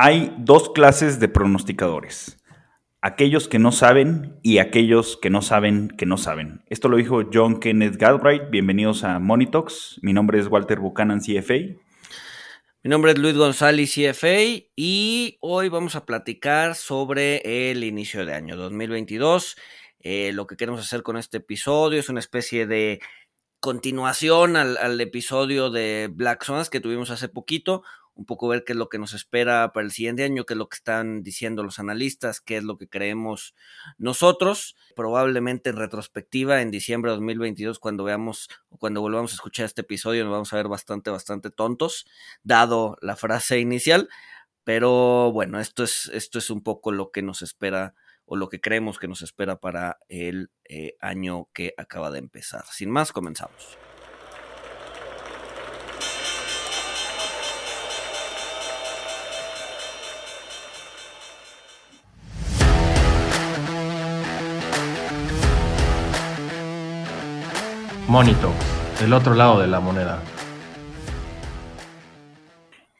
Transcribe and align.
Hay 0.00 0.32
dos 0.38 0.70
clases 0.70 1.18
de 1.18 1.26
pronosticadores. 1.26 2.38
Aquellos 3.00 3.48
que 3.48 3.58
no 3.58 3.72
saben 3.72 4.38
y 4.44 4.58
aquellos 4.58 5.16
que 5.20 5.28
no 5.28 5.42
saben 5.42 5.88
que 5.88 6.06
no 6.06 6.16
saben. 6.18 6.62
Esto 6.66 6.88
lo 6.88 6.98
dijo 6.98 7.28
John 7.32 7.58
Kenneth 7.58 7.96
Galbraith. 7.96 8.48
Bienvenidos 8.48 9.02
a 9.02 9.18
Monitox. 9.18 9.98
Mi 10.02 10.12
nombre 10.12 10.38
es 10.38 10.46
Walter 10.46 10.78
Buchanan, 10.78 11.18
CFA. 11.18 11.54
Mi 12.84 12.90
nombre 12.90 13.10
es 13.10 13.18
Luis 13.18 13.34
González, 13.34 13.92
CFA, 13.92 14.62
y 14.76 15.36
hoy 15.40 15.68
vamos 15.68 15.96
a 15.96 16.06
platicar 16.06 16.76
sobre 16.76 17.72
el 17.72 17.82
inicio 17.82 18.24
de 18.24 18.34
año 18.34 18.56
2022. 18.56 19.56
Eh, 19.98 20.30
lo 20.32 20.46
que 20.46 20.56
queremos 20.56 20.80
hacer 20.80 21.02
con 21.02 21.16
este 21.16 21.38
episodio 21.38 21.98
es 21.98 22.08
una 22.08 22.20
especie 22.20 22.68
de 22.68 23.00
continuación 23.60 24.56
al, 24.56 25.00
episodio 25.00 25.70
de 25.70 26.08
Black 26.12 26.44
Swans 26.44 26.70
que 26.70 26.80
tuvimos 26.80 27.10
hace 27.10 27.28
poquito, 27.28 27.82
un 28.18 28.24
poco 28.24 28.48
ver 28.48 28.64
qué 28.64 28.72
es 28.72 28.76
lo 28.76 28.88
que 28.88 28.98
nos 28.98 29.14
espera 29.14 29.72
para 29.72 29.86
el 29.86 29.92
siguiente 29.92 30.24
año, 30.24 30.44
qué 30.44 30.54
es 30.54 30.58
lo 30.58 30.68
que 30.68 30.74
están 30.74 31.22
diciendo 31.22 31.62
los 31.62 31.78
analistas, 31.78 32.40
qué 32.40 32.56
es 32.56 32.64
lo 32.64 32.76
que 32.76 32.88
creemos 32.88 33.54
nosotros. 33.96 34.76
Probablemente 34.96 35.70
en 35.70 35.76
retrospectiva, 35.76 36.60
en 36.60 36.72
diciembre 36.72 37.12
de 37.12 37.16
2022, 37.16 37.78
cuando 37.78 38.02
veamos 38.02 38.48
o 38.70 38.76
cuando 38.76 39.00
volvamos 39.00 39.30
a 39.30 39.36
escuchar 39.36 39.66
este 39.66 39.82
episodio, 39.82 40.24
nos 40.24 40.32
vamos 40.32 40.52
a 40.52 40.56
ver 40.56 40.66
bastante, 40.66 41.10
bastante 41.10 41.50
tontos, 41.50 42.06
dado 42.42 42.98
la 43.00 43.14
frase 43.14 43.60
inicial. 43.60 44.08
Pero 44.64 45.30
bueno, 45.30 45.60
esto 45.60 45.84
es, 45.84 46.10
esto 46.12 46.40
es 46.40 46.50
un 46.50 46.64
poco 46.64 46.90
lo 46.90 47.12
que 47.12 47.22
nos 47.22 47.42
espera 47.42 47.94
o 48.26 48.34
lo 48.34 48.48
que 48.48 48.60
creemos 48.60 48.98
que 48.98 49.06
nos 49.06 49.22
espera 49.22 49.60
para 49.60 49.98
el 50.08 50.50
eh, 50.68 50.96
año 51.00 51.48
que 51.54 51.72
acaba 51.78 52.10
de 52.10 52.18
empezar. 52.18 52.64
Sin 52.72 52.90
más, 52.90 53.12
comenzamos. 53.12 53.78
Monito, 68.08 68.54
el 69.04 69.12
otro 69.12 69.34
lado 69.34 69.60
de 69.60 69.66
la 69.66 69.80
moneda. 69.80 70.22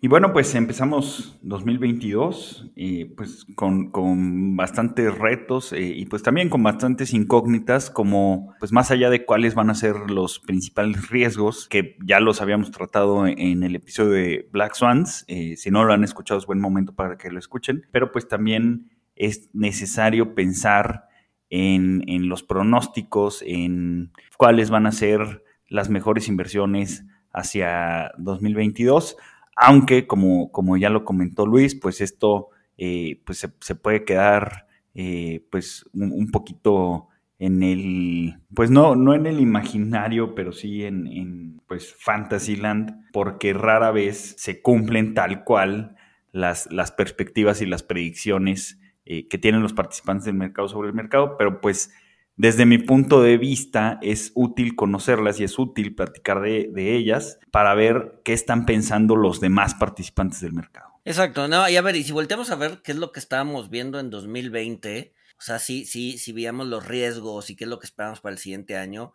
Y 0.03 0.09
bueno, 0.09 0.35
pues 0.35 0.55
empezamos 0.55 1.39
2022 1.41 2.73
y 2.77 3.07
pues 3.07 3.47
con, 3.55 3.91
con 3.91 4.55
bastantes 4.55 5.17
retos 5.17 5.73
eh, 5.73 5.81
y 5.81 6.05
pues 6.05 6.23
también 6.23 6.51
con 6.51 6.63
bastantes 6.63 7.15
incógnitas 7.15 7.89
como 7.89 8.53
pues 8.61 8.71
más 8.71 8.91
allá 8.91 9.09
de 9.09 9.25
cuáles 9.25 9.55
van 9.55 9.71
a 9.71 9.75
ser 9.75 10.11
los 10.11 10.41
principales 10.41 11.09
riesgos 11.09 11.69
que 11.69 11.97
ya 12.05 12.21
los 12.21 12.43
habíamos 12.43 12.71
tratado 12.71 13.27
en 13.27 13.63
el 13.63 13.77
episodio 13.77 14.11
de 14.11 14.49
Black 14.53 14.75
Swans, 14.75 15.25
eh, 15.27 15.57
si 15.57 15.71
no 15.71 15.85
lo 15.85 15.95
han 15.95 16.05
escuchado 16.05 16.39
es 16.39 16.45
buen 16.45 16.61
momento 16.61 16.95
para 16.95 17.17
que 17.17 17.31
lo 17.31 17.39
escuchen, 17.39 17.87
pero 17.93 18.13
pues 18.13 18.29
también 18.29 18.91
es 19.17 19.49
necesario 19.55 20.35
pensar 20.35 21.09
en, 21.51 22.29
los 22.29 22.43
pronósticos, 22.43 23.43
en 23.47 24.13
cuáles 24.37 24.71
van 24.71 24.87
a 24.87 24.93
ser 24.93 25.45
las 25.69 25.89
mejores 25.89 26.29
inversiones 26.29 27.05
hacia 27.33 28.13
2022, 28.19 29.17
aunque 29.57 30.07
como, 30.07 30.51
como 30.53 30.77
ya 30.77 30.91
lo 30.91 31.05
comentó 31.05 31.47
Luis, 31.47 31.75
pues 31.75 32.01
esto 32.01 32.49
eh, 32.77 33.21
pues 33.25 33.47
se, 33.61 33.75
puede 33.75 34.05
quedar 34.05 34.67
eh, 34.95 35.45
pues 35.51 35.89
un, 35.93 36.31
poquito 36.31 37.09
en 37.39 37.63
el, 37.63 38.41
pues 38.55 38.71
no, 38.71 38.97
no 38.97 39.15
en 39.15 39.27
el 39.27 39.41
imaginario, 39.41 40.35
pero 40.35 40.53
sí 40.53 40.85
en, 40.85 41.07
en 41.07 41.61
pues 41.67 41.95
Fantasyland, 41.99 43.11
porque 43.13 43.53
rara 43.53 43.91
vez 43.91 44.35
se 44.39 44.63
cumplen 44.63 45.15
tal 45.15 45.45
cual 45.45 45.97
las, 46.33 46.71
las 46.73 46.93
perspectivas 46.93 47.63
y 47.63 47.67
las 47.67 47.83
predicciones 47.83 48.81
eh, 49.11 49.27
que 49.27 49.39
tienen 49.39 49.63
los 49.63 49.73
participantes 49.73 50.27
del 50.27 50.35
mercado 50.35 50.69
sobre 50.69 50.89
el 50.89 50.95
mercado, 50.95 51.39
pero 51.39 51.63
pues 51.63 51.91
desde 52.37 52.67
mi 52.67 52.77
punto 52.77 53.23
de 53.23 53.39
vista 53.39 53.99
es 54.03 54.33
útil 54.35 54.77
conocerlas 54.77 55.41
y 55.41 55.45
es 55.45 55.59
útil 55.59 55.95
platicar 55.95 56.43
de, 56.43 56.71
ellas 56.95 57.39
para 57.51 57.75
ver 57.75 58.21
qué 58.23 58.35
están 58.35 58.67
pensando 58.67 59.17
los 59.17 59.41
demás 59.41 59.75
participantes 59.75 60.43
del 60.43 60.53
mercado. 60.53 61.01
Exacto, 61.07 61.49
no, 61.49 61.67
y 61.71 61.77
a 61.77 61.81
ver, 61.81 61.97
y 61.97 62.05
si 62.05 62.13
volteamos 62.13 62.51
a 62.51 62.57
ver 62.57 62.83
qué 62.85 62.93
es 62.93 62.99
lo 62.99 63.11
que 63.11 63.21
estábamos 63.21 63.71
viendo 63.71 63.99
en 63.99 64.11
2020, 64.11 65.15
o 65.39 65.41
sea, 65.41 65.59
sí, 65.59 65.87
sí, 65.87 66.19
si 66.19 66.33
veíamos 66.33 66.67
los 66.67 66.87
riesgos 66.87 67.49
y 67.49 67.57
qué 67.57 67.65
es 67.65 67.71
lo 67.71 67.79
que 67.79 67.87
esperamos 67.87 68.21
para 68.21 68.35
el 68.35 68.39
siguiente 68.39 68.77
año, 68.77 69.15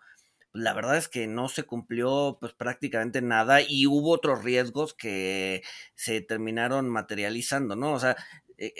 la 0.53 0.73
verdad 0.73 0.97
es 0.97 1.07
que 1.07 1.27
no 1.27 1.49
se 1.49 1.65
cumplió 1.65 2.39
pues 2.41 2.53
prácticamente 2.53 3.21
nada 3.21 3.61
y 3.61 3.85
hubo 3.85 4.09
otros 4.09 4.43
riesgos 4.43 4.95
que 4.95 5.61
se 5.93 6.21
terminaron 6.21 6.89
materializando, 6.89 7.75
¿no? 7.75 7.93
O 7.93 7.99
sea, 7.99 8.17
eh, 8.57 8.73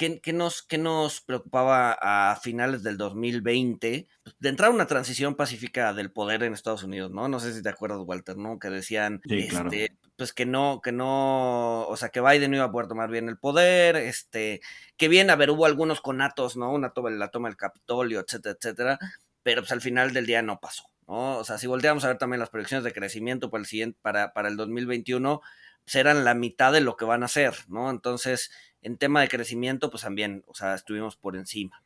¿Qué, 0.00 0.32
nos, 0.32 0.66
nos, 0.78 1.20
preocupaba 1.20 1.92
a 2.00 2.34
finales 2.36 2.82
del 2.82 2.96
2020? 2.96 4.08
Pues, 4.22 4.34
de 4.38 4.48
entrar 4.48 4.70
a 4.70 4.74
una 4.74 4.86
transición 4.86 5.34
pacífica 5.34 5.92
del 5.92 6.10
poder 6.10 6.42
en 6.42 6.54
Estados 6.54 6.84
Unidos, 6.84 7.10
¿no? 7.10 7.28
No 7.28 7.38
sé 7.38 7.52
si 7.52 7.62
te 7.62 7.68
acuerdas, 7.68 8.00
Walter, 8.06 8.38
¿no? 8.38 8.58
Que 8.58 8.70
decían, 8.70 9.20
este, 9.28 9.94
pues 10.16 10.32
que 10.32 10.46
no, 10.46 10.80
que 10.82 10.90
no, 10.90 11.86
o 11.86 11.96
sea, 11.98 12.08
que 12.08 12.22
Biden 12.22 12.50
no 12.50 12.56
iba 12.56 12.64
a 12.64 12.72
poder 12.72 12.88
tomar 12.88 13.10
bien 13.10 13.28
el 13.28 13.36
poder, 13.36 13.96
este, 13.96 14.62
que 14.96 15.08
bien, 15.08 15.28
a 15.28 15.36
ver, 15.36 15.50
hubo 15.50 15.66
algunos 15.66 16.00
conatos, 16.00 16.56
¿no? 16.56 16.72
Una 16.72 16.94
toma, 16.94 17.10
la 17.10 17.28
toma 17.28 17.50
del 17.50 17.58
Capitolio, 17.58 18.20
etcétera, 18.20 18.56
etcétera, 18.58 18.98
pero 19.42 19.60
pues 19.60 19.72
al 19.72 19.82
final 19.82 20.14
del 20.14 20.24
día 20.24 20.40
no 20.40 20.60
pasó, 20.60 20.84
¿no? 21.08 21.36
O 21.36 21.44
sea, 21.44 21.58
si 21.58 21.66
volteamos 21.66 22.04
a 22.04 22.08
ver 22.08 22.16
también 22.16 22.40
las 22.40 22.48
proyecciones 22.48 22.84
de 22.84 22.94
crecimiento 22.94 23.50
para 23.50 23.60
el 23.60 23.66
siguiente, 23.66 23.98
para, 24.00 24.32
para 24.32 24.48
el 24.48 24.56
2021, 24.56 25.42
pues 25.84 25.94
eran 25.94 26.24
la 26.24 26.32
mitad 26.32 26.72
de 26.72 26.80
lo 26.80 26.96
que 26.96 27.04
van 27.04 27.22
a 27.22 27.26
hacer, 27.26 27.54
¿no? 27.68 27.90
Entonces, 27.90 28.50
en 28.82 28.98
tema 28.98 29.20
de 29.20 29.28
crecimiento, 29.28 29.90
pues 29.90 30.02
también, 30.02 30.44
o 30.46 30.54
sea, 30.54 30.74
estuvimos 30.74 31.16
por 31.16 31.36
encima. 31.36 31.82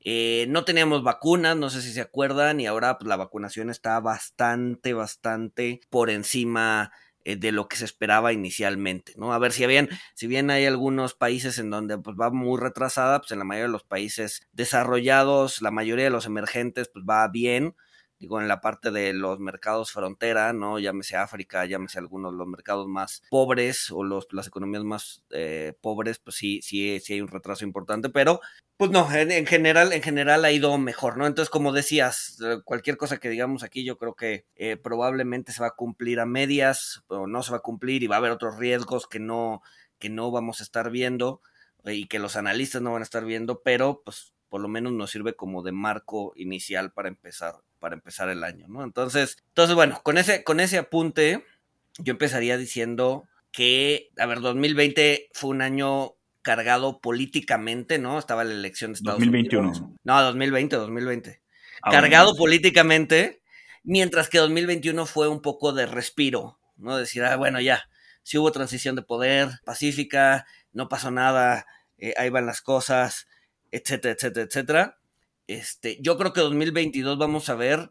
Eh, 0.00 0.46
no 0.48 0.64
teníamos 0.64 1.02
vacunas, 1.02 1.56
no 1.56 1.70
sé 1.70 1.82
si 1.82 1.92
se 1.92 2.00
acuerdan, 2.00 2.60
y 2.60 2.66
ahora 2.66 2.98
pues, 2.98 3.08
la 3.08 3.16
vacunación 3.16 3.70
está 3.70 4.00
bastante, 4.00 4.94
bastante 4.94 5.80
por 5.90 6.10
encima 6.10 6.92
eh, 7.24 7.36
de 7.36 7.50
lo 7.50 7.66
que 7.68 7.76
se 7.76 7.84
esperaba 7.84 8.32
inicialmente, 8.32 9.14
¿no? 9.16 9.32
A 9.32 9.38
ver, 9.38 9.52
si 9.52 9.66
bien, 9.66 9.88
si 10.14 10.28
bien 10.28 10.48
hay 10.50 10.64
algunos 10.64 11.14
países 11.14 11.58
en 11.58 11.70
donde 11.70 11.98
pues, 11.98 12.16
va 12.16 12.30
muy 12.30 12.60
retrasada, 12.60 13.18
pues 13.18 13.32
en 13.32 13.40
la 13.40 13.44
mayoría 13.44 13.66
de 13.66 13.72
los 13.72 13.82
países 13.82 14.46
desarrollados, 14.52 15.60
la 15.60 15.72
mayoría 15.72 16.04
de 16.04 16.10
los 16.10 16.26
emergentes, 16.26 16.88
pues 16.88 17.04
va 17.04 17.26
bien, 17.28 17.74
digo, 18.18 18.40
en 18.40 18.48
la 18.48 18.60
parte 18.60 18.90
de 18.90 19.12
los 19.12 19.38
mercados 19.38 19.92
frontera, 19.92 20.52
¿no? 20.52 20.78
Llámese 20.78 21.16
África, 21.16 21.64
llámese 21.66 21.98
algunos 21.98 22.32
de 22.32 22.38
los 22.38 22.46
mercados 22.46 22.86
más 22.88 23.22
pobres 23.30 23.90
o 23.90 24.04
los, 24.04 24.26
las 24.32 24.46
economías 24.46 24.84
más 24.84 25.24
eh, 25.30 25.74
pobres, 25.80 26.18
pues 26.18 26.36
sí, 26.36 26.60
sí, 26.62 26.98
sí 27.00 27.14
hay 27.14 27.20
un 27.20 27.28
retraso 27.28 27.64
importante, 27.64 28.08
pero 28.08 28.40
pues 28.76 28.90
no, 28.90 29.10
en, 29.12 29.46
general, 29.46 29.92
en 29.92 30.02
general 30.02 30.44
ha 30.44 30.52
ido 30.52 30.76
mejor, 30.76 31.16
¿no? 31.16 31.26
Entonces, 31.26 31.50
como 31.50 31.72
decías, 31.72 32.38
eh, 32.44 32.60
cualquier 32.64 32.96
cosa 32.96 33.18
que 33.18 33.30
digamos 33.30 33.62
aquí, 33.62 33.84
yo 33.84 33.96
creo 33.96 34.14
que 34.14 34.46
eh, 34.54 34.76
probablemente 34.76 35.52
se 35.52 35.62
va 35.62 35.68
a 35.68 35.76
cumplir 35.76 36.20
a 36.20 36.26
medias, 36.26 37.02
o 37.08 37.26
no 37.26 37.42
se 37.42 37.52
va 37.52 37.58
a 37.58 37.60
cumplir, 37.60 38.02
y 38.02 38.06
va 38.06 38.16
a 38.16 38.18
haber 38.18 38.32
otros 38.32 38.58
riesgos 38.58 39.06
que 39.06 39.18
no, 39.18 39.62
que 39.98 40.10
no 40.10 40.30
vamos 40.30 40.60
a 40.60 40.62
estar 40.64 40.90
viendo 40.90 41.40
y 41.84 42.06
que 42.06 42.18
los 42.18 42.36
analistas 42.36 42.82
no 42.82 42.92
van 42.92 43.02
a 43.02 43.04
estar 43.04 43.24
viendo, 43.24 43.62
pero 43.62 44.02
pues 44.04 44.34
por 44.48 44.60
lo 44.60 44.68
menos 44.68 44.92
nos 44.92 45.10
sirve 45.10 45.34
como 45.34 45.62
de 45.62 45.72
marco 45.72 46.32
inicial 46.36 46.92
para 46.92 47.08
empezar 47.08 47.56
para 47.86 47.94
empezar 47.94 48.28
el 48.30 48.42
año, 48.42 48.66
¿no? 48.66 48.82
Entonces, 48.82 49.36
entonces 49.46 49.76
bueno, 49.76 50.00
con 50.02 50.18
ese, 50.18 50.42
con 50.42 50.58
ese 50.58 50.76
apunte, 50.76 51.44
yo 52.00 52.10
empezaría 52.10 52.58
diciendo 52.58 53.28
que, 53.52 54.10
a 54.18 54.26
ver, 54.26 54.40
2020 54.40 55.28
fue 55.32 55.50
un 55.50 55.62
año 55.62 56.14
cargado 56.42 57.00
políticamente, 57.00 58.00
¿no? 58.00 58.18
Estaba 58.18 58.42
la 58.42 58.54
elección 58.54 58.90
de 58.90 58.96
Estados 58.96 59.20
2021. 59.20 59.68
Unidos. 59.68 59.88
No, 60.02 60.20
2020, 60.20 60.74
2020. 60.74 61.40
Ah, 61.80 61.92
cargado 61.92 62.34
políticamente, 62.34 63.40
mientras 63.84 64.28
que 64.28 64.38
2021 64.38 65.06
fue 65.06 65.28
un 65.28 65.40
poco 65.40 65.72
de 65.72 65.86
respiro, 65.86 66.58
¿no? 66.76 66.96
Decir, 66.96 67.22
ah, 67.22 67.36
bueno, 67.36 67.60
ya, 67.60 67.88
si 68.24 68.36
hubo 68.36 68.50
transición 68.50 68.96
de 68.96 69.02
poder 69.02 69.60
pacífica, 69.64 70.44
no 70.72 70.88
pasó 70.88 71.12
nada, 71.12 71.66
eh, 71.98 72.14
ahí 72.16 72.30
van 72.30 72.46
las 72.46 72.62
cosas, 72.62 73.28
etcétera, 73.70 74.14
etcétera, 74.14 74.46
etcétera. 74.46 74.98
Este, 75.46 75.98
yo 76.00 76.18
creo 76.18 76.32
que 76.32 76.40
2022 76.40 77.18
vamos 77.18 77.48
a 77.48 77.54
ver 77.54 77.90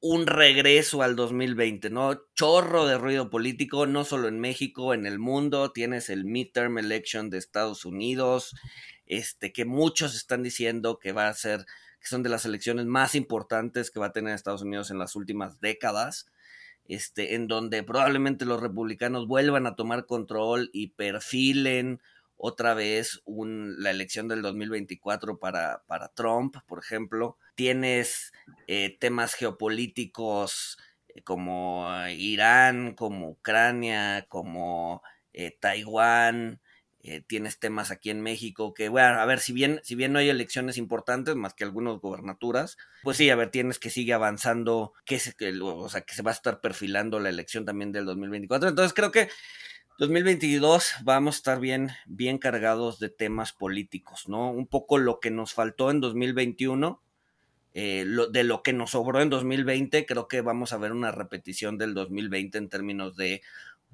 un 0.00 0.26
regreso 0.26 1.02
al 1.02 1.16
2020, 1.16 1.90
¿no? 1.90 2.20
Chorro 2.34 2.86
de 2.86 2.98
ruido 2.98 3.30
político, 3.30 3.86
no 3.86 4.04
solo 4.04 4.28
en 4.28 4.38
México, 4.38 4.94
en 4.94 5.06
el 5.06 5.18
mundo. 5.18 5.72
Tienes 5.72 6.08
el 6.10 6.24
midterm 6.24 6.78
election 6.78 7.30
de 7.30 7.38
Estados 7.38 7.84
Unidos, 7.84 8.54
este, 9.06 9.52
que 9.52 9.64
muchos 9.64 10.14
están 10.14 10.42
diciendo 10.42 10.98
que 10.98 11.12
va 11.12 11.28
a 11.28 11.34
ser, 11.34 11.64
que 12.00 12.06
son 12.06 12.22
de 12.22 12.28
las 12.28 12.44
elecciones 12.44 12.86
más 12.86 13.14
importantes 13.14 13.90
que 13.90 13.98
va 13.98 14.06
a 14.06 14.12
tener 14.12 14.34
Estados 14.34 14.62
Unidos 14.62 14.90
en 14.90 14.98
las 14.98 15.16
últimas 15.16 15.60
décadas. 15.60 16.26
Este, 16.84 17.34
en 17.34 17.48
donde 17.48 17.82
probablemente 17.82 18.46
los 18.46 18.62
republicanos 18.62 19.26
vuelvan 19.26 19.66
a 19.66 19.76
tomar 19.76 20.06
control 20.06 20.70
y 20.72 20.88
perfilen 20.88 22.00
otra 22.38 22.72
vez 22.72 23.20
la 23.26 23.90
elección 23.90 24.28
del 24.28 24.40
2024 24.42 25.38
para, 25.38 25.82
Trump, 26.14 26.56
por 26.66 26.78
ejemplo. 26.78 27.36
Tienes 27.54 28.32
eh, 28.66 28.96
temas 28.98 29.34
geopolíticos 29.34 30.78
eh, 31.08 31.22
como 31.22 31.88
Irán, 32.08 32.94
como 32.94 33.28
Ucrania, 33.30 34.24
como 34.28 35.02
eh, 35.32 35.56
Taiwán, 35.60 36.60
eh, 37.00 37.22
tienes 37.26 37.60
temas 37.60 37.92
aquí 37.92 38.10
en 38.10 38.20
México 38.20 38.74
que, 38.74 38.88
bueno, 38.88 39.20
a 39.20 39.24
ver, 39.24 39.38
si 39.38 39.52
bien, 39.52 39.80
si 39.84 39.94
bien 39.94 40.12
no 40.12 40.18
hay 40.18 40.28
elecciones 40.28 40.76
importantes, 40.76 41.36
más 41.36 41.54
que 41.54 41.62
algunas 41.62 42.00
gobernaturas, 42.00 42.76
pues 43.04 43.16
sí, 43.16 43.30
a 43.30 43.36
ver, 43.36 43.50
tienes 43.50 43.78
que 43.78 43.88
sigue 43.88 44.12
avanzando, 44.12 44.92
o 45.62 45.88
sea, 45.88 46.00
que 46.00 46.14
se 46.14 46.22
va 46.22 46.32
a 46.32 46.34
estar 46.34 46.60
perfilando 46.60 47.20
la 47.20 47.28
elección 47.28 47.64
también 47.64 47.92
del 47.92 48.04
2024. 48.04 48.68
Entonces 48.68 48.92
creo 48.92 49.12
que 49.12 49.28
2022 49.98 50.92
vamos 51.02 51.34
a 51.34 51.38
estar 51.38 51.60
bien, 51.60 51.88
bien 52.06 52.38
cargados 52.38 53.00
de 53.00 53.08
temas 53.08 53.52
políticos, 53.52 54.28
¿no? 54.28 54.52
Un 54.52 54.68
poco 54.68 54.96
lo 54.96 55.18
que 55.18 55.32
nos 55.32 55.54
faltó 55.54 55.90
en 55.90 56.00
2021, 56.00 57.02
eh, 57.74 58.04
lo, 58.06 58.28
de 58.28 58.44
lo 58.44 58.62
que 58.62 58.72
nos 58.72 58.92
sobró 58.92 59.20
en 59.20 59.28
2020, 59.28 60.06
creo 60.06 60.28
que 60.28 60.40
vamos 60.40 60.72
a 60.72 60.78
ver 60.78 60.92
una 60.92 61.10
repetición 61.10 61.78
del 61.78 61.94
2020 61.94 62.58
en 62.58 62.68
términos 62.68 63.16
de 63.16 63.42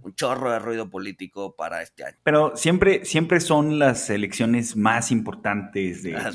un 0.02 0.14
chorro 0.14 0.52
de 0.52 0.58
ruido 0.58 0.90
político 0.90 1.56
para 1.56 1.80
este 1.80 2.04
año. 2.04 2.18
Pero 2.22 2.54
siempre, 2.54 3.06
siempre 3.06 3.40
son 3.40 3.78
las 3.78 4.10
elecciones 4.10 4.76
más 4.76 5.10
importantes 5.10 6.02
de, 6.02 6.16
ah, 6.16 6.30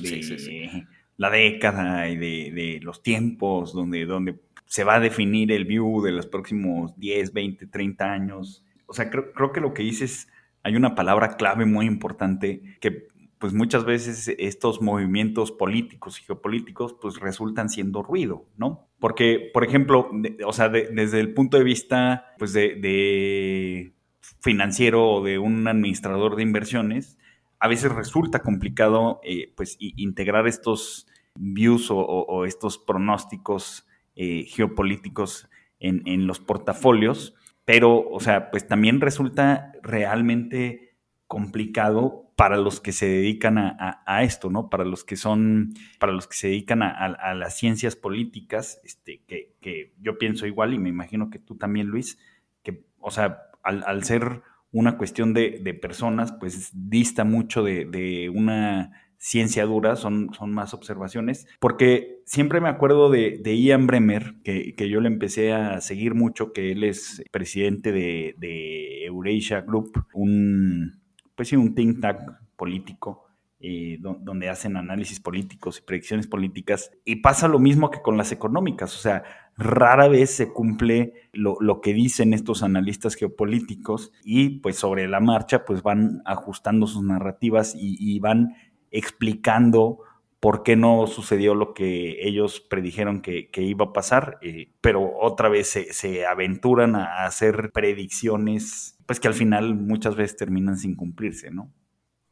la 1.18 1.30
década 1.30 2.10
y 2.10 2.18
de, 2.18 2.52
de, 2.52 2.80
los 2.82 3.04
tiempos 3.04 3.74
donde, 3.74 4.06
donde 4.06 4.40
se 4.66 4.84
va 4.84 4.96
a 4.96 5.00
definir 5.00 5.52
el 5.52 5.66
view 5.66 6.02
de 6.02 6.12
los 6.12 6.26
próximos 6.26 6.98
10, 6.98 7.34
20, 7.34 7.68
30 7.68 8.12
años 8.12 8.64
o 8.90 8.94
sea, 8.94 9.10
creo, 9.10 9.32
creo 9.34 9.52
que 9.52 9.62
lo 9.62 9.74
que 9.74 9.84
dices, 9.84 10.28
hay 10.64 10.76
una 10.76 10.96
palabra 10.96 11.38
clave 11.38 11.66
muy 11.66 11.86
importante 11.86 12.78
que 12.82 13.08
pues 13.40 13.54
muchas 13.54 13.86
veces 13.86 14.36
estos 14.38 14.82
movimientos 14.82 15.52
políticos 15.54 16.20
y 16.20 16.24
geopolíticos 16.24 16.94
pues 17.02 17.20
resultan 17.20 17.70
siendo 17.70 18.04
ruido, 18.04 18.46
¿no? 18.58 18.90
Porque, 19.00 19.50
por 19.54 19.64
ejemplo, 19.64 20.12
o 20.46 20.54
sea, 20.54 20.68
desde 20.68 21.22
el 21.22 21.34
punto 21.34 21.58
de 21.58 21.64
vista 21.64 22.34
pues 22.38 22.52
de, 22.52 23.94
financiero 24.42 25.10
o 25.10 25.24
de 25.24 25.40
un 25.40 25.66
administrador 25.70 26.36
de 26.36 26.44
inversiones, 26.44 27.18
a 27.60 27.70
veces 27.70 27.94
resulta 27.94 28.40
complicado 28.40 29.22
eh, 29.24 29.54
pues 29.56 29.78
integrar 29.80 30.46
estos 30.46 31.08
views 31.36 31.88
o, 31.92 32.44
estos 32.46 32.78
pronósticos 32.78 33.88
eh, 34.18 34.44
geopolíticos 34.50 35.50
en, 35.80 36.02
en 36.06 36.28
los 36.28 36.42
portafolios 36.42 37.36
pero, 37.70 38.10
o 38.10 38.20
sea, 38.20 38.50
pues 38.50 38.68
también 38.68 39.00
resulta 39.00 39.74
realmente 39.84 40.98
complicado 41.28 42.34
para 42.36 42.58
los 42.58 42.80
que 42.80 42.92
se 42.92 43.06
dedican 43.06 43.60
a, 43.60 44.24
esto, 44.24 44.50
¿no? 44.50 44.72
Para 44.72 44.86
los 44.86 45.04
que 45.04 45.16
son, 45.16 45.76
para 46.00 46.12
los 46.12 46.26
que 46.26 46.36
se 46.36 46.48
dedican 46.48 46.82
a, 46.82 47.36
las 47.36 47.60
ciencias 47.60 47.96
políticas, 47.96 48.82
este, 48.84 49.22
que, 49.28 49.94
yo 50.02 50.18
pienso 50.18 50.48
igual 50.48 50.74
y 50.74 50.80
me 50.80 50.90
imagino 50.90 51.30
que 51.30 51.38
tú 51.38 51.58
también, 51.58 51.86
Luis, 51.86 52.18
que, 52.64 52.86
o 52.98 53.12
sea, 53.12 53.44
al, 53.62 54.04
ser 54.04 54.42
una 54.72 54.98
cuestión 54.98 55.36
de, 55.36 55.78
personas, 55.80 56.32
pues 56.32 56.72
dista 56.74 57.24
mucho 57.24 57.64
de 57.64 58.32
una 58.34 59.09
ciencia 59.20 59.66
dura, 59.66 59.98
son, 59.98 60.34
son 60.34 60.52
más 60.52 60.74
observaciones, 60.74 61.46
porque 61.60 62.22
siempre 62.26 62.62
me 62.62 62.70
acuerdo 62.70 63.12
de, 63.12 63.42
Ian 63.44 63.86
Bremer, 63.86 64.36
que, 64.44 64.74
yo 64.90 65.02
le 65.02 65.10
empecé 65.10 65.52
a 65.54 65.82
seguir 65.82 66.16
mucho, 66.16 66.54
que 66.54 66.72
él 66.72 66.84
es 66.84 67.22
presidente 67.30 67.92
de, 67.92 69.06
Eurasia 69.06 69.62
Group, 69.62 70.06
un, 70.14 71.02
pues 71.36 71.50
sí, 71.50 71.56
un 71.56 71.76
think 71.76 72.02
tank 72.02 72.20
político. 72.56 73.26
Eh, 73.62 73.98
donde 74.00 74.48
hacen 74.48 74.78
análisis 74.78 75.20
políticos 75.20 75.80
y 75.80 75.86
predicciones 75.86 76.28
políticas, 76.28 76.92
y 77.04 77.18
pasa 77.18 77.50
lo 77.50 77.60
mismo 77.60 77.92
que 77.92 78.02
con 78.02 78.16
las 78.16 78.32
económicas, 78.32 78.96
o 78.96 79.00
sea, 79.00 79.26
rara 79.58 80.08
vez 80.08 80.30
se 80.30 80.54
cumple 80.54 81.12
lo, 81.34 81.82
que 81.82 81.94
dicen 81.94 82.34
estos 82.34 82.64
analistas 82.64 83.16
geopolíticos 83.16 84.14
y 84.24 84.62
pues 84.62 84.78
sobre 84.78 85.10
la 85.10 85.20
marcha 85.20 85.66
pues 85.66 85.84
van 85.84 86.22
ajustando 86.24 86.88
sus 86.88 87.04
narrativas 87.04 87.76
y 87.78 88.18
van 88.22 88.54
explicando 88.92 90.00
por 90.40 90.64
qué 90.64 90.76
no 90.76 91.06
sucedió 91.08 91.54
lo 91.54 91.74
que 91.74 92.18
ellos 92.22 92.62
predijeron 92.62 93.22
que, 93.22 93.50
iba 93.58 93.86
a 93.86 93.94
pasar, 93.94 94.38
eh, 94.42 94.72
pero 94.82 95.18
otra 95.20 95.50
vez 95.50 95.68
se, 95.68 96.26
aventuran 96.26 96.96
a 96.96 97.26
hacer 97.26 97.72
predicciones, 97.74 98.98
pues 99.06 99.20
que 99.20 99.28
al 99.28 99.34
final 99.34 99.76
muchas 99.76 100.16
veces 100.16 100.38
terminan 100.38 100.78
sin 100.78 100.96
cumplirse, 100.96 101.52
¿no? 101.52 101.72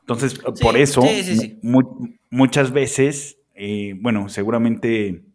Entonces, 0.01 0.39
por 0.61 0.77
eso, 0.77 1.03
muchas 2.29 2.71
veces, 2.71 3.39
eh, 3.55 3.93
bueno, 3.99 4.29
seguramente 4.29 5.25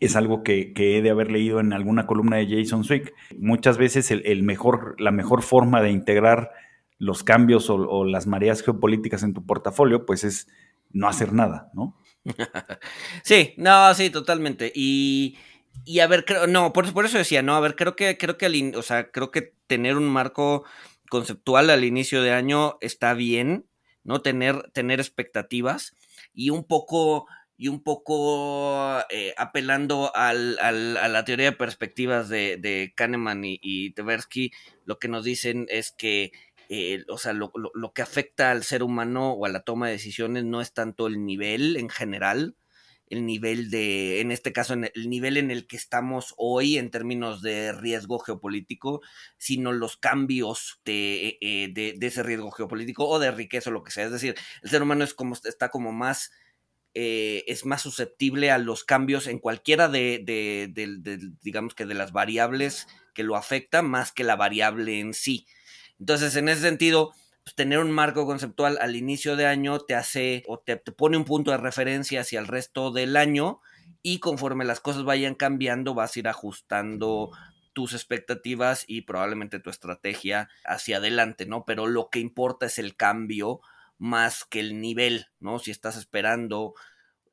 es 0.00 0.16
algo 0.16 0.42
que, 0.42 0.72
he 0.74 1.02
de 1.02 1.10
haber 1.10 1.30
leído 1.30 1.60
en 1.60 1.74
alguna 1.74 2.06
columna 2.06 2.36
de 2.36 2.48
Jason 2.48 2.84
Swick, 2.84 3.12
muchas 3.38 3.76
veces 3.76 4.10
el, 4.10 4.42
mejor, 4.42 4.94
la 4.98 5.10
mejor 5.10 5.42
forma 5.42 5.82
de 5.82 5.90
integrar 5.90 6.50
los 6.98 7.22
cambios 7.22 7.68
o, 7.70 8.04
las 8.04 8.26
mareas 8.26 8.62
geopolíticas 8.62 9.22
en 9.22 9.34
tu 9.34 9.44
portafolio, 9.44 10.06
pues 10.06 10.24
es 10.24 10.48
no 10.90 11.08
hacer 11.08 11.32
nada, 11.32 11.70
¿no? 11.74 11.96
sí, 13.22 13.54
no, 13.56 13.92
sí, 13.94 14.10
totalmente. 14.10 14.72
Y, 14.74 15.36
y 15.84 16.00
a 16.00 16.06
ver, 16.06 16.24
creo, 16.24 16.46
no, 16.46 16.72
por, 16.72 16.92
por, 16.92 17.04
eso 17.04 17.18
decía, 17.18 17.42
no, 17.42 17.54
a 17.54 17.60
ver, 17.60 17.76
creo 17.76 17.96
que, 17.96 18.16
creo 18.16 18.38
que, 18.38 18.46
al 18.46 18.74
o 18.76 18.82
sea, 18.82 19.10
creo 19.10 19.30
que 19.30 19.52
tener 19.66 19.96
un 19.96 20.08
marco 20.08 20.64
conceptual 21.10 21.70
al 21.70 21.84
inicio 21.84 22.22
de 22.22 22.32
año 22.32 22.78
está 22.80 23.14
bien, 23.14 23.66
¿no? 24.02 24.22
Tener, 24.22 24.70
tener 24.72 25.00
expectativas 25.00 25.94
y 26.32 26.50
un 26.50 26.64
poco, 26.64 27.26
y 27.56 27.68
un 27.68 27.82
poco 27.82 29.00
eh, 29.10 29.34
apelando 29.36 30.10
al, 30.14 30.58
a 30.58 30.72
la 31.08 31.24
teoría 31.24 31.50
de 31.50 31.56
perspectivas 31.56 32.28
de, 32.28 32.56
de 32.56 32.92
Kahneman 32.96 33.44
y, 33.44 33.58
y 33.62 33.90
Tversky, 33.90 34.52
lo 34.84 34.98
que 34.98 35.08
nos 35.08 35.24
dicen 35.24 35.66
es 35.68 35.92
que 35.92 36.32
eh, 36.68 37.04
o 37.08 37.18
sea, 37.18 37.32
lo, 37.32 37.52
lo, 37.54 37.92
que 37.92 38.02
afecta 38.02 38.50
al 38.50 38.64
ser 38.64 38.82
humano 38.82 39.32
o 39.32 39.46
a 39.46 39.48
la 39.48 39.62
toma 39.62 39.86
de 39.86 39.92
decisiones 39.92 40.44
no 40.44 40.60
es 40.60 40.72
tanto 40.72 41.06
el 41.06 41.24
nivel 41.24 41.76
en 41.76 41.88
general, 41.88 42.56
el 43.08 43.24
nivel 43.24 43.70
de, 43.70 44.20
en 44.20 44.32
este 44.32 44.52
caso, 44.52 44.74
el 44.74 45.10
nivel 45.10 45.36
en 45.36 45.50
el 45.50 45.66
que 45.66 45.76
estamos 45.76 46.34
hoy 46.36 46.76
en 46.76 46.90
términos 46.90 47.40
de 47.40 47.72
riesgo 47.72 48.18
geopolítico, 48.18 49.00
sino 49.38 49.72
los 49.72 49.96
cambios 49.96 50.80
de, 50.84 51.38
eh, 51.40 51.68
de, 51.72 51.96
ese 52.00 52.22
riesgo 52.22 52.50
geopolítico 52.50 53.06
o 53.06 53.18
de 53.18 53.30
riqueza 53.30 53.70
o 53.70 53.72
lo 53.72 53.84
que 53.84 53.92
sea. 53.92 54.04
Es 54.04 54.12
decir, 54.12 54.34
el 54.62 54.70
ser 54.70 54.82
humano 54.82 55.04
es 55.04 55.14
como, 55.14 55.36
está 55.44 55.70
como 55.70 55.92
más, 55.92 56.32
eh, 56.94 57.44
es 57.46 57.64
más 57.64 57.82
susceptible 57.82 58.50
a 58.50 58.58
los 58.58 58.82
cambios 58.82 59.28
en 59.28 59.38
cualquiera 59.38 59.88
de, 59.88 60.22
de, 60.24 61.20
digamos 61.42 61.74
que 61.74 61.86
de 61.86 61.94
las 61.94 62.10
variables 62.10 62.88
que 63.14 63.22
lo 63.22 63.36
afecta 63.36 63.82
más 63.82 64.12
que 64.12 64.24
la 64.24 64.36
variable 64.36 64.98
en 64.98 65.14
sí. 65.14 65.46
Entonces, 65.98 66.36
en 66.36 66.48
ese 66.48 66.62
sentido, 66.62 67.12
pues, 67.46 67.54
tener 67.54 67.78
un 67.78 67.92
marco 67.92 68.26
conceptual 68.26 68.76
al 68.80 68.96
inicio 68.96 69.36
de 69.36 69.46
año 69.46 69.78
te 69.78 69.94
hace 69.94 70.42
o 70.48 70.58
te, 70.58 70.76
pone 70.76 71.16
un 71.16 71.24
punto 71.24 71.52
de 71.52 71.56
referencia 71.58 72.22
hacia 72.22 72.40
el 72.40 72.48
resto 72.48 72.90
del 72.90 73.16
año 73.16 73.60
y 74.02 74.18
conforme 74.18 74.64
las 74.64 74.80
cosas 74.80 75.04
vayan 75.04 75.36
cambiando 75.36 75.94
vas 75.94 76.16
a 76.16 76.18
ir 76.18 76.28
ajustando 76.28 77.30
tus 77.72 77.92
expectativas 77.92 78.84
y 78.88 79.02
probablemente 79.02 79.60
tu 79.60 79.70
estrategia 79.70 80.48
hacia 80.64 80.96
adelante, 80.96 81.46
¿no? 81.46 81.64
Pero 81.64 81.86
lo 81.86 82.10
que 82.10 82.18
importa 82.18 82.66
es 82.66 82.80
el 82.80 82.96
cambio 82.96 83.60
más 83.98 84.44
que 84.44 84.60
el 84.60 84.80
nivel, 84.80 85.26
¿no? 85.38 85.58
Si 85.58 85.70
estás 85.70 85.96
esperando 85.96 86.74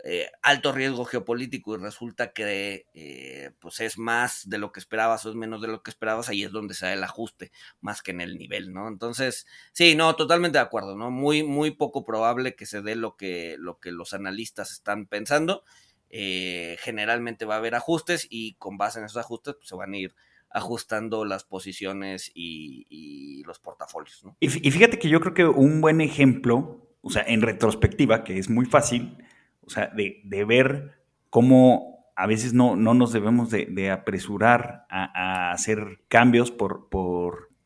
eh, 0.06 0.30
alto 0.42 0.74
riesgo 0.74 1.06
geopolítico 1.06 1.76
y 1.76 1.78
resulta 1.78 2.34
que 2.34 2.88
eh, 2.94 3.52
pues 3.60 3.80
es 3.80 3.98
más 3.98 4.50
de 4.50 4.58
lo 4.58 4.74
que 4.74 4.82
esperabas 4.82 5.26
o 5.26 5.30
es 5.30 5.36
menos 5.36 5.62
de 5.62 5.70
lo 5.70 5.82
que 5.82 5.92
esperabas, 5.92 6.28
ahí 6.28 6.44
es 6.44 6.52
donde 6.52 6.74
se 6.74 6.86
da 6.86 6.94
el 6.94 7.04
ajuste, 7.06 7.54
más 7.80 8.02
que 8.02 8.12
en 8.12 8.20
el 8.20 8.38
nivel, 8.38 8.74
¿no? 8.74 8.90
Entonces, 8.90 9.48
sí, 9.72 9.96
no, 9.96 10.14
totalmente 10.18 10.58
de 10.58 10.64
acuerdo, 10.64 10.98
¿no? 10.98 11.10
Muy, 11.10 11.44
muy 11.44 11.72
poco 11.72 12.04
probable 12.04 12.54
que 12.56 12.66
se 12.66 12.82
dé 12.82 12.98
lo 12.98 13.16
que, 13.16 13.56
lo 13.58 13.80
que 13.80 13.92
los 13.92 14.14
analistas 14.14 14.74
están 14.74 15.06
pensando. 15.06 15.64
Eh, 16.10 16.76
generalmente 16.82 17.46
va 17.46 17.56
a 17.56 17.60
haber 17.60 17.74
ajustes 17.74 18.28
y 18.30 18.56
con 18.56 18.78
base 18.78 19.00
en 19.00 19.06
esos 19.06 19.18
ajustes 19.18 19.56
pues, 19.56 19.70
se 19.70 19.76
van 19.76 19.94
a 19.94 19.98
ir 19.98 20.14
ajustando 20.50 21.26
las 21.26 21.46
posiciones 21.46 22.30
y, 22.36 23.42
los 23.46 23.60
portafolios. 23.60 24.24
Y, 24.40 24.50
fíjate 24.50 25.00
que 25.00 25.10
yo 25.10 25.20
creo 25.22 25.34
que 25.34 25.46
un 25.46 25.82
buen 25.82 26.02
ejemplo, 26.02 26.88
o 27.02 27.10
sea, 27.10 27.24
en 27.26 27.42
retrospectiva, 27.42 28.24
que 28.24 28.38
es 28.38 28.50
muy 28.50 28.66
fácil, 28.66 29.18
o 29.66 29.70
sea, 29.70 29.92
de, 29.96 30.46
ver 30.46 31.00
cómo 31.30 32.06
a 32.16 32.28
veces 32.28 32.54
no, 32.54 32.76
no 32.76 32.94
nos 32.94 33.14
debemos 33.14 33.50
de, 33.50 33.92
apresurar 33.92 34.86
a, 34.90 35.52
hacer 35.52 36.02
cambios 36.08 36.52
por, 36.52 36.90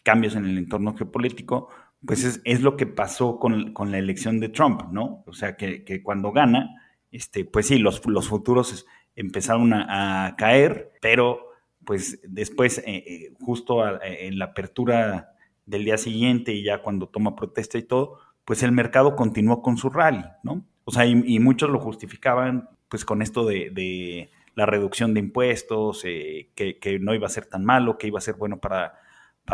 cambios 0.04 0.36
en 0.36 0.46
el 0.46 0.58
entorno 0.58 0.96
geopolítico, 0.96 1.70
pues 2.06 2.42
es, 2.44 2.62
lo 2.62 2.78
que 2.78 2.86
pasó 2.86 3.40
con, 3.40 3.74
la 3.92 3.98
elección 3.98 4.40
de 4.40 4.50
Trump, 4.50 4.84
¿no? 4.92 5.24
O 5.26 5.34
sea, 5.34 5.58
que, 5.58 6.02
cuando 6.04 6.32
gana, 6.32 6.82
este, 7.12 7.46
pues 7.46 7.68
sí, 7.68 7.78
los, 7.78 8.06
los 8.06 8.28
futuros 8.28 8.86
empezaron 9.16 9.74
a, 9.74 10.36
caer, 10.38 10.92
pero 11.02 11.44
pues 11.84 12.20
después, 12.28 12.80
eh, 12.80 12.84
eh, 13.08 13.34
justo 13.40 13.84
en 14.04 14.38
la 14.38 14.46
apertura 14.46 15.32
del 15.66 15.86
día 15.86 15.98
siguiente 15.98 16.54
y 16.54 16.64
ya 16.64 16.82
cuando 16.82 17.08
toma 17.08 17.36
protesta 17.36 17.78
y 17.78 17.84
todo, 17.84 18.20
pues 18.46 18.64
el 18.64 18.72
mercado 18.72 19.16
continuó 19.16 19.62
con 19.62 19.78
su 19.78 19.90
rally, 19.90 20.24
¿no? 20.44 20.64
O 20.90 20.92
sea, 20.92 21.06
y, 21.06 21.40
muchos 21.40 21.70
lo 21.70 21.82
justificaban 21.82 22.70
pues 22.88 23.04
con 23.04 23.22
esto 23.22 23.46
de, 23.46 24.30
la 24.56 24.66
reducción 24.66 25.14
de 25.14 25.20
impuestos, 25.20 26.04
eh, 26.06 26.50
que, 26.56 26.98
no 27.02 27.14
iba 27.14 27.28
a 27.28 27.30
ser 27.30 27.46
tan 27.46 27.66
malo, 27.66 27.98
que 27.98 28.08
iba 28.08 28.20
a 28.20 28.22
ser 28.22 28.36
bueno 28.36 28.62
para, 28.62 28.94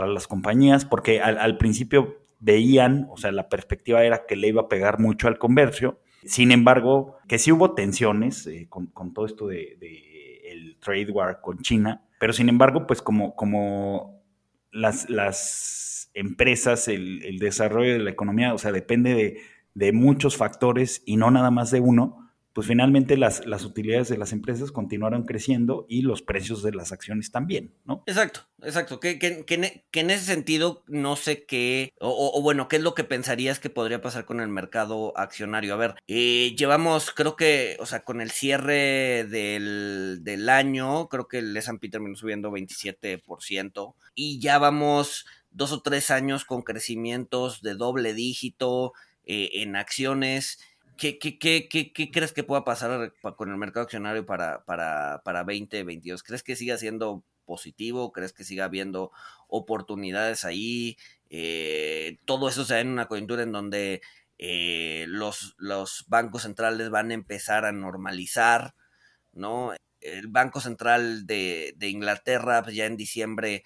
las 0.08 0.28
compañías, 0.28 0.86
porque 0.86 1.22
al, 1.22 1.58
principio 1.58 2.20
veían, 2.40 3.08
o 3.10 3.18
sea, 3.18 3.32
la 3.32 3.50
perspectiva 3.50 4.04
era 4.04 4.28
que 4.28 4.36
le 4.36 4.50
iba 4.50 4.62
a 4.62 4.70
pegar 4.70 5.00
mucho 5.00 5.28
al 5.28 5.40
comercio. 5.40 6.00
Sin 6.24 6.52
embargo, 6.52 7.18
que 7.28 7.40
sí 7.40 7.52
hubo 7.52 7.74
tensiones 7.74 8.46
eh, 8.46 8.68
con, 8.70 8.92
todo 9.16 9.25
esto 9.25 9.48
de, 9.48 9.75
el 10.46 10.78
trade 10.80 11.10
war 11.10 11.42
con 11.42 11.63
China, 11.63 12.04
pero 12.20 12.32
sin 12.32 12.48
embargo, 12.48 12.86
pues 12.86 13.02
como, 13.02 13.36
como 13.36 14.22
las 14.72 15.08
empresas, 16.13 16.88
el, 16.88 17.40
desarrollo 17.40 17.94
de 17.94 18.00
la 18.00 18.12
economía, 18.12 18.54
o 18.54 18.60
sea, 18.60 18.72
depende 18.72 19.16
de, 19.16 19.42
de 19.74 19.92
muchos 19.92 20.38
factores 20.38 21.01
y 21.06 21.18
no 21.18 21.32
nada 21.32 21.51
más 21.51 21.72
de 21.72 21.80
uno, 21.80 22.24
pues 22.53 22.68
finalmente 22.68 23.18
las, 23.18 23.46
las 23.48 23.65
utilidades 23.65 24.10
de 24.10 24.18
las 24.18 24.32
empresas 24.32 24.72
continuaron 24.72 25.24
creciendo 25.24 25.88
y 25.89 26.03
los 26.03 26.22
precios 26.22 26.62
de 26.62 26.72
las 26.72 26.92
acciones 26.92 27.32
también, 27.32 27.74
¿no? 27.84 28.03
Exacto, 28.06 28.42
exacto. 28.62 29.00
Que, 29.00 29.18
que, 29.18 29.44
que, 29.44 30.00
en 30.00 30.12
ese 30.12 30.25
sentido 30.25 30.84
no 30.88 31.15
sé 31.15 31.46
qué, 31.46 31.92
o, 32.00 32.39
bueno, 32.44 32.68
qué 32.68 32.75
es 32.75 32.84
lo 32.84 32.94
que 32.94 33.03
pensarías 33.03 33.60
que 33.60 33.72
podría 33.72 34.01
pasar 34.01 34.25
con 34.25 34.39
el 34.39 34.50
mercado 34.50 35.18
accionario. 35.18 35.74
A 35.74 35.77
ver, 35.77 35.96
eh, 36.08 36.53
llevamos, 36.56 37.12
creo 37.12 37.36
que, 37.36 37.75
o 37.80 37.88
sea, 37.88 38.03
con 38.03 38.22
el 38.22 38.30
cierre 38.30 39.25
del, 39.27 40.20
del 40.22 40.48
año, 40.48 41.10
creo 41.10 41.27
que 41.27 41.39
el 41.39 41.58
S&P 41.58 41.89
terminó 41.89 42.15
subiendo 42.15 42.51
27% 42.51 43.96
y 44.13 44.39
ya 44.39 44.60
vamos 44.60 45.25
dos 45.50 45.72
o 45.72 45.82
tres 45.82 46.12
años 46.12 46.46
con 46.46 46.62
crecimientos 46.62 47.62
de 47.63 47.74
doble 47.74 48.13
dígito 48.13 48.94
eh, 49.25 49.50
en 49.53 49.75
acciones 49.75 50.60
¿Qué, 50.98 51.18
qué, 51.18 51.39
qué, 51.39 51.68
qué, 51.70 52.12
crees 52.12 52.34
que 52.34 52.44
pueda 52.44 52.63
pasar 52.63 53.13
con 53.36 53.50
el 53.50 53.58
mercado 53.58 53.84
accionario 53.84 54.25
para, 54.25 54.63
para, 54.65 55.22
para 55.25 55.44
2022? 55.44 56.22
¿Crees 56.24 56.44
que 56.44 56.56
siga 56.56 56.77
siendo 56.77 57.24
positivo? 57.46 58.12
¿Crees 58.12 58.32
que 58.32 58.44
siga 58.44 58.65
habiendo 58.65 59.12
oportunidades 59.48 60.46
ahí? 60.46 60.98
Eh, 61.30 62.20
todo 62.25 62.48
eso 62.48 62.63
se 62.63 62.75
da 62.75 62.80
en 62.82 62.89
una 62.89 63.08
coyuntura 63.08 63.44
en 63.44 63.51
donde 63.51 64.01
eh, 64.38 65.06
los, 65.08 65.56
los 65.58 66.06
bancos 66.08 66.44
centrales 66.44 66.89
van 66.89 67.12
a 67.12 67.15
empezar 67.15 67.65
a 67.65 67.72
normalizar, 67.72 68.75
¿no? 69.34 69.74
El 70.00 70.27
Banco 70.27 70.60
Central 70.62 71.25
de, 71.25 71.74
de 71.77 71.89
Inglaterra 71.89 72.62
pues, 72.62 72.75
ya 72.75 72.86
en 72.86 72.98
diciembre 72.98 73.63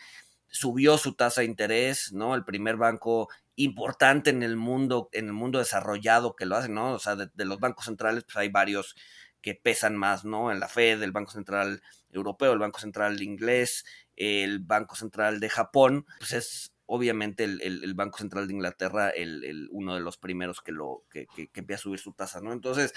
subió 0.49 0.97
su 0.97 1.13
tasa 1.15 1.41
de 1.41 1.47
interés, 1.47 2.13
¿no? 2.13 2.35
El 2.35 2.45
primer 2.45 2.77
banco 2.77 3.27
importante 3.57 4.29
en 4.29 4.43
el 4.43 4.55
mundo, 4.55 5.09
en 5.11 5.25
el 5.25 5.33
mundo 5.33 5.59
desarrollado 5.59 6.35
que 6.35 6.45
lo 6.45 6.55
hacen, 6.55 6.75
¿no? 6.75 6.93
O 6.93 6.99
sea, 6.99 7.15
de, 7.15 7.45
los 7.45 7.59
bancos 7.59 7.85
centrales, 7.85 8.23
pues 8.23 8.37
hay 8.37 8.49
varios 8.49 8.95
que 9.41 9.55
pesan 9.55 9.97
más, 9.97 10.23
¿no? 10.25 10.51
En 10.51 10.59
la 10.59 10.67
Fed, 10.67 11.01
el 11.01 11.11
Banco 11.11 11.31
Central 11.31 11.81
Europeo, 12.11 12.53
el 12.53 12.59
Banco 12.59 12.79
Central 12.79 13.21
Inglés, 13.21 13.83
el 14.15 14.59
Banco 14.59 14.95
Central 14.95 15.39
de 15.39 15.49
Japón, 15.49 16.05
pues 16.19 16.33
es 16.33 16.73
obviamente 16.85 17.43
el, 17.43 17.93
Banco 17.95 18.19
Central 18.19 18.47
de 18.47 18.53
Inglaterra 18.53 19.09
el, 19.09 19.67
uno 19.71 19.95
de 19.95 20.01
los 20.01 20.17
primeros 20.17 20.61
que 20.61 20.71
lo 20.71 21.03
que, 21.09 21.25
que, 21.35 21.49
empieza 21.55 21.81
a 21.81 21.83
subir 21.83 21.99
su 21.99 22.13
tasa, 22.13 22.41
¿no? 22.41 22.53
Entonces, 22.53 22.93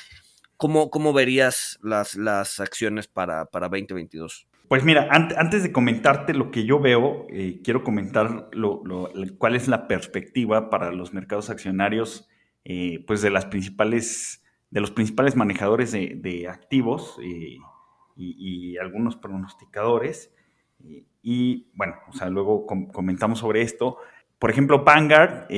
¿cómo, 0.59 0.91
cómo 0.91 1.15
verías 1.15 1.79
las, 1.83 2.17
las 2.17 2.61
acciones 2.61 3.09
para, 3.09 3.47
para 3.47 3.69
2022? 3.69 4.47
Pues 4.71 4.85
mira, 4.85 5.09
antes 5.11 5.65
de 5.65 5.73
comentarte 5.73 6.33
lo 6.33 6.53
que 6.53 6.65
yo 6.65 6.79
veo, 6.79 7.27
eh, 7.29 7.61
quiero 7.65 7.83
comentar 7.83 8.51
cuál 9.37 9.57
es 9.57 9.67
la 9.67 9.89
perspectiva 9.89 10.71
para 10.71 10.93
los 10.93 11.13
mercados 11.13 11.51
accionarios, 11.51 12.29
eh, 12.65 13.03
pues 13.05 13.21
de 13.21 13.31
las 13.31 13.47
principales, 13.47 14.45
de 14.71 14.81
los 14.81 14.93
principales 14.93 15.35
manejadores 15.35 15.91
de, 15.91 16.47
activos 16.49 17.19
eh, 17.21 17.57
y, 18.15 18.79
algunos 18.79 19.17
pronosticadores. 19.17 20.33
y 21.21 21.67
bueno, 21.75 21.97
o 22.09 22.13
sea, 22.13 22.31
luego 22.31 22.65
comentamos 22.65 23.41
sobre 23.41 23.63
esto. 23.63 23.97
Por 24.39 24.53
ejemplo, 24.53 24.85
Vanguard, 24.85 25.49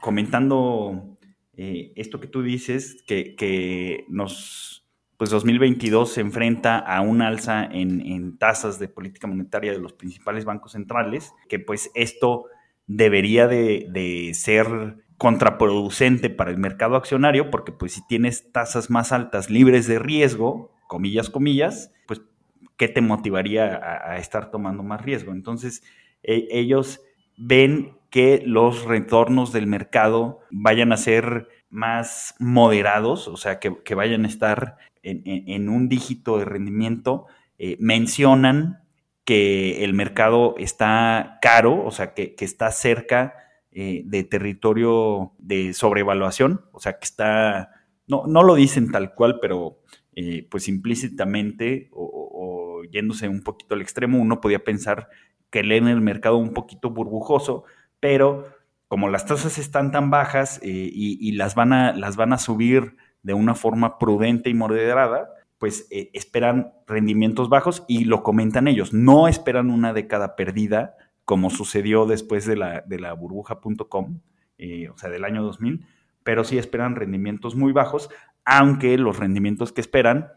comentando 0.00 1.18
esto 1.56 2.20
que 2.20 2.28
tú 2.28 2.42
dices, 2.44 3.02
que, 3.08 3.34
que 3.34 4.04
nos 4.08 4.85
pues 5.16 5.30
2022 5.30 6.12
se 6.12 6.20
enfrenta 6.20 6.78
a 6.78 7.00
un 7.00 7.22
alza 7.22 7.64
en, 7.64 8.36
tasas 8.38 8.78
de 8.78 8.88
política 8.88 9.26
monetaria 9.26 9.72
de 9.72 9.78
los 9.78 9.92
principales 9.92 10.44
bancos 10.44 10.72
centrales, 10.72 11.32
que 11.48 11.58
pues 11.58 11.90
esto 11.94 12.46
debería 12.86 13.46
de, 13.46 14.30
ser 14.34 15.04
contraproducente 15.16 16.28
para 16.28 16.50
el 16.50 16.58
mercado 16.58 16.96
accionario, 16.96 17.50
porque 17.50 17.72
pues 17.72 17.92
si 17.92 18.06
tienes 18.06 18.52
tasas 18.52 18.90
más 18.90 19.12
altas 19.12 19.48
libres 19.48 19.86
de 19.86 19.98
riesgo, 19.98 20.74
comillas, 20.86 21.30
comillas, 21.30 21.92
pues 22.06 22.20
¿qué 22.76 22.88
te 22.88 23.00
motivaría 23.00 23.80
a, 24.10 24.18
estar 24.18 24.50
tomando 24.50 24.82
más 24.82 25.00
riesgo? 25.02 25.32
Entonces, 25.32 25.82
e, 26.22 26.46
ellos 26.50 27.00
ven 27.38 27.96
que 28.10 28.42
los 28.44 28.84
retornos 28.84 29.52
del 29.52 29.66
mercado 29.66 30.40
vayan 30.50 30.92
a 30.92 30.98
ser 30.98 31.48
más 31.76 32.34
moderados, 32.38 33.28
o 33.28 33.36
sea, 33.36 33.60
que, 33.60 33.94
vayan 33.94 34.24
a 34.24 34.28
estar 34.28 34.78
en, 35.02 35.68
un 35.68 35.88
dígito 35.90 36.38
de 36.38 36.46
rendimiento, 36.46 37.26
eh, 37.58 37.76
mencionan 37.78 38.80
que 39.24 39.84
el 39.84 39.92
mercado 39.92 40.54
está 40.56 41.38
caro, 41.42 41.84
o 41.84 41.90
sea, 41.90 42.14
que, 42.14 42.34
está 42.38 42.70
cerca 42.70 43.34
eh, 43.72 44.02
de 44.06 44.24
territorio 44.24 45.34
de 45.38 45.74
sobrevaluación, 45.74 46.64
o 46.72 46.80
sea, 46.80 46.98
que 46.98 47.04
está, 47.04 47.72
no, 48.06 48.24
no 48.26 48.42
lo 48.42 48.54
dicen 48.54 48.90
tal 48.90 49.14
cual, 49.14 49.38
pero 49.42 49.82
eh, 50.14 50.48
pues 50.50 50.68
implícitamente 50.68 51.90
o, 51.92 52.82
yéndose 52.90 53.28
un 53.28 53.42
poquito 53.42 53.74
al 53.74 53.82
extremo, 53.82 54.18
uno 54.18 54.40
podía 54.40 54.64
pensar 54.64 55.10
que 55.50 55.62
leen 55.62 55.88
el 55.88 56.00
mercado 56.00 56.38
un 56.38 56.54
poquito 56.54 56.88
burbujoso, 56.88 57.64
pero 58.00 58.46
como 58.88 59.08
las 59.08 59.26
tasas 59.26 59.58
están 59.58 59.90
tan 59.90 60.10
bajas 60.10 60.60
y, 60.62 61.18
y, 61.20 61.32
las, 61.32 61.54
van 61.54 61.72
a, 61.72 61.92
las 61.92 62.16
van 62.16 62.32
a 62.32 62.38
subir 62.38 62.96
de 63.22 63.34
una 63.34 63.54
forma 63.54 63.98
prudente 63.98 64.50
y 64.50 64.54
moderada, 64.54 65.30
pues 65.58 65.88
eh, 65.90 66.10
esperan 66.12 66.72
rendimientos 66.86 67.48
bajos 67.48 67.84
y 67.88 68.04
lo 68.04 68.22
comentan 68.22 68.68
ellos. 68.68 68.92
No 68.92 69.26
esperan 69.26 69.70
una 69.70 69.92
década 69.92 70.36
perdida, 70.36 70.96
como 71.24 71.50
sucedió 71.50 72.06
después 72.06 72.46
de 72.46 72.56
la, 72.56 72.82
de 72.82 73.00
la 73.00 73.12
burbuja.com, 73.12 74.20
eh, 74.58 74.88
o 74.88 74.96
sea, 74.96 75.10
del 75.10 75.24
año 75.24 75.42
2000, 75.42 75.84
pero 76.22 76.44
sí 76.44 76.56
esperan 76.58 76.94
rendimientos 76.94 77.56
muy 77.56 77.72
bajos, 77.72 78.10
aunque 78.44 78.96
los 78.96 79.18
rendimientos 79.18 79.72
que 79.72 79.80
esperan, 79.80 80.28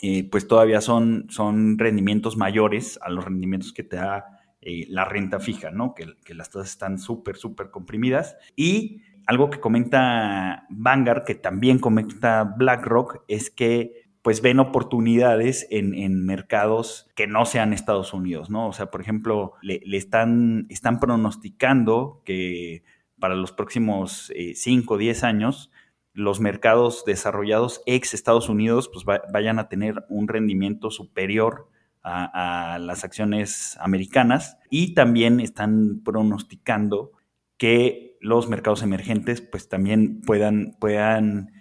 eh, 0.00 0.28
pues 0.30 0.46
todavía 0.46 0.80
son, 0.80 1.26
son 1.28 1.78
rendimientos 1.78 2.36
mayores 2.36 2.98
a 3.02 3.10
los 3.10 3.24
rendimientos 3.24 3.72
que 3.72 3.82
te 3.82 3.96
da 3.96 4.31
la 4.62 5.04
renta 5.04 5.40
fija, 5.40 5.70
¿no? 5.70 5.94
Que, 5.94 6.34
las 6.34 6.50
tasas 6.50 6.70
están 6.70 6.98
súper, 6.98 7.36
súper 7.36 7.70
comprimidas. 7.70 8.36
Y 8.56 9.02
algo 9.26 9.50
que 9.50 9.60
comenta 9.60 10.66
Vanguard, 10.70 11.24
que 11.24 11.34
también 11.34 11.78
comenta 11.78 12.44
BlackRock, 12.44 13.24
es 13.28 13.50
que 13.50 14.02
pues 14.22 14.40
ven 14.40 14.60
oportunidades 14.60 15.66
en, 15.70 16.24
mercados 16.24 17.10
que 17.16 17.26
no 17.26 17.44
sean 17.44 17.72
Estados 17.72 18.14
Unidos, 18.14 18.50
¿no? 18.50 18.68
O 18.68 18.72
sea, 18.72 18.86
por 18.86 19.00
ejemplo, 19.00 19.54
le, 19.62 19.80
están, 19.96 20.66
están 20.70 21.00
pronosticando 21.00 22.22
que 22.24 22.84
para 23.18 23.34
los 23.34 23.50
próximos 23.50 24.32
5 24.54 24.94
o 24.94 24.96
10 24.96 25.24
años, 25.24 25.72
los 26.14 26.38
mercados 26.38 27.04
desarrollados 27.04 27.82
ex 27.86 28.14
Estados 28.14 28.48
Unidos 28.48 28.88
pues 28.92 29.04
vayan 29.04 29.58
a 29.58 29.68
tener 29.68 30.04
un 30.08 30.28
rendimiento 30.28 30.90
superior 30.90 31.68
a, 32.02 32.78
las 32.80 33.04
acciones 33.04 33.76
americanas 33.80 34.58
y 34.70 34.94
también 34.94 35.40
están 35.40 36.02
pronosticando 36.04 37.12
que 37.56 38.16
los 38.20 38.48
mercados 38.48 38.82
emergentes 38.82 39.40
pues 39.40 39.68
también 39.68 40.20
puedan, 40.22 40.76
puedan 40.80 41.52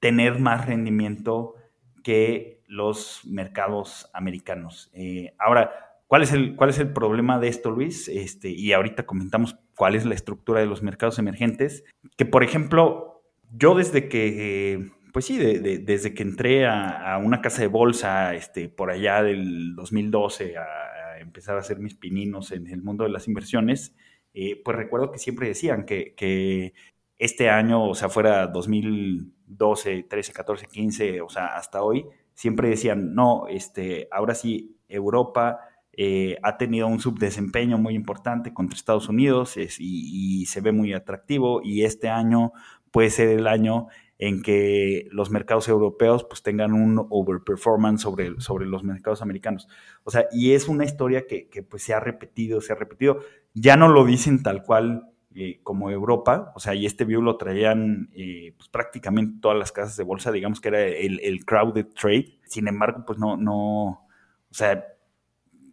tener 0.00 0.38
más 0.38 0.66
rendimiento 0.66 1.54
que 2.02 2.62
los 2.66 3.22
mercados 3.24 4.10
americanos. 4.12 4.90
Eh, 4.92 5.34
ahora, 5.38 5.72
¿cuál 6.06 6.22
es, 6.22 6.32
el, 6.32 6.56
¿cuál 6.56 6.70
es 6.70 6.78
el 6.78 6.92
problema 6.92 7.38
de 7.38 7.48
esto, 7.48 7.70
Luis? 7.70 8.08
Este, 8.08 8.50
y 8.50 8.72
ahorita 8.72 9.06
comentamos 9.06 9.58
cuál 9.76 9.94
es 9.94 10.04
la 10.04 10.14
estructura 10.14 10.60
de 10.60 10.66
los 10.66 10.82
mercados 10.82 11.18
emergentes. 11.18 11.84
Que, 12.16 12.26
por 12.26 12.44
ejemplo, 12.44 13.22
yo 13.52 13.74
desde 13.74 14.08
que, 14.08 14.90
pues 15.16 15.24
sí, 15.24 15.38
desde 15.38 16.12
que 16.12 16.22
entré 16.22 16.66
a, 16.66 17.18
una 17.24 17.40
casa 17.40 17.62
de 17.62 17.68
bolsa 17.68 18.34
este, 18.34 18.68
por 18.68 18.90
allá 18.90 19.22
del 19.22 19.74
2012 19.74 20.58
a, 20.58 20.62
a 20.62 21.20
empezar 21.20 21.56
a 21.56 21.60
hacer 21.60 21.78
mis 21.78 21.94
pininos 21.94 22.52
en 22.52 22.66
el 22.66 22.82
mundo 22.82 23.04
de 23.04 23.08
las 23.08 23.26
inversiones, 23.26 23.94
eh, 24.34 24.60
pues 24.62 24.76
recuerdo 24.76 25.10
que 25.10 25.18
siempre 25.18 25.48
decían 25.48 25.86
que, 25.86 26.74
este 27.18 27.48
año, 27.48 27.82
o 27.82 27.94
sea, 27.94 28.10
fuera 28.10 28.46
2012, 28.48 30.02
13, 30.02 30.32
14, 30.34 30.66
15, 30.66 31.20
o 31.22 31.30
sea, 31.30 31.46
hasta 31.56 31.82
hoy, 31.82 32.04
siempre 32.34 32.68
decían, 32.68 33.14
no, 33.14 33.46
este, 33.48 34.08
ahora 34.10 34.34
sí, 34.34 34.76
Europa 34.86 35.60
eh, 35.94 36.36
ha 36.42 36.58
tenido 36.58 36.88
un 36.88 37.00
subdesempeño 37.00 37.78
muy 37.78 37.94
importante 37.94 38.52
contra 38.52 38.76
Estados 38.76 39.08
Unidos 39.08 39.56
y, 39.56 40.44
se 40.44 40.60
ve 40.60 40.72
muy 40.72 40.92
atractivo 40.92 41.62
y 41.64 41.84
este 41.84 42.10
año 42.10 42.52
puede 42.90 43.08
ser 43.08 43.30
el 43.30 43.46
año 43.46 43.88
en 44.18 44.42
que 44.42 45.08
los 45.10 45.30
mercados 45.30 45.68
europeos 45.68 46.24
pues 46.24 46.42
tengan 46.42 46.72
un 46.72 47.06
overperformance 47.10 48.02
sobre, 48.02 48.40
sobre 48.40 48.66
los 48.66 48.82
mercados 48.82 49.22
americanos. 49.22 49.68
O 50.04 50.10
sea, 50.10 50.26
y 50.32 50.52
es 50.52 50.68
una 50.68 50.84
historia 50.84 51.26
que, 51.26 51.48
que 51.48 51.62
pues 51.62 51.82
se 51.82 51.94
ha 51.94 52.00
repetido, 52.00 52.60
se 52.60 52.72
ha 52.72 52.76
repetido. 52.76 53.20
Ya 53.54 53.76
no 53.76 53.88
lo 53.88 54.04
dicen 54.04 54.42
tal 54.42 54.62
cual 54.62 55.10
eh, 55.38 55.60
como 55.62 55.90
Europa, 55.90 56.50
o 56.54 56.60
sea, 56.60 56.74
y 56.74 56.86
este 56.86 57.04
view 57.04 57.20
lo 57.20 57.36
traían 57.36 58.08
eh, 58.14 58.54
pues, 58.56 58.70
prácticamente 58.70 59.38
todas 59.42 59.58
las 59.58 59.70
casas 59.70 59.94
de 59.94 60.02
bolsa, 60.02 60.32
digamos 60.32 60.62
que 60.62 60.68
era 60.68 60.80
el, 60.82 61.20
el, 61.20 61.44
crowded 61.44 61.88
trade, 61.88 62.38
sin 62.46 62.68
embargo, 62.68 63.04
pues 63.06 63.18
no, 63.18 63.36
no, 63.36 63.84
o 63.86 64.04
sea, 64.50 64.82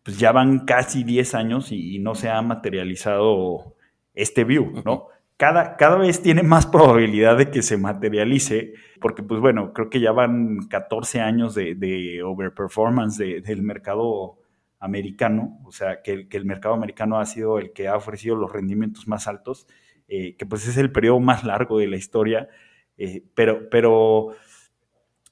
pues 0.04 0.20
ya 0.20 0.34
van 0.34 0.66
casi 0.66 1.06
10 1.06 1.34
años 1.36 1.72
y, 1.72 1.98
no 2.00 2.14
se 2.14 2.30
ha 2.30 2.42
materializado 2.42 3.78
este 4.14 4.44
view, 4.44 4.82
¿no? 4.84 5.08
Cada, 5.38 5.76
cada, 5.78 5.98
vez 5.98 6.22
tiene 6.22 6.44
más 6.44 6.66
probabilidad 6.66 7.38
de 7.38 7.50
que 7.50 7.62
se 7.62 7.78
materialice, 7.78 8.74
porque 9.02 9.24
pues 9.24 9.42
bueno, 9.42 9.74
creo 9.74 9.90
que 9.90 10.00
ya 10.00 10.12
van 10.12 10.68
14 10.70 11.22
años 11.22 11.56
de, 11.56 12.22
overperformance 12.24 13.18
del 13.18 13.62
mercado 13.64 14.38
americano, 14.80 15.60
o 15.66 15.72
sea, 15.72 16.02
que, 16.02 16.28
que, 16.28 16.38
el 16.38 16.46
mercado 16.46 16.76
americano 16.76 17.20
ha 17.20 17.26
sido 17.26 17.58
el 17.58 17.74
que 17.74 17.88
ha 17.88 17.96
ofrecido 17.96 18.36
los 18.36 18.52
rendimientos 18.52 19.08
más 19.08 19.28
altos, 19.28 19.68
eh, 20.08 20.36
que 20.36 20.46
pues 20.46 20.68
es 20.68 20.78
el 20.78 20.92
periodo 20.92 21.20
más 21.20 21.44
largo 21.44 21.80
de 21.80 21.88
la 21.88 21.96
historia, 21.96 22.50
eh, 22.98 23.24
pero, 23.34 23.70
pero 23.70 24.36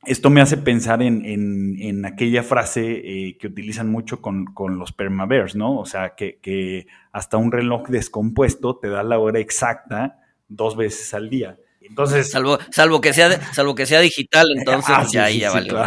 esto 0.03 0.29
me 0.29 0.41
hace 0.41 0.57
pensar 0.57 1.03
en, 1.03 1.23
en, 1.25 2.05
aquella 2.05 2.41
frase 2.41 3.01
eh, 3.03 3.37
que 3.37 3.47
utilizan 3.47 3.89
mucho 3.89 4.21
con, 4.21 4.45
con, 4.45 4.79
los 4.79 4.91
permabears, 4.91 5.55
¿no? 5.55 5.77
O 5.77 5.85
sea, 5.85 6.15
que, 6.15 6.39
que 6.41 6.87
hasta 7.11 7.37
un 7.37 7.51
reloj 7.51 7.87
descompuesto 7.87 8.77
te 8.77 8.89
da 8.89 9.03
la 9.03 9.19
hora 9.19 9.39
exacta 9.39 10.19
dos 10.47 10.75
veces 10.75 11.13
al 11.13 11.29
día. 11.29 11.57
Entonces, 11.81 12.31
salvo, 12.31 12.57
salvo 12.71 13.01
que 13.01 13.13
sea 13.13 13.41
salvo 13.53 13.75
que 13.75 13.85
sea 13.85 13.99
digital, 13.99 14.47
entonces 14.55 14.95
ah, 14.95 15.05
ya 15.11 15.29
ya 15.29 15.51
valió. 15.51 15.77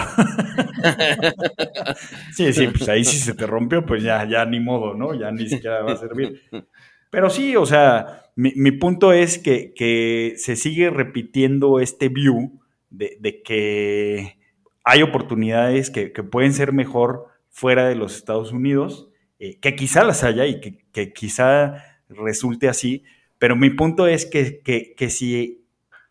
sí, 2.33 2.52
sí, 2.52 2.68
pues 2.68 2.88
ahí 2.88 3.04
sí 3.04 3.18
se 3.18 3.35
te 3.35 3.47
rompió, 3.47 3.85
pues 3.85 4.02
ya, 4.02 4.28
ya 4.28 4.44
ni 4.44 4.61
modo, 4.61 4.94
¿no? 4.94 5.14
Ya 5.14 5.33
ni 5.33 5.49
siquiera 5.49 5.83
va 5.83 5.92
a 5.92 5.97
servir. 5.97 6.42
Pero 7.11 7.30
sí, 7.30 7.56
o 7.56 7.64
sea, 7.64 8.25
mi, 8.37 8.73
punto 8.73 9.12
es 9.12 9.38
que, 9.38 9.73
que, 9.75 10.35
se 10.37 10.56
sigue 10.56 10.90
repitiendo 10.90 11.80
este 11.80 12.09
view 12.09 12.61
de, 12.96 13.16
de 13.20 13.42
que 13.42 14.38
hay 14.84 15.02
oportunidades 15.02 15.90
que, 15.90 16.12
que, 16.12 16.22
pueden 16.22 16.52
ser 16.52 16.72
mejor 16.72 17.26
fuera 17.50 17.88
de 17.88 17.94
los 17.94 18.16
Estados 18.16 18.52
Unidos, 18.52 19.10
eh, 19.38 19.58
que 19.60 19.74
quizá 19.76 20.04
las 20.04 20.24
haya 20.24 20.46
y 20.46 20.60
que, 20.60 20.84
que, 20.92 21.12
quizá 21.12 21.82
resulte 22.08 22.68
así, 22.68 23.04
pero 23.38 23.56
mi 23.56 23.70
punto 23.70 24.06
es 24.06 24.26
que, 24.26 24.62
que 24.62 25.10
si 25.10 25.64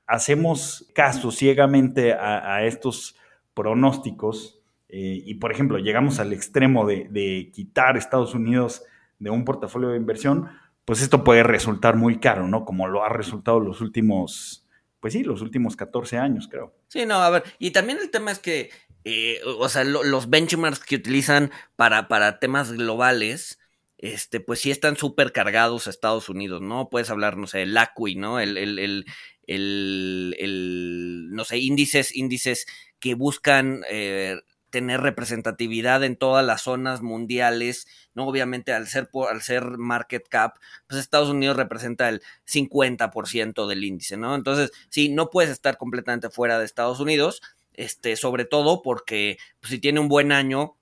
hacemos 0.08 0.90
caso 0.94 1.32
ciegamente 1.32 2.14
a, 2.14 2.64
estos 2.66 3.16
pronósticos 3.54 4.62
eh, 4.90 5.22
y, 5.26 5.36
por 5.36 5.52
ejemplo, 5.52 5.80
llegamos 5.80 6.20
al 6.20 6.34
extremo 6.34 6.86
de, 6.86 7.50
quitar 7.54 7.98
Estados 7.98 8.36
Unidos 8.36 8.84
de 9.20 9.30
un 9.30 9.46
portafolio 9.46 9.90
de 9.90 9.98
inversión, 9.98 10.50
pues 10.86 11.02
esto 11.02 11.24
puede 11.24 11.44
resultar 11.44 11.96
muy 11.96 12.20
caro, 12.20 12.48
¿no? 12.48 12.66
Como 12.66 12.88
lo 12.88 13.04
ha 13.04 13.10
resultado 13.10 13.60
los 13.60 13.82
últimos, 13.82 14.63
pues 15.04 15.12
sí, 15.12 15.22
los 15.22 15.42
últimos 15.42 15.76
14 15.76 16.18
años, 16.18 16.48
creo. 16.50 16.74
Sí, 16.88 17.06
no, 17.06 17.16
a 17.16 17.30
ver, 17.30 17.44
y 17.60 17.72
también 17.72 17.98
el 18.02 18.10
tema 18.10 18.32
es 18.32 18.40
que, 18.40 18.70
eh, 19.04 19.42
o 19.46 19.68
sea, 19.68 19.84
los 19.84 20.30
benchmarks 20.30 20.80
que 20.80 20.96
utilizan 20.96 21.52
para, 21.76 22.08
para 22.08 22.40
temas 22.40 22.72
globales, 22.72 23.60
este, 23.98 24.40
pues 24.40 24.62
sí 24.62 24.72
están 24.72 24.96
súper 24.96 25.34
cargados 25.34 25.88
a 25.88 25.90
Estados 25.90 26.30
Unidos, 26.30 26.62
¿no? 26.62 26.88
Puedes 26.90 27.10
hablar, 27.10 27.36
no 27.36 27.48
sé, 27.48 27.64
el 27.64 27.78
ACUI, 27.78 28.16
¿no? 28.16 28.40
El, 28.40 28.56
el, 28.56 29.06
el, 29.46 31.28
no 31.32 31.44
sé, 31.44 31.58
índices, 31.58 32.16
índices 32.16 32.66
que 33.02 33.16
buscan 33.16 33.84
eh, 33.90 34.38
tener 34.74 35.02
representatividad 35.02 36.04
en 36.04 36.16
todas 36.16 36.44
las 36.44 36.64
zonas 36.64 37.04
mundiales, 37.04 37.86
¿no? 38.16 38.26
Obviamente 38.28 38.74
al 38.74 38.88
ser, 38.88 39.08
al 39.30 39.44
ser 39.44 39.78
market 39.78 40.28
cap, 40.28 40.58
pues 40.88 41.00
Estados 41.00 41.30
Unidos 41.30 41.58
representa 41.58 42.10
el 42.10 42.24
50% 42.48 43.68
del 43.68 43.84
índice, 43.84 44.18
¿no? 44.18 44.34
Entonces, 44.34 44.72
sí, 44.90 45.10
no 45.10 45.30
puedes 45.30 45.52
estar 45.52 45.78
completamente 45.78 46.32
fuera 46.32 46.58
de 46.58 46.66
Estados 46.66 47.00
Unidos, 47.00 47.44
este, 47.76 48.16
sobre 48.16 48.46
todo 48.46 48.82
porque 48.82 49.38
pues, 49.60 49.70
si 49.70 49.78
tiene 49.78 50.00
un 50.00 50.08
buen 50.08 50.32
año, 50.32 50.76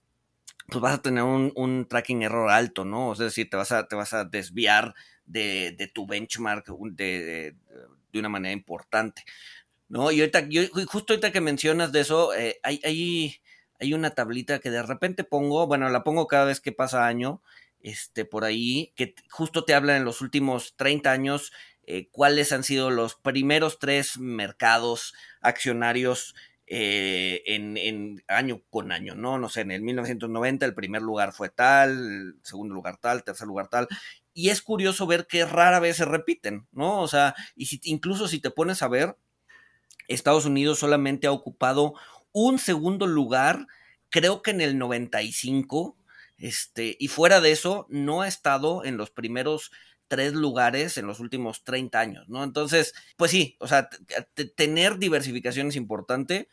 pues 0.69 0.79
vas 0.79 0.93
a 0.93 1.01
tener 1.01 1.23
un, 1.23 1.85
tracking 1.89 2.21
error 2.21 2.49
alto, 2.49 2.85
¿no? 2.85 3.11
Es 3.11 3.19
decir, 3.19 3.49
te 3.49 3.57
vas 3.57 3.73
a, 3.73 3.89
te 3.89 3.97
vas 3.97 4.13
a 4.13 4.23
desviar 4.23 4.95
de, 5.25 5.75
de 5.77 5.87
tu 5.89 6.07
benchmark 6.07 6.65
de, 6.93 7.57
de 8.13 8.19
una 8.19 8.29
manera 8.29 8.53
importante. 8.53 9.25
¿no? 9.91 10.09
Y 10.09 10.21
ahorita, 10.21 10.47
yo, 10.47 10.61
justo 10.87 11.11
ahorita 11.11 11.33
que 11.33 11.41
mencionas 11.41 11.91
de 11.91 11.99
eso, 11.99 12.33
eh, 12.33 12.61
hay, 12.63 13.41
hay, 13.81 13.93
una 13.93 14.11
tablita 14.11 14.59
que 14.59 14.71
de 14.71 14.83
repente 14.83 15.23
pongo, 15.23 15.67
bueno, 15.67 15.89
la 15.89 16.03
pongo 16.03 16.27
cada 16.27 16.45
vez 16.45 16.61
que 16.61 16.71
pasa 16.71 17.07
año, 17.07 17.41
este, 17.81 18.25
por 18.25 18.43
ahí, 18.43 18.93
que 18.95 19.15
justo 19.29 19.65
te 19.65 19.73
habla 19.73 19.97
en 19.97 20.05
los 20.05 20.21
últimos 20.21 20.75
30 20.77 21.11
años 21.11 21.51
eh, 21.83 22.09
cuáles 22.11 22.51
han 22.51 22.63
sido 22.63 22.91
los 22.91 23.15
primeros 23.15 23.79
tres 23.79 24.17
mercados 24.19 25.13
accionarios 25.41 26.35
eh, 26.67 27.43
en, 27.47 28.23
año 28.29 28.61
con 28.69 28.93
año, 28.93 29.13
¿no? 29.13 29.37
No 29.37 29.49
sé, 29.49 29.61
en 29.61 29.71
el 29.71 29.81
1990 29.81 30.65
el 30.65 30.73
primer 30.73 31.01
lugar 31.01 31.33
fue 31.33 31.49
tal, 31.49 31.89
el 31.89 32.35
segundo 32.43 32.73
lugar 32.73 32.95
tal, 32.95 33.25
tercer 33.25 33.47
lugar 33.47 33.67
tal, 33.67 33.89
y 34.33 34.49
es 34.49 34.61
curioso 34.61 35.05
ver 35.05 35.27
que 35.27 35.43
rara 35.43 35.81
vez 35.81 35.97
se 35.97 36.05
repiten, 36.05 36.67
¿no? 36.71 37.01
O 37.01 37.09
sea, 37.09 37.35
y 37.55 37.65
si, 37.65 37.81
incluso 37.83 38.29
si 38.29 38.39
te 38.39 38.51
pones 38.51 38.81
a 38.83 38.87
ver, 38.87 39.17
Estados 40.07 40.45
Unidos 40.45 40.79
solamente 40.79 41.27
ha 41.27 41.31
ocupado 41.31 41.95
un 42.31 42.59
segundo 42.59 43.07
lugar, 43.07 43.67
creo 44.09 44.41
que 44.41 44.51
en 44.51 44.61
el 44.61 44.77
95, 44.77 45.97
este, 46.37 46.97
y 46.99 47.07
fuera 47.07 47.41
de 47.41 47.51
eso, 47.51 47.87
no 47.89 48.21
ha 48.21 48.27
estado 48.27 48.83
en 48.85 48.97
los 48.97 49.11
primeros 49.11 49.71
tres 50.07 50.33
lugares 50.33 50.97
en 50.97 51.07
los 51.07 51.19
últimos 51.21 51.63
30 51.63 51.99
años, 51.99 52.27
¿no? 52.27 52.43
Entonces, 52.43 52.93
pues 53.15 53.31
sí, 53.31 53.55
o 53.59 53.67
sea, 53.67 53.89
tener 54.55 54.97
diversificación 54.97 55.67
es 55.67 55.77
importante. 55.77 56.49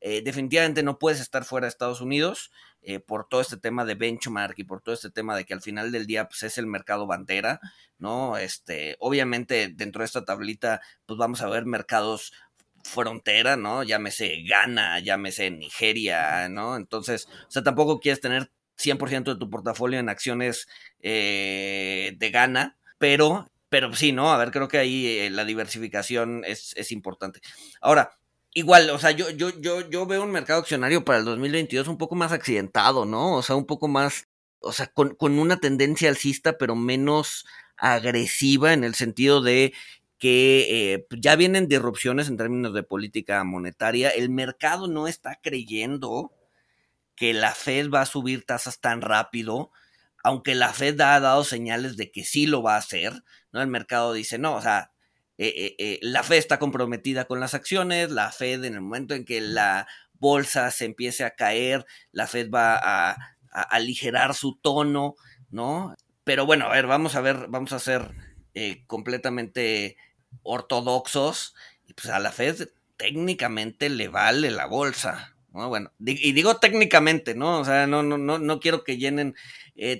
Eh, 0.00 0.22
definitivamente 0.22 0.82
no 0.82 0.98
puedes 0.98 1.20
estar 1.20 1.44
fuera 1.44 1.66
de 1.66 1.68
Estados 1.68 2.00
Unidos. 2.00 2.50
Eh, 2.88 3.00
por 3.00 3.28
todo 3.28 3.40
este 3.40 3.56
tema 3.56 3.84
de 3.84 3.96
benchmark 3.96 4.56
y 4.60 4.62
por 4.62 4.80
todo 4.80 4.94
este 4.94 5.10
tema 5.10 5.36
de 5.36 5.44
que 5.44 5.54
al 5.54 5.60
final 5.60 5.90
del 5.90 6.06
día 6.06 6.28
pues, 6.28 6.44
es 6.44 6.56
el 6.56 6.68
mercado 6.68 7.08
bandera, 7.08 7.58
¿no? 7.98 8.36
Este, 8.36 8.94
obviamente 9.00 9.72
dentro 9.74 10.02
de 10.02 10.06
esta 10.06 10.24
tablita 10.24 10.80
pues 11.04 11.18
vamos 11.18 11.42
a 11.42 11.48
ver 11.48 11.66
mercados 11.66 12.32
frontera, 12.86 13.56
¿no? 13.56 13.82
Llámese 13.82 14.42
Ghana, 14.48 15.00
llámese 15.00 15.50
Nigeria, 15.50 16.48
¿no? 16.48 16.76
Entonces, 16.76 17.28
o 17.48 17.50
sea, 17.50 17.62
tampoco 17.62 18.00
quieres 18.00 18.20
tener 18.20 18.50
100% 18.78 19.24
de 19.24 19.36
tu 19.36 19.50
portafolio 19.50 19.98
en 19.98 20.08
acciones 20.08 20.68
eh, 21.00 22.14
de 22.16 22.30
Ghana, 22.30 22.78
pero, 22.98 23.50
pero 23.68 23.92
sí, 23.94 24.12
¿no? 24.12 24.32
A 24.32 24.38
ver, 24.38 24.50
creo 24.50 24.68
que 24.68 24.78
ahí 24.78 25.06
eh, 25.06 25.30
la 25.30 25.44
diversificación 25.44 26.44
es, 26.44 26.74
es 26.76 26.92
importante. 26.92 27.40
Ahora, 27.80 28.18
igual, 28.52 28.90
o 28.90 28.98
sea, 28.98 29.10
yo, 29.10 29.30
yo, 29.30 29.50
yo, 29.60 29.88
yo 29.88 30.06
veo 30.06 30.22
un 30.22 30.30
mercado 30.30 30.60
accionario 30.60 31.04
para 31.04 31.18
el 31.18 31.24
2022 31.24 31.88
un 31.88 31.98
poco 31.98 32.14
más 32.14 32.32
accidentado, 32.32 33.04
¿no? 33.04 33.34
O 33.34 33.42
sea, 33.42 33.56
un 33.56 33.66
poco 33.66 33.88
más, 33.88 34.28
o 34.60 34.72
sea, 34.72 34.86
con, 34.86 35.14
con 35.14 35.38
una 35.38 35.58
tendencia 35.58 36.08
alcista, 36.08 36.58
pero 36.58 36.74
menos 36.74 37.44
agresiva 37.76 38.72
en 38.72 38.84
el 38.84 38.94
sentido 38.94 39.42
de 39.42 39.74
que 40.18 40.94
eh, 40.94 41.06
pues, 41.08 41.20
ya 41.20 41.36
vienen 41.36 41.68
disrupciones 41.68 42.28
en 42.28 42.36
términos 42.36 42.74
de 42.74 42.82
política 42.82 43.42
monetaria. 43.44 44.10
El 44.10 44.30
mercado 44.30 44.88
no 44.88 45.08
está 45.08 45.38
creyendo 45.42 46.32
que 47.14 47.34
la 47.34 47.52
Fed 47.54 47.90
va 47.90 48.02
a 48.02 48.06
subir 48.06 48.44
tasas 48.44 48.80
tan 48.80 49.00
rápido, 49.00 49.72
aunque 50.22 50.54
la 50.54 50.72
Fed 50.72 51.00
ha 51.00 51.18
dado 51.20 51.44
señales 51.44 51.96
de 51.96 52.10
que 52.10 52.24
sí 52.24 52.46
lo 52.46 52.62
va 52.62 52.74
a 52.74 52.78
hacer, 52.78 53.12
¿no? 53.52 53.62
El 53.62 53.68
mercado 53.68 54.12
dice, 54.12 54.38
no, 54.38 54.54
o 54.56 54.62
sea, 54.62 54.92
eh, 55.38 55.76
eh, 55.78 55.98
la 56.02 56.22
Fed 56.22 56.36
está 56.36 56.58
comprometida 56.58 57.26
con 57.26 57.40
las 57.40 57.54
acciones, 57.54 58.10
la 58.10 58.32
Fed 58.32 58.64
en 58.64 58.74
el 58.74 58.80
momento 58.80 59.14
en 59.14 59.24
que 59.24 59.40
la 59.40 59.86
bolsa 60.14 60.70
se 60.70 60.86
empiece 60.86 61.24
a 61.24 61.34
caer, 61.34 61.84
la 62.12 62.26
Fed 62.26 62.50
va 62.50 62.76
a, 62.76 63.16
aligerar 63.50 64.34
su 64.34 64.56
tono, 64.56 65.14
¿no? 65.50 65.94
Pero 66.24 66.44
bueno, 66.44 66.66
a 66.66 66.70
ver, 66.70 66.86
vamos 66.86 67.14
a 67.14 67.22
ver, 67.22 67.46
vamos 67.48 67.72
a 67.72 67.76
ser 68.56 68.86
completamente 68.86 69.96
ortodoxos, 70.42 71.54
y 71.86 71.94
pues 71.94 72.08
a 72.08 72.18
la 72.18 72.32
Fed 72.32 72.68
técnicamente 72.96 73.88
le 73.88 74.08
vale 74.08 74.50
la 74.50 74.66
bolsa, 74.66 75.36
¿no? 75.52 75.68
Bueno, 75.68 75.92
y 76.00 76.32
digo 76.32 76.56
técnicamente, 76.56 77.34
¿no? 77.34 77.60
O 77.60 77.64
sea, 77.64 77.86
no, 77.86 78.02
no, 78.02 78.18
no, 78.18 78.38
no 78.38 78.60
quiero 78.60 78.84
que 78.84 78.96
llenen 78.96 79.34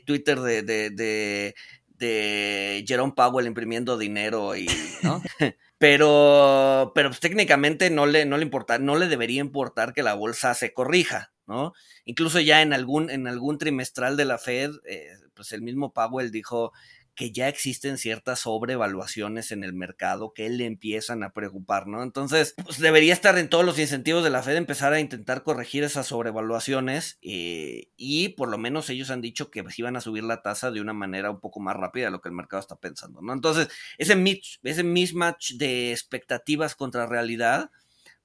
Twitter 0.04 0.40
de, 0.40 0.62
de 0.62 1.54
de 1.98 2.84
Jerome 2.86 3.14
Powell 3.14 3.46
imprimiendo 3.46 3.98
dinero 3.98 4.56
y, 4.56 4.66
¿no? 5.02 5.22
pero, 5.78 6.92
pero 6.94 7.08
pues, 7.10 7.20
técnicamente 7.20 7.90
no 7.90 8.06
le, 8.06 8.24
no 8.24 8.36
le 8.36 8.42
importa, 8.42 8.78
no 8.78 8.96
le 8.96 9.08
debería 9.08 9.40
importar 9.40 9.92
que 9.92 10.02
la 10.02 10.14
bolsa 10.14 10.54
se 10.54 10.72
corrija, 10.72 11.32
¿no? 11.46 11.72
Incluso 12.04 12.40
ya 12.40 12.62
en 12.62 12.72
algún, 12.72 13.10
en 13.10 13.26
algún 13.26 13.58
trimestral 13.58 14.16
de 14.16 14.24
la 14.24 14.38
Fed, 14.38 14.72
eh, 14.84 15.08
pues 15.34 15.52
el 15.52 15.62
mismo 15.62 15.92
Powell 15.92 16.30
dijo 16.30 16.72
que 17.16 17.32
ya 17.32 17.48
existen 17.48 17.96
ciertas 17.96 18.40
sobrevaluaciones 18.40 19.50
en 19.50 19.64
el 19.64 19.72
mercado 19.72 20.34
que 20.34 20.50
le 20.50 20.66
empiezan 20.66 21.22
a 21.22 21.32
preocupar, 21.32 21.86
¿no? 21.86 22.02
Entonces, 22.02 22.54
pues 22.62 22.78
debería 22.78 23.14
estar 23.14 23.38
en 23.38 23.48
todos 23.48 23.64
los 23.64 23.78
incentivos 23.78 24.22
de 24.22 24.28
la 24.28 24.42
Fed 24.42 24.54
empezar 24.56 24.92
a 24.92 25.00
intentar 25.00 25.42
corregir 25.42 25.82
esas 25.82 26.08
sobrevaluaciones 26.08 27.18
eh, 27.22 27.88
y 27.96 28.28
por 28.30 28.50
lo 28.50 28.58
menos 28.58 28.90
ellos 28.90 29.10
han 29.10 29.22
dicho 29.22 29.50
que 29.50 29.64
iban 29.78 29.96
a 29.96 30.02
subir 30.02 30.24
la 30.24 30.42
tasa 30.42 30.70
de 30.70 30.82
una 30.82 30.92
manera 30.92 31.30
un 31.30 31.40
poco 31.40 31.58
más 31.58 31.74
rápida 31.74 32.04
de 32.04 32.10
lo 32.10 32.20
que 32.20 32.28
el 32.28 32.34
mercado 32.34 32.60
está 32.60 32.76
pensando, 32.76 33.22
¿no? 33.22 33.32
Entonces, 33.32 33.68
ese, 33.96 34.14
ese 34.62 34.84
mismatch 34.84 35.52
de 35.52 35.92
expectativas 35.92 36.74
contra 36.74 37.06
realidad, 37.06 37.70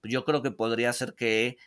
pues 0.02 0.12
yo 0.12 0.26
creo 0.26 0.42
que 0.42 0.52
podría 0.52 0.92
ser 0.92 1.16
que, 1.16 1.58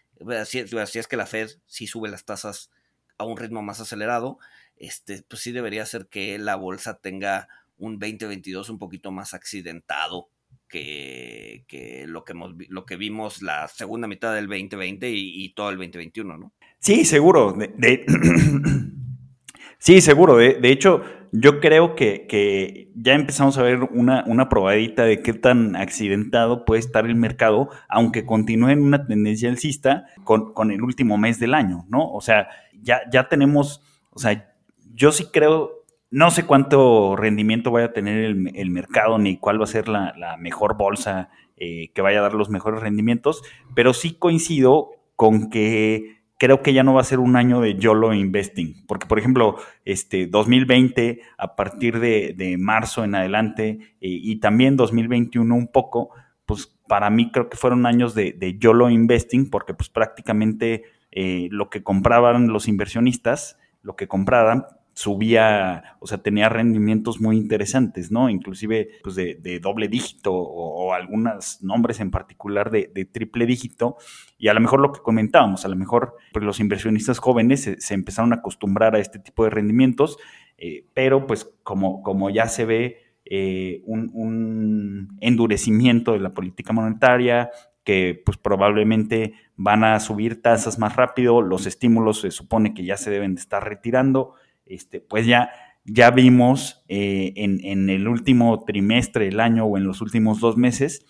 si, 0.44 0.66
si 0.68 0.98
es 0.98 1.08
que 1.08 1.16
la 1.16 1.26
Fed 1.26 1.48
sí 1.66 1.86
sube 1.86 2.10
las 2.10 2.26
tasas 2.26 2.70
a 3.16 3.24
un 3.24 3.38
ritmo 3.38 3.62
más 3.62 3.80
acelerado, 3.80 4.38
este, 4.76 5.22
pues 5.28 5.42
sí 5.42 5.52
debería 5.52 5.86
ser 5.86 6.06
que 6.06 6.38
la 6.38 6.56
bolsa 6.56 6.98
tenga 6.98 7.48
un 7.76 7.98
2022 7.98 8.70
un 8.70 8.78
poquito 8.78 9.10
más 9.10 9.34
accidentado 9.34 10.28
que, 10.68 11.64
que 11.68 12.04
lo, 12.06 12.24
que 12.24 12.32
hemos, 12.32 12.54
lo 12.68 12.84
que 12.84 12.96
vimos 12.96 13.42
la 13.42 13.68
segunda 13.68 14.08
mitad 14.08 14.34
del 14.34 14.46
2020 14.46 15.08
y, 15.10 15.52
todo 15.54 15.70
el 15.70 15.76
2021, 15.76 16.36
¿no? 16.36 16.52
Sí, 16.80 17.04
seguro. 17.04 17.52
De, 17.52 18.04
sí, 19.78 20.00
seguro. 20.00 20.36
De, 20.36 20.68
hecho, 20.70 21.02
yo 21.32 21.60
creo 21.60 21.94
que, 21.94 22.26
que, 22.26 22.90
ya 22.96 23.14
empezamos 23.14 23.56
a 23.58 23.62
ver 23.62 23.84
una, 23.84 24.24
una 24.26 24.48
probadita 24.48 25.04
de 25.04 25.22
qué 25.22 25.32
tan 25.32 25.76
accidentado 25.76 26.64
puede 26.64 26.80
estar 26.80 27.06
el 27.06 27.14
mercado, 27.14 27.70
aunque 27.88 28.26
continúe 28.26 28.70
en 28.70 28.82
una 28.82 29.06
tendencia 29.06 29.48
alcista 29.48 30.06
con, 30.24 30.52
con 30.54 30.70
el 30.70 30.82
último 30.82 31.18
mes 31.18 31.38
del 31.38 31.54
año, 31.54 31.86
¿no? 31.88 32.10
O 32.12 32.20
sea, 32.20 32.48
ya, 32.82 33.02
ya 33.12 33.28
tenemos, 33.28 33.80
o 34.10 34.18
sea, 34.18 34.53
yo 34.94 35.12
sí 35.12 35.26
creo, 35.32 35.84
no 36.10 36.30
sé 36.30 36.46
cuánto 36.46 37.16
rendimiento 37.16 37.70
vaya 37.70 37.86
a 37.86 37.92
tener 37.92 38.24
el, 38.24 38.70
mercado 38.70 39.18
ni 39.18 39.36
cuál 39.36 39.60
va 39.60 39.64
a 39.64 39.68
ser 39.68 39.88
la, 39.88 40.36
mejor 40.38 40.76
bolsa 40.76 41.30
eh, 41.56 41.90
que 41.94 42.02
vaya 42.02 42.20
a 42.20 42.22
dar 42.22 42.34
los 42.34 42.50
mejores 42.50 42.80
rendimientos, 42.80 43.42
pero 43.74 43.92
sí 43.92 44.14
coincido 44.14 44.90
con 45.16 45.50
que 45.50 46.22
creo 46.38 46.62
que 46.62 46.72
ya 46.72 46.82
no 46.82 46.94
va 46.94 47.00
a 47.00 47.04
ser 47.04 47.20
un 47.20 47.36
año 47.36 47.60
de 47.60 47.76
YOLO 47.76 48.12
investing, 48.12 48.84
porque 48.86 49.06
por 49.06 49.18
ejemplo, 49.18 49.56
este 49.84 50.26
2020 50.26 51.20
a 51.38 51.56
partir 51.56 52.00
de, 52.00 52.56
marzo 52.58 53.04
en 53.04 53.14
adelante 53.14 53.78
eh, 54.00 54.08
y 54.08 54.36
también 54.40 54.76
2021 54.76 55.54
un 55.54 55.68
poco, 55.68 56.10
pues 56.46 56.76
para 56.86 57.10
mí 57.10 57.30
creo 57.30 57.48
que 57.48 57.56
fueron 57.56 57.86
años 57.86 58.14
de, 58.14 58.32
de 58.32 58.58
YOLO 58.58 58.90
investing, 58.90 59.48
porque 59.50 59.74
pues 59.74 59.88
prácticamente 59.88 60.84
eh, 61.16 61.48
lo 61.50 61.70
que 61.70 61.82
compraban 61.82 62.48
los 62.48 62.66
inversionistas, 62.66 63.56
lo 63.82 63.94
que 63.94 64.08
compraran, 64.08 64.64
subía, 64.94 65.96
o 65.98 66.06
sea, 66.06 66.18
tenía 66.18 66.48
rendimientos 66.48 67.20
muy 67.20 67.36
interesantes, 67.36 68.10
¿no? 68.10 68.30
Inclusive, 68.30 68.88
pues, 69.02 69.16
de, 69.16 69.60
doble 69.60 69.88
dígito 69.88 70.32
o, 70.32 70.92
algunos 70.92 71.62
nombres 71.62 72.00
en 72.00 72.10
particular 72.10 72.70
de, 72.70 73.08
triple 73.12 73.46
dígito. 73.46 73.96
Y 74.38 74.48
a 74.48 74.54
lo 74.54 74.60
mejor 74.60 74.80
lo 74.80 74.92
que 74.92 75.00
comentábamos, 75.00 75.64
a 75.64 75.68
lo 75.68 75.76
mejor 75.76 76.14
pues, 76.32 76.44
los 76.44 76.60
inversionistas 76.60 77.18
jóvenes 77.18 77.68
se, 77.78 77.94
empezaron 77.94 78.32
a 78.32 78.36
acostumbrar 78.36 78.94
a 78.94 79.00
este 79.00 79.18
tipo 79.18 79.44
de 79.44 79.50
rendimientos, 79.50 80.16
eh, 80.58 80.86
pero 80.94 81.26
pues 81.26 81.52
como, 81.64 82.02
como 82.02 82.30
ya 82.30 82.46
se 82.46 82.64
ve 82.64 82.98
eh, 83.24 83.82
un, 83.86 84.10
un 84.14 85.16
endurecimiento 85.20 86.12
de 86.12 86.20
la 86.20 86.34
política 86.34 86.72
monetaria, 86.72 87.50
que 87.84 88.20
pues 88.24 88.38
probablemente 88.38 89.34
van 89.56 89.84
a 89.84 90.00
subir 90.00 90.40
tasas 90.40 90.78
más 90.78 90.96
rápido, 90.96 91.42
los 91.42 91.66
estímulos 91.66 92.22
se 92.22 92.30
supone 92.30 92.74
que 92.74 92.84
ya 92.84 92.96
se 92.96 93.10
deben 93.10 93.34
de 93.34 93.40
estar 93.40 93.62
retirando, 93.62 94.34
este, 94.66 95.00
pues 95.00 95.26
ya, 95.26 95.50
ya 95.84 96.10
vimos 96.10 96.84
eh, 96.88 97.32
en, 97.36 97.90
el 97.90 98.08
último 98.08 98.64
trimestre 98.64 99.26
del 99.26 99.40
año 99.40 99.66
o 99.66 99.76
en 99.76 99.84
los 99.84 100.00
últimos 100.00 100.40
dos 100.40 100.56
meses, 100.56 101.04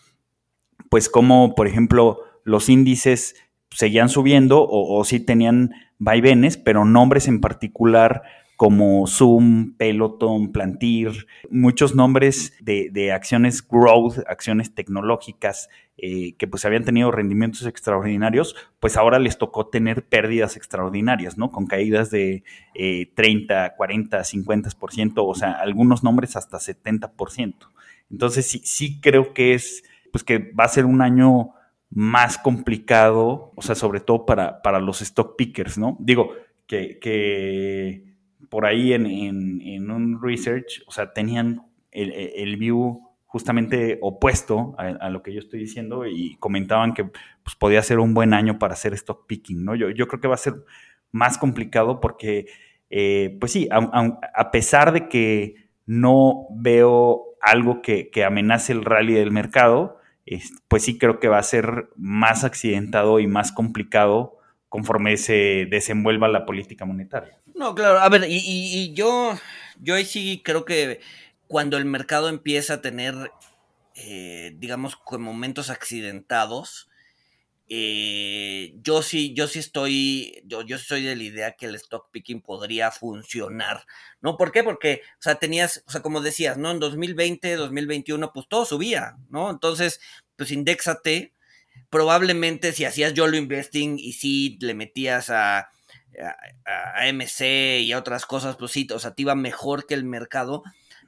pues 0.91 1.09
como, 1.09 1.55
por 1.55 1.67
ejemplo, 1.67 2.21
los 2.45 2.69
índices 2.69 3.37
seguían 3.71 4.09
subiendo 4.09 4.63
o, 4.63 4.99
o 4.99 5.05
sí 5.05 5.21
tenían 5.21 5.73
vaivenes, 5.99 6.57
pero 6.57 6.85
nombres 6.85 7.29
en 7.29 7.41
particular 7.41 8.23
como 8.57 9.07
Zoom, 9.07 9.77
Peloton, 9.77 10.53
Plantir, 10.53 11.27
muchos 11.51 11.95
nombres 11.95 12.55
de, 12.61 13.13
acciones 13.13 13.67
growth, 13.67 14.19
acciones 14.27 14.75
tecnológicas 14.75 15.69
eh, 15.97 16.35
que 16.37 16.47
pues 16.47 16.65
habían 16.65 16.85
tenido 16.85 17.11
rendimientos 17.11 17.67
extraordinarios, 17.67 18.57
pues 18.81 18.97
ahora 18.97 19.19
les 19.19 19.39
tocó 19.39 19.67
tener 19.67 20.07
pérdidas 20.07 20.57
extraordinarias, 20.57 21.39
¿no? 21.39 21.51
Con 21.51 21.67
caídas 21.67 22.11
de 22.11 22.45
30, 23.15 23.75
40, 23.77 24.19
50%, 24.19 25.13
o 25.17 25.35
sea, 25.35 25.53
algunos 25.53 26.05
nombres 26.05 26.37
hasta 26.37 26.59
70%. 26.59 27.55
Entonces 28.11 28.47
sí, 28.47 28.61
sí 28.65 29.01
creo 29.01 29.35
que 29.35 29.55
es, 29.55 29.85
pues 30.13 30.25
que 30.25 30.39
va 30.39 30.65
a 30.65 30.69
ser 30.69 30.85
un 30.85 31.03
año 31.03 31.51
más 31.91 32.39
complicado, 32.39 33.53
o 33.55 33.63
sea, 33.63 33.75
sobre 33.75 34.01
todo 34.01 34.27
para, 34.27 34.63
para 34.63 34.81
los 34.81 35.01
stock 35.01 35.37
pickers, 35.37 35.79
¿no? 35.79 35.97
Digo, 36.01 36.33
que, 36.67 36.99
que 36.99 38.14
por 38.49 38.67
ahí 38.67 38.93
en, 38.93 39.91
un 39.91 40.21
research, 40.23 40.83
o 40.87 40.93
sea, 40.93 41.13
tenían 41.13 41.63
el, 41.91 42.57
view 42.57 43.01
justamente 43.27 43.99
opuesto 44.01 44.75
a, 44.79 45.11
lo 45.11 45.23
que 45.23 45.33
yo 45.33 45.41
estoy 45.41 45.61
diciendo 45.61 46.07
y 46.07 46.37
comentaban 46.37 46.95
que 46.95 47.05
pues, 47.05 47.57
podía 47.59 47.83
ser 47.83 47.99
un 47.99 48.15
buen 48.15 48.35
año 48.35 48.59
para 48.59 48.75
hacer 48.75 48.95
stock 48.95 49.27
picking, 49.27 49.65
¿no? 49.65 49.75
Yo, 49.75 49.91
yo 49.91 50.07
creo 50.07 50.21
que 50.21 50.29
va 50.29 50.35
a 50.35 50.39
ser 50.39 50.55
más 51.11 51.39
complicado 51.39 52.01
porque, 52.01 52.47
eh, 52.91 53.37
pues 53.41 53.53
sí, 53.53 53.69
a, 53.71 54.51
pesar 54.51 54.93
de 54.93 55.09
que 55.09 55.55
no 55.87 56.47
veo 56.51 57.37
algo 57.41 57.83
que, 57.83 58.11
amenace 58.27 58.73
el 58.73 58.85
rally 58.85 59.15
del 59.15 59.31
mercado, 59.31 59.99
pues 60.69 60.83
sí 60.83 60.99
creo 60.99 61.21
que 61.21 61.29
va 61.29 61.39
a 61.39 61.43
ser 61.43 61.89
más 61.97 62.45
accidentado 62.45 63.21
y 63.21 63.27
más 63.27 63.53
complicado 63.53 64.34
conforme 64.75 65.17
se 65.17 65.69
desenvuelva 65.71 66.27
la 66.27 66.45
política 66.45 66.85
monetaria. 66.85 67.39
No, 67.55 67.77
claro, 67.77 68.01
a 68.01 68.09
ver, 68.09 68.27
y, 68.29 68.93
yo, 68.93 69.39
yo 69.81 69.95
ahí 69.95 70.05
sí 70.05 70.43
creo 70.45 70.65
que 70.65 70.99
cuando 71.47 71.77
el 71.77 71.85
mercado 71.85 72.29
empieza 72.29 72.75
a 72.75 72.81
tener, 72.81 73.15
eh, 73.95 74.57
digamos, 74.59 74.99
momentos 75.17 75.71
accidentados, 75.71 76.91
eh, 77.69 78.75
yo 78.83 79.03
sí, 79.03 79.33
yo 79.33 79.47
sí 79.47 79.61
estoy, 79.61 80.43
yo, 80.45 80.63
yo 80.63 80.77
soy 80.79 81.05
de 81.05 81.15
la 81.15 81.23
idea 81.23 81.53
que 81.53 81.67
el 81.67 81.77
stock 81.77 82.11
picking 82.11 82.41
podría 82.43 82.91
funcionar, 82.91 83.87
¿no? 84.23 84.37
¿Por 84.37 84.51
qué? 84.51 84.65
Porque, 84.65 85.03
o 85.21 85.23
sea, 85.23 85.37
tenías, 85.37 85.85
o 85.87 85.93
sea, 85.93 86.03
como 86.03 86.21
decías, 86.21 86.59
¿no? 86.59 86.73
En 86.73 86.81
2020, 86.81 87.55
2021, 87.55 88.33
pues 88.33 88.49
todo 88.49 88.65
subía, 88.65 89.19
¿no? 89.31 89.51
Entonces, 89.51 90.01
pues 90.35 90.51
indexate, 90.51 91.33
probablemente 91.91 92.73
si 92.73 92.85
hacías 92.85 93.15
YOLO 93.15 93.37
investing 93.37 93.99
y 93.99 94.13
si 94.15 94.59
le 94.61 94.75
metías 94.75 95.31
a 95.31 95.69
a, 96.67 97.09
y 97.09 97.93
a 97.93 97.99
otras 97.99 98.27
cosas, 98.27 98.57
pues 98.57 98.73
sí, 98.73 98.87
o 98.93 98.99
sea, 98.99 99.15
te 99.15 99.23
iba 99.23 99.35
mejor 99.35 99.87
que 99.87 99.95
el 99.95 100.05
mercado, 100.05 100.63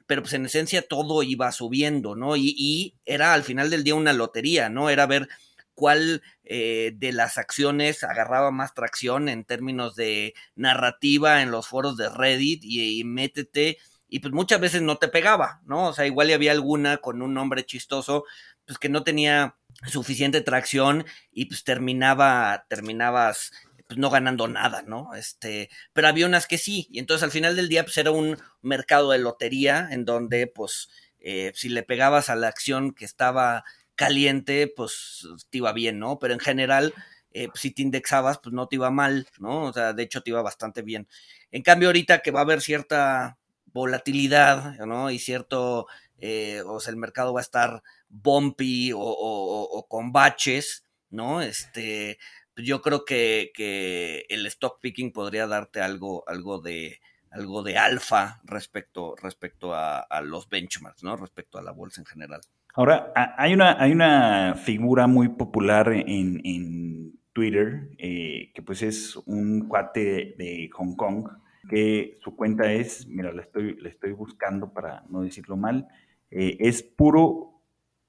pero 0.05 0.21
pues 0.21 0.33
en 0.33 0.45
esencia 0.45 0.81
todo 0.87 1.23
iba 1.23 1.51
subiendo, 1.51 2.15
¿no? 2.15 2.35
Y, 2.37 2.95
era 3.05 3.33
al 3.33 3.43
final 3.43 3.69
del 3.69 3.83
día 3.83 3.95
una 3.95 4.13
lotería, 4.13 4.69
¿no? 4.69 4.89
Era 4.89 5.05
ver 5.05 5.27
cuál 5.73 6.23
eh, 6.43 6.93
de 6.95 7.11
las 7.11 7.37
acciones 7.37 8.03
agarraba 8.03 8.51
más 8.51 8.73
tracción 8.73 9.29
en 9.29 9.45
términos 9.45 9.95
de 9.95 10.33
narrativa 10.55 11.41
en 11.41 11.51
los 11.51 11.67
foros 11.67 11.97
de 11.97 12.09
Reddit 12.09 12.61
y, 12.63 13.03
métete, 13.03 13.77
y 14.09 14.19
pues 14.19 14.33
muchas 14.33 14.59
veces 14.59 14.81
no 14.81 14.97
te 14.97 15.07
pegaba, 15.07 15.61
¿no? 15.65 15.87
O 15.87 15.93
sea, 15.93 16.05
igual 16.05 16.31
había 16.31 16.51
alguna 16.51 16.97
con 16.97 17.21
un 17.21 17.33
nombre 17.33 17.65
chistoso, 17.65 18.23
pues 18.65 18.79
que 18.79 18.89
no 18.89 19.03
tenía 19.03 19.55
suficiente 19.85 20.41
tracción 20.41 21.05
y 21.31 21.45
pues 21.45 21.63
terminaba, 21.63 22.65
terminabas 22.69 23.51
pues 23.87 23.97
no 23.97 24.09
ganando 24.09 24.47
nada, 24.47 24.81
¿no? 24.81 25.13
Este, 25.15 25.69
pero 25.93 26.07
había 26.09 26.25
unas 26.25 26.45
que 26.47 26.57
sí, 26.57 26.87
y 26.91 26.99
entonces 26.99 27.23
al 27.23 27.31
final 27.31 27.55
del 27.55 27.69
día 27.69 27.83
pues 27.83 27.97
era 27.97 28.11
un 28.11 28.37
mercado 28.61 29.11
de 29.11 29.19
lotería 29.19 29.87
en 29.91 30.03
donde 30.03 30.47
pues 30.47 30.89
eh, 31.19 31.51
si 31.55 31.69
le 31.69 31.83
pegabas 31.83 32.29
a 32.29 32.35
la 32.35 32.47
acción 32.47 32.93
que 32.93 33.05
estaba 33.05 33.63
caliente, 33.95 34.71
pues 34.75 35.27
te 35.49 35.59
iba 35.59 35.73
bien, 35.73 35.99
¿no? 35.99 36.19
Pero 36.19 36.33
en 36.33 36.39
general, 36.39 36.93
eh, 37.31 37.47
si 37.55 37.71
te 37.71 37.81
indexabas, 37.81 38.39
pues 38.39 38.53
no 38.53 38.67
te 38.67 38.75
iba 38.75 38.91
mal, 38.91 39.27
¿no? 39.39 39.63
O 39.63 39.73
sea, 39.73 39.93
de 39.93 40.03
hecho 40.03 40.21
te 40.21 40.29
iba 40.31 40.41
bastante 40.41 40.81
bien. 40.81 41.07
En 41.51 41.63
cambio, 41.63 41.89
ahorita 41.89 42.19
que 42.19 42.31
va 42.31 42.41
a 42.41 42.43
haber 42.43 42.61
cierta 42.61 43.37
volatilidad, 43.65 44.75
¿no? 44.85 45.11
Y 45.11 45.19
cierto, 45.19 45.87
eh, 46.19 46.61
o 46.65 46.79
sea, 46.79 46.91
el 46.91 46.97
mercado 46.97 47.33
va 47.33 47.39
a 47.39 47.41
estar 47.41 47.83
bumpy 48.09 48.91
o, 48.95 49.85
con 49.89 50.11
baches, 50.11 50.85
¿no? 51.09 51.41
Este, 51.41 52.17
yo 52.55 52.81
creo 52.81 53.05
que, 53.05 54.25
el 54.29 54.45
stock 54.47 54.79
picking 54.81 55.11
podría 55.11 55.47
darte 55.47 55.81
algo, 55.81 56.23
algo 56.27 56.59
de 56.59 56.99
algo 57.29 57.61
de 57.61 57.77
alfa 57.77 58.41
respecto, 58.45 59.15
respecto 59.21 59.73
a, 59.75 60.07
los 60.23 60.49
benchmarks, 60.49 61.03
¿no? 61.03 61.15
Respecto 61.17 61.57
a 61.57 61.61
la 61.61 61.71
bolsa 61.71 62.01
en 62.01 62.05
general. 62.05 62.41
Ahora, 62.73 63.11
hay 63.37 63.53
una, 63.53 63.81
hay 63.81 63.91
una 63.91 64.55
figura 64.55 65.07
muy 65.07 65.29
popular 65.29 65.91
en, 65.91 67.13
Twitter, 67.33 67.91
eh, 67.99 68.51
que 68.55 68.63
pues 68.63 68.81
es 68.81 69.15
un 69.27 69.67
cuate 69.67 70.33
de, 70.39 70.69
Hong 70.73 70.95
Kong, 70.95 71.29
que 71.69 72.17
su 72.23 72.35
cuenta 72.35 72.71
es, 72.71 73.05
mira, 73.07 73.31
la 73.31 73.43
estoy, 73.43 73.75
le 73.75 73.89
estoy 73.89 74.11
buscando 74.13 74.73
para 74.73 75.03
no 75.09 75.21
decirlo 75.21 75.55
mal, 75.55 75.87
eh, 76.31 76.57
es 76.59 76.83
puro 76.83 77.61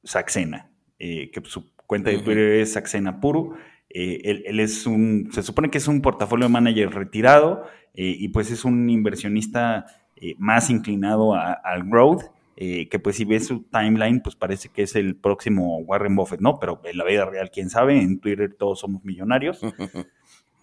Saxena, 0.03 0.71
eh, 0.99 1.31
que 1.31 1.43
su 1.45 1.73
cuenta 1.87 2.11
de 2.11 2.19
Twitter 2.19 2.61
es 2.61 2.73
Saxena 2.73 3.21
Puro. 3.21 3.55
Eh, 3.91 4.43
él, 4.47 4.61
es 4.61 4.87
un, 4.87 5.31
se 5.33 5.43
supone 5.43 5.71
que 5.71 5.79
es 5.79 5.89
un 5.89 6.03
portafolio 6.03 6.49
manager 6.49 6.91
retirado 6.91 7.67
y 7.95 8.29
pues 8.29 8.53
es 8.53 8.65
un 8.65 8.89
inversionista 8.91 9.87
más 10.37 10.71
inclinado 10.71 11.35
al 11.35 11.83
growth. 11.85 12.23
que 12.55 13.01
pues 13.03 13.17
si 13.17 13.25
ves 13.25 13.49
su 13.49 13.65
timeline, 13.65 14.21
pues 14.21 14.37
parece 14.37 14.69
que 14.69 14.83
es 14.83 14.95
el 14.95 15.17
próximo 15.17 15.79
Warren 15.79 16.15
Buffett, 16.15 16.41
¿no? 16.41 16.61
Pero 16.61 16.81
en 16.85 16.97
la 16.97 17.05
vida 17.05 17.25
real, 17.25 17.51
quién 17.51 17.71
sabe, 17.71 18.01
en 18.01 18.21
Twitter 18.21 18.55
todos 18.57 18.79
somos 18.79 19.03
millonarios. 19.05 19.61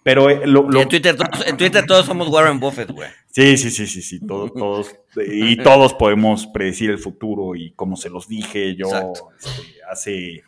Pero 0.06 0.30
eh, 0.30 0.40
en, 0.44 0.88
Twitter, 0.88 1.16
en 1.46 1.56
Twitter 1.56 1.84
todos 1.84 2.06
somos 2.06 2.28
Warren 2.28 2.60
Buffett, 2.60 2.92
güey. 2.92 3.08
Sí, 3.26 3.56
sí, 3.56 3.70
sí, 3.72 3.88
sí, 3.88 4.02
sí. 4.02 4.20
Todos, 4.24 4.54
todos, 4.54 4.94
y 5.16 5.56
todos 5.56 5.94
podemos 5.94 6.46
predecir 6.46 6.90
el 6.90 6.98
futuro. 6.98 7.56
Y 7.56 7.72
como 7.72 7.96
se 7.96 8.08
los 8.08 8.28
dije 8.28 8.76
yo 8.76 8.86
este, 8.86 9.50
hace 9.90 10.44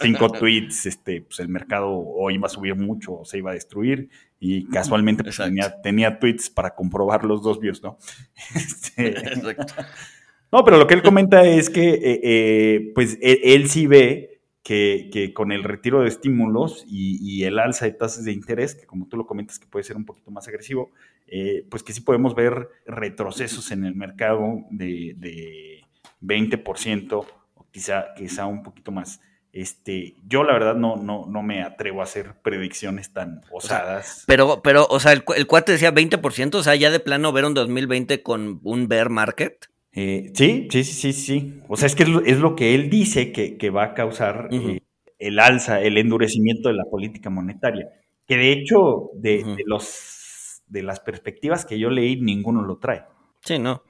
cinco 0.00 0.30
tweets, 0.30 0.86
este, 0.86 1.20
pues 1.20 1.40
el 1.40 1.50
mercado 1.50 1.90
o 1.90 2.30
iba 2.30 2.46
a 2.46 2.48
subir 2.48 2.74
mucho 2.74 3.18
o 3.18 3.24
se 3.26 3.36
iba 3.36 3.50
a 3.50 3.54
destruir. 3.54 4.08
Y 4.40 4.66
casualmente 4.70 5.22
pues, 5.22 5.38
tenía, 5.82 6.18
tweets 6.18 6.48
para 6.48 6.74
comprobar 6.74 7.26
los 7.26 7.42
dos 7.42 7.60
views, 7.60 7.82
¿no? 7.82 7.98
Este, 8.54 9.14
no, 10.50 10.64
pero 10.64 10.78
lo 10.78 10.86
que 10.86 10.94
él 10.94 11.02
comenta 11.02 11.44
es 11.44 11.68
que 11.68 11.90
eh, 11.90 12.20
eh, 12.22 12.92
pues 12.94 13.18
él, 13.20 13.40
él 13.44 13.68
sí 13.68 13.86
ve 13.86 14.31
que, 14.62 15.32
con 15.34 15.50
el 15.52 15.64
retiro 15.64 16.02
de 16.02 16.08
estímulos 16.08 16.84
y, 16.86 17.44
el 17.44 17.58
alza 17.58 17.86
de 17.86 17.92
tasas 17.92 18.24
de 18.24 18.32
interés, 18.32 18.74
que 18.74 18.86
como 18.86 19.08
tú 19.08 19.16
lo 19.16 19.26
comentas 19.26 19.58
que 19.58 19.66
puede 19.66 19.84
ser 19.84 19.96
un 19.96 20.04
poquito 20.04 20.30
más 20.30 20.46
agresivo, 20.48 20.92
eh, 21.26 21.66
pues 21.70 21.82
que 21.82 21.92
sí 21.92 22.00
podemos 22.00 22.34
ver 22.34 22.68
retrocesos 22.86 23.70
en 23.72 23.84
el 23.84 23.94
mercado 23.94 24.64
de, 24.70 25.84
20% 26.20 27.12
o 27.54 27.66
quizá, 27.72 28.14
quizá 28.14 28.46
un 28.46 28.62
poquito 28.62 28.92
más. 28.92 29.20
Este, 29.52 30.14
yo 30.26 30.44
la 30.44 30.52
verdad 30.54 30.76
no, 30.76 30.96
no, 30.96 31.26
no 31.26 31.42
me 31.42 31.62
atrevo 31.62 32.00
a 32.00 32.04
hacer 32.04 32.36
predicciones 32.42 33.12
tan 33.12 33.42
osadas. 33.50 34.22
pero, 34.26 34.62
pero, 34.62 34.86
o 34.88 35.00
sea, 35.00 35.12
el, 35.12 35.24
el 35.36 35.46
cuate 35.46 35.72
decía 35.72 35.92
20%, 35.92 36.54
o 36.54 36.62
sea, 36.62 36.76
ya 36.76 36.90
de 36.90 37.00
plano 37.00 37.32
ver 37.32 37.44
un 37.44 37.54
2020 37.54 38.22
con 38.22 38.60
un 38.62 38.86
bear 38.86 39.10
market. 39.10 39.71
Eh, 39.94 40.32
sí, 40.34 40.68
sí, 40.70 40.84
sí, 40.84 40.94
sí, 40.94 41.12
sí. 41.12 41.60
O 41.68 41.76
sea, 41.76 41.86
es 41.86 41.94
que 41.94 42.04
es 42.04 42.38
lo, 42.38 42.56
que 42.56 42.74
él 42.74 42.88
dice 42.88 43.32
que, 43.32 43.70
va 43.70 43.84
a 43.84 43.94
causar 43.94 44.48
eh, 44.50 44.80
el 45.18 45.38
alza, 45.38 45.80
el 45.80 45.98
endurecimiento 45.98 46.68
de 46.68 46.74
la 46.74 46.84
política 46.84 47.30
monetaria. 47.30 47.88
Que 48.26 48.36
de 48.36 48.52
hecho, 48.52 49.10
de, 49.14 49.56
los, 49.66 50.62
de 50.66 50.82
las 50.82 51.00
perspectivas 51.00 51.66
que 51.66 51.78
yo 51.78 51.90
leí, 51.90 52.20
ninguno 52.20 52.62
lo 52.62 52.78
trae. 52.78 53.04
Sí, 53.40 53.58
no. 53.58 53.82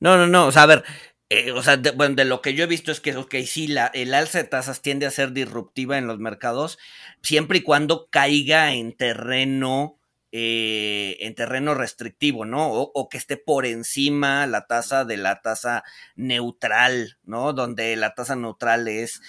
No, 0.00 0.16
no, 0.16 0.26
no. 0.26 0.46
O 0.46 0.52
sea, 0.52 0.62
a 0.62 0.66
ver, 0.66 0.84
eh, 1.28 1.52
o 1.52 1.62
sea, 1.62 1.76
de, 1.76 1.90
bueno, 1.92 2.14
de 2.14 2.24
lo 2.24 2.40
que 2.40 2.54
yo 2.54 2.64
he 2.64 2.66
visto 2.66 2.92
es 2.92 3.00
que, 3.00 3.16
ok, 3.16 3.34
sí, 3.46 3.66
la, 3.68 3.86
el 3.88 4.14
alza 4.14 4.38
de 4.38 4.44
tasas 4.44 4.82
tiende 4.82 5.06
a 5.06 5.10
ser 5.10 5.32
disruptiva 5.32 5.98
en 5.98 6.06
los 6.06 6.18
mercados, 6.18 6.78
siempre 7.22 7.58
y 7.58 7.62
cuando 7.62 8.08
caiga 8.10 8.74
en 8.74 8.92
terreno 8.92 9.98
eh, 10.34 11.18
en 11.20 11.34
terreno 11.34 11.74
restrictivo, 11.74 12.46
¿no? 12.46 12.72
O, 12.72 13.08
que 13.10 13.18
esté 13.18 13.36
por 13.36 13.66
encima 13.66 14.46
la 14.46 14.66
tasa 14.66 15.04
de 15.04 15.18
la 15.18 15.42
tasa 15.42 15.84
neutral, 16.16 17.18
¿no? 17.22 17.52
Donde 17.52 17.94
la 17.96 18.14
tasa 18.14 18.34
neutral 18.34 18.88
es 18.88 19.20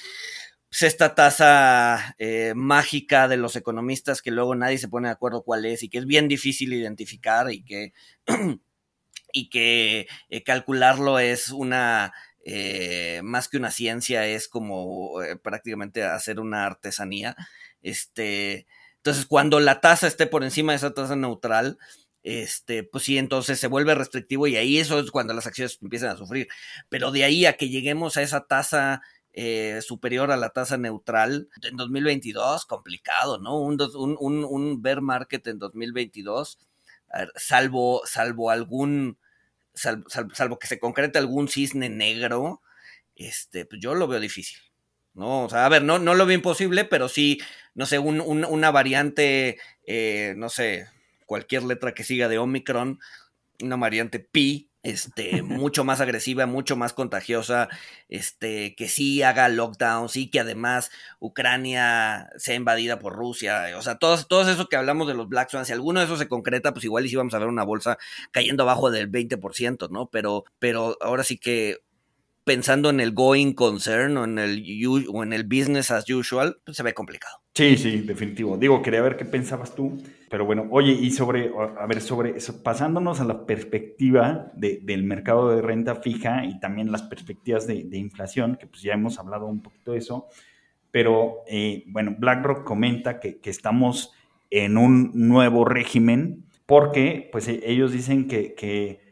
pues, 0.69 0.83
esta 0.83 1.13
tasa 1.13 2.15
eh, 2.19 2.53
mágica 2.55 3.27
de 3.27 3.35
los 3.35 3.57
economistas 3.57 4.21
que 4.21 4.31
luego 4.31 4.55
nadie 4.55 4.77
se 4.77 4.87
pone 4.87 5.09
de 5.09 5.13
acuerdo 5.13 5.43
cuál 5.43 5.65
es 5.65 5.83
y 5.83 5.89
que 5.89 5.97
es 5.97 6.05
bien 6.05 6.29
difícil 6.29 6.71
identificar 6.71 7.51
y 7.51 7.65
que, 7.65 7.91
y 9.33 9.49
que 9.49 10.07
eh, 10.29 10.43
calcularlo 10.43 11.19
es 11.19 11.49
una 11.49 12.13
más 13.23 13.47
que 13.47 13.57
una 13.57 13.71
ciencia, 13.71 14.25
es 14.27 14.49
como 14.49 15.13
prácticamente 15.43 16.03
hacer 16.03 16.39
una 16.41 16.65
artesanía. 16.65 17.35
Este, 17.81 18.67
entonces, 19.03 19.25
cuando 19.25 19.59
la 19.59 19.81
tasa 19.81 20.07
esté 20.07 20.27
por 20.27 20.45
encima 20.45 20.71
de 20.71 20.77
esa 20.77 20.93
tasa 20.93 21.17
neutral, 21.17 21.77
este, 22.23 22.85
pues 22.85 23.03
sí, 23.03 23.17
entonces 23.17 23.59
se 23.59 23.67
vuelve 23.67 23.93
restrictivo 23.95 24.47
y 24.47 24.55
ahí 24.55 24.77
eso 24.79 24.97
es 24.97 25.11
cuando 25.11 25.33
las 25.33 25.45
acciones 25.45 25.77
empiezan 25.81 26.11
a 26.11 26.15
sufrir. 26.15 26.47
Pero 26.87 27.11
de 27.11 27.25
ahí 27.25 27.45
a 27.45 27.57
que 27.57 27.67
lleguemos 27.67 28.15
a 28.15 28.21
esa 28.21 28.45
tasa 28.47 29.01
eh, 29.33 29.81
superior 29.81 30.31
a 30.31 30.37
la 30.37 30.51
tasa 30.51 30.77
neutral 30.77 31.49
en 31.63 31.75
2022, 31.75 32.65
complicado, 32.65 33.39
¿no? 33.39 33.59
Un, 33.59 33.77
un, 34.21 34.45
un, 34.45 34.81
bear 34.81 35.01
market 35.01 35.45
en 35.47 35.59
2022, 35.59 36.59
salvo, 37.35 38.03
salvo 38.05 38.51
algún, 38.51 39.17
salvo, 39.73 40.05
salvo, 40.09 40.59
que 40.59 40.67
se 40.67 40.79
concrete 40.79 41.19
algún 41.19 41.49
cisne 41.49 41.89
negro, 41.89 42.61
este, 43.17 43.65
pues 43.65 43.81
yo 43.81 43.95
lo 43.95 44.07
veo 44.07 44.21
difícil. 44.21 44.59
¿No? 45.13 45.43
O 45.43 45.49
sea, 45.49 45.65
a 45.65 45.69
ver, 45.69 45.83
no, 45.83 45.99
no 45.99 46.15
lo 46.15 46.25
veo 46.25 46.35
imposible, 46.35 46.85
pero 46.85 47.09
sí, 47.09 47.39
no 47.75 47.85
sé, 47.85 47.99
un, 47.99 48.21
una 48.21 48.71
variante, 48.71 49.57
eh, 49.85 50.33
no 50.37 50.49
sé, 50.49 50.87
cualquier 51.25 51.63
letra 51.63 51.93
que 51.93 52.03
siga 52.03 52.27
de 52.27 52.37
Omicron, 52.37 52.99
una 53.61 53.75
variante 53.77 54.19
Pi, 54.19 54.69
este, 54.83 55.41
mucho 55.43 55.83
más 55.83 56.01
agresiva, 56.01 56.45
mucho 56.45 56.75
más 56.75 56.93
contagiosa, 56.93 57.69
este, 58.09 58.75
que 58.75 58.87
sí 58.89 59.23
haga 59.23 59.47
lockdown, 59.49 60.09
sí 60.09 60.29
que 60.29 60.41
además 60.41 60.91
Ucrania 61.19 62.29
sea 62.37 62.55
invadida 62.55 62.99
por 62.99 63.15
Rusia, 63.15 63.65
o 63.77 63.81
sea, 63.81 63.95
todo, 63.95 64.21
todo 64.25 64.49
eso 64.49 64.67
que 64.67 64.75
hablamos 64.75 65.07
de 65.07 65.15
los 65.15 65.29
Black 65.29 65.49
Swans, 65.49 65.67
si 65.67 65.73
alguno 65.73 65.99
de 65.99 66.05
esos 66.05 66.19
se 66.19 66.27
concreta, 66.27 66.73
pues 66.73 66.85
igual 66.85 67.07
sí 67.07 67.15
vamos 67.15 67.33
a 67.33 67.39
ver 67.39 67.47
una 67.47 67.63
bolsa 67.63 67.97
cayendo 68.31 68.63
abajo 68.63 68.91
del 68.91 69.09
20%, 69.09 69.89
¿no? 69.89 70.07
Pero, 70.07 70.43
pero 70.59 70.97
ahora 71.01 71.23
sí 71.23 71.37
que 71.37 71.79
pensando 72.43 72.89
en 72.89 72.99
el 72.99 73.13
going 73.13 73.53
concern 73.53 74.17
o 74.17 74.23
en 74.25 74.39
el, 74.39 75.43
business 75.43 75.91
as 75.91 76.09
usual, 76.09 76.57
pues 76.65 76.77
se 76.77 76.83
ve 76.83 76.93
complicado. 76.93 77.37
Sí, 77.53 77.77
sí, 77.77 78.01
definitivo. 78.01 78.57
Digo, 78.57 78.81
quería 78.81 79.01
ver 79.01 79.15
qué 79.15 79.25
pensabas 79.25 79.75
tú, 79.75 80.01
pero 80.29 80.45
bueno, 80.45 80.67
oye, 80.71 80.91
y 80.91 81.11
sobre, 81.11 81.51
a 81.79 81.85
ver, 81.85 82.01
sobre 82.01 82.37
eso, 82.37 82.63
pasándonos 82.63 83.19
a 83.21 83.25
la 83.25 83.45
perspectiva 83.45 84.51
del 84.55 85.03
mercado 85.03 85.55
de 85.55 85.61
renta 85.61 85.95
fija 85.95 86.45
y 86.45 86.59
también 86.59 86.91
las 86.91 87.03
perspectivas 87.03 87.67
de, 87.67 87.97
inflación, 87.97 88.55
que 88.55 88.67
pues 88.67 88.81
ya 88.81 88.93
hemos 88.93 89.19
hablado 89.19 89.45
un 89.45 89.61
poquito 89.61 89.91
de 89.91 89.99
eso, 89.99 90.27
pero 90.91 91.43
eh, 91.47 91.83
bueno, 91.87 92.15
BlackRock 92.17 92.63
comenta 92.63 93.19
que, 93.19 93.39
estamos 93.43 94.13
en 94.49 94.77
un 94.77 95.11
nuevo 95.13 95.65
régimen 95.65 96.45
porque 96.65 97.29
pues 97.31 97.47
ellos 97.47 97.91
dicen 97.91 98.27
que 98.27 99.02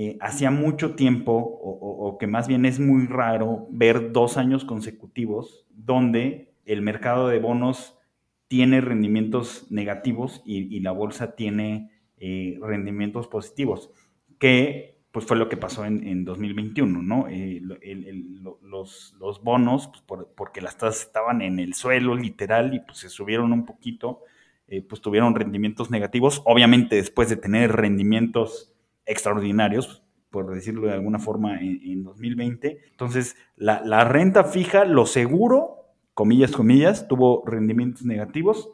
eh, 0.00 0.16
hacía 0.20 0.52
mucho 0.52 0.94
tiempo, 0.94 1.32
o, 1.34 2.18
que 2.20 2.28
más 2.28 2.46
bien 2.46 2.64
es 2.66 2.78
muy 2.78 3.08
raro, 3.08 3.66
ver 3.68 4.12
dos 4.12 4.36
años 4.36 4.64
consecutivos 4.64 5.66
donde 5.70 6.54
el 6.66 6.82
mercado 6.82 7.26
de 7.26 7.40
bonos 7.40 7.98
tiene 8.46 8.80
rendimientos 8.80 9.66
negativos 9.72 10.40
y, 10.46 10.78
la 10.78 10.92
bolsa 10.92 11.34
tiene 11.34 11.90
eh, 12.16 12.60
rendimientos 12.62 13.26
positivos, 13.26 13.90
que 14.38 15.00
pues 15.10 15.26
fue 15.26 15.36
lo 15.36 15.48
que 15.48 15.56
pasó 15.56 15.84
en, 15.84 16.24
2021, 16.24 17.02
¿no? 17.02 17.26
Eh, 17.28 17.60
los, 18.62 19.42
bonos, 19.42 19.90
pues, 20.06 20.26
porque 20.36 20.60
las 20.60 20.78
tasas 20.78 21.06
estaban 21.06 21.42
en 21.42 21.58
el 21.58 21.74
suelo 21.74 22.14
literal 22.14 22.72
y 22.72 22.78
pues 22.78 22.98
se 22.98 23.08
subieron 23.08 23.52
un 23.52 23.66
poquito, 23.66 24.20
pues 24.88 25.00
tuvieron 25.00 25.34
rendimientos 25.34 25.90
negativos, 25.90 26.40
obviamente 26.44 26.94
después 26.94 27.28
de 27.28 27.36
tener 27.36 27.72
rendimientos 27.72 28.77
extraordinarios, 29.08 30.04
por 30.30 30.54
decirlo 30.54 30.86
de 30.86 30.92
alguna 30.92 31.18
forma, 31.18 31.60
en, 31.60 32.04
2020. 32.04 32.78
Entonces, 32.90 33.36
la, 33.56 34.04
renta 34.04 34.44
fija, 34.44 34.84
lo 34.84 35.06
seguro, 35.06 35.94
comillas, 36.14 36.52
comillas, 36.52 37.08
tuvo 37.08 37.42
rendimientos 37.46 38.04
negativos 38.04 38.70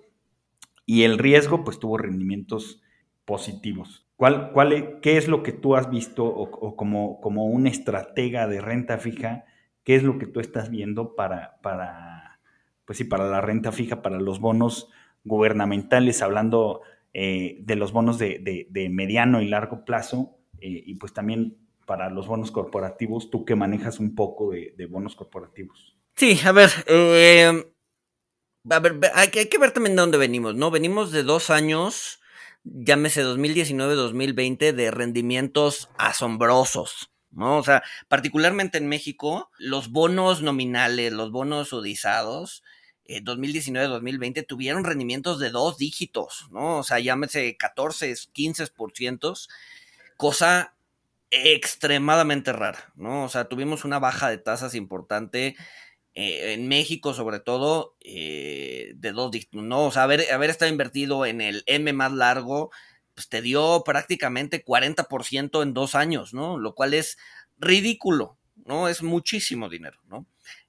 y 0.84 1.04
el 1.04 1.18
riesgo, 1.18 1.64
pues 1.64 1.78
tuvo 1.78 1.96
rendimientos 1.96 2.82
positivos. 3.24 4.06
¿Cuál, 4.16 4.52
cuál, 4.52 5.00
¿Qué 5.00 5.16
es 5.16 5.28
lo 5.28 5.42
que 5.42 5.52
tú 5.52 5.76
has 5.76 5.88
visto 5.90 6.24
o, 6.24 6.76
como, 6.76 7.20
como 7.20 7.46
un 7.46 7.66
estratega 7.66 8.46
de 8.46 8.60
renta 8.60 8.98
fija? 8.98 9.44
¿Qué 9.84 9.96
es 9.96 10.02
lo 10.02 10.18
que 10.18 10.26
tú 10.26 10.40
estás 10.40 10.70
viendo 10.70 11.14
para, 11.14 11.58
para, 11.62 12.40
pues 12.84 12.98
sí, 12.98 13.04
para 13.04 13.28
la 13.28 13.40
renta 13.40 13.72
fija, 13.72 14.02
para 14.02 14.20
los 14.20 14.40
bonos 14.40 14.90
gubernamentales, 15.24 16.22
hablando 16.22 16.82
eh, 17.16 17.58
de 17.60 17.76
los 17.76 17.92
bonos 17.92 18.18
de, 18.18 18.66
mediano 18.90 19.40
y 19.40 19.46
largo 19.46 19.84
plazo 19.84 20.36
eh, 20.60 20.82
y 20.84 20.96
pues 20.96 21.12
también 21.12 21.56
para 21.86 22.10
los 22.10 22.26
bonos 22.26 22.50
corporativos, 22.50 23.30
tú 23.30 23.44
que 23.44 23.54
manejas 23.54 24.00
un 24.00 24.16
poco 24.16 24.50
de, 24.50 24.86
bonos 24.86 25.14
corporativos. 25.14 25.96
Sí, 26.16 26.40
a 26.44 26.50
ver, 26.50 26.70
eh, 26.88 27.70
a 28.68 28.78
ver, 28.80 28.98
hay 29.14 29.28
que, 29.28 29.40
hay 29.40 29.46
que 29.46 29.58
ver 29.58 29.70
también 29.70 29.94
de 29.94 30.00
dónde 30.00 30.18
venimos, 30.18 30.56
¿no? 30.56 30.72
Venimos 30.72 31.12
de 31.12 31.22
dos 31.22 31.50
años, 31.50 32.20
llámese 32.64 33.24
2019-2020, 33.24 34.72
de 34.72 34.90
rendimientos 34.90 35.90
asombrosos. 35.96 37.12
¿no? 37.30 37.58
O 37.58 37.62
sea, 37.62 37.82
particularmente 38.08 38.78
en 38.78 38.88
México, 38.88 39.50
los 39.58 39.90
bonos 39.90 40.42
nominales, 40.42 41.12
los 41.12 41.30
bonos 41.30 41.72
odizados, 43.04 43.24
2019-2020 43.24 44.38
eh, 44.38 44.42
tuvieron 44.42 44.84
rendimientos 44.84 45.38
de 45.38 45.50
dos 45.50 45.78
dígitos, 45.78 46.46
¿no? 46.50 46.78
O 46.78 46.82
sea, 46.82 46.98
llámese 47.00 47.56
14, 47.56 48.12
15%. 48.32 49.48
cosa 50.16 50.74
extremadamente 51.30 52.52
rara, 52.52 52.92
¿no? 52.94 53.24
O 53.24 53.28
sea, 53.28 53.46
tuvimos 53.46 53.84
una 53.84 53.98
baja 53.98 54.30
de 54.30 54.38
tasas 54.38 54.74
importante 54.74 55.56
eh, 56.14 56.52
en 56.52 56.68
México 56.68 57.12
sobre 57.12 57.40
todo, 57.40 57.96
eh, 58.00 58.92
de 58.94 59.12
dos 59.12 59.32
dígitos, 59.32 59.62
¿no? 59.62 59.86
O 59.86 59.90
sea, 59.90 60.04
haber, 60.04 60.30
haber 60.32 60.50
estado 60.50 60.70
invertido 60.70 61.26
en 61.26 61.40
el 61.40 61.64
M 61.66 61.92
más 61.92 62.12
largo, 62.12 62.70
pues 63.14 63.28
te 63.28 63.42
dio 63.42 63.82
prácticamente 63.84 64.64
40% 64.64 65.62
en 65.62 65.74
dos 65.74 65.94
años, 65.96 66.32
¿no? 66.32 66.56
Lo 66.58 66.74
cual 66.74 66.94
es 66.94 67.18
ridículo, 67.58 68.38
¿no? 68.64 68.88
Es 68.88 69.02
muchísimo 69.02 69.68
dinero, 69.68 69.98
¿no? 70.06 70.26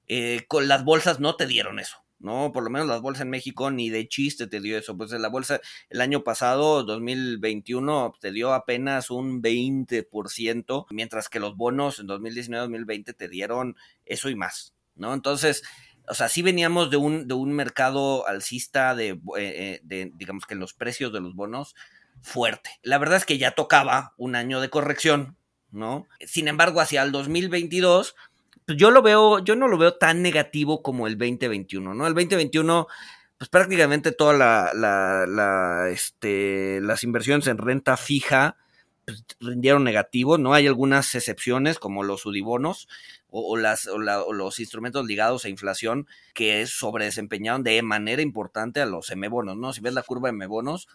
Eh, 0.08 0.44
con 0.48 0.66
las 0.68 0.84
bolsas 0.84 1.20
no 1.20 1.36
te 1.36 1.46
dieron 1.46 1.78
eso, 1.78 2.04
¿no? 2.18 2.52
Por 2.52 2.64
lo 2.64 2.70
menos 2.70 2.88
las 2.88 3.00
bolsas 3.00 3.22
en 3.22 3.30
México 3.30 3.70
ni 3.70 3.90
de 3.90 4.08
chiste 4.08 4.46
te 4.46 4.60
dio 4.60 4.78
eso. 4.78 4.96
Pues 4.96 5.10
la 5.12 5.28
bolsa 5.28 5.60
el 5.90 6.00
año 6.00 6.24
pasado, 6.24 6.82
2021, 6.84 8.14
te 8.20 8.32
dio 8.32 8.52
apenas 8.52 9.10
un 9.10 9.42
20%, 9.42 10.86
mientras 10.90 11.28
que 11.28 11.40
los 11.40 11.56
bonos 11.56 11.98
en 11.98 12.08
2019-2020 12.08 13.16
te 13.16 13.28
dieron 13.28 13.76
eso 14.04 14.28
y 14.28 14.34
más, 14.34 14.74
¿no? 14.94 15.14
Entonces, 15.14 15.62
o 16.08 16.14
sea, 16.14 16.28
sí 16.28 16.42
veníamos 16.42 16.90
de 16.90 16.96
un, 16.96 17.26
de 17.26 17.34
un 17.34 17.52
mercado 17.52 18.26
alcista 18.26 18.94
de, 18.94 19.08
eh, 19.08 19.18
eh, 19.36 19.80
de, 19.82 20.12
digamos 20.14 20.46
que 20.46 20.54
los 20.54 20.74
precios 20.74 21.12
de 21.12 21.20
los 21.20 21.34
bonos 21.34 21.74
fuerte. 22.22 22.70
La 22.82 22.98
verdad 22.98 23.16
es 23.16 23.24
que 23.24 23.38
ya 23.38 23.52
tocaba 23.52 24.14
un 24.16 24.36
año 24.36 24.60
de 24.60 24.70
corrección, 24.70 25.36
¿no? 25.70 26.06
Sin 26.20 26.48
embargo, 26.48 26.80
hacia 26.80 27.02
el 27.02 27.12
2022, 27.12 28.14
pues 28.14 28.35
yo 28.68 28.90
lo 28.90 29.02
veo, 29.02 29.38
yo 29.40 29.56
no 29.56 29.68
lo 29.68 29.78
veo 29.78 29.94
tan 29.94 30.22
negativo 30.22 30.82
como 30.82 31.06
el 31.06 31.18
2021, 31.18 31.94
¿no? 31.94 32.06
El 32.06 32.14
2021 32.14 32.86
pues 33.38 33.50
prácticamente 33.50 34.12
todas 34.12 34.38
la, 34.38 35.88
este, 35.90 36.80
las 36.80 37.04
inversiones 37.04 37.46
en 37.46 37.58
renta 37.58 37.96
fija 37.96 38.56
pues, 39.04 39.24
rindieron 39.40 39.84
negativo, 39.84 40.38
¿no? 40.38 40.54
Hay 40.54 40.66
algunas 40.66 41.14
excepciones 41.14 41.78
como 41.78 42.02
los 42.02 42.24
udibonos 42.24 42.88
o, 43.28 43.52
o, 43.52 44.32
los 44.32 44.58
instrumentos 44.58 45.04
ligados 45.04 45.44
a 45.44 45.50
inflación 45.50 46.06
que 46.32 46.66
sobredesempeñaron 46.66 47.62
de 47.62 47.82
manera 47.82 48.22
importante 48.22 48.80
a 48.80 48.86
los 48.86 49.10
M-bonos, 49.10 49.56
¿no? 49.56 49.72
Si 49.74 49.82
ves 49.82 49.92
la 49.92 50.02
curva 50.02 50.28
de 50.28 50.36
M-bonos, 50.36 50.88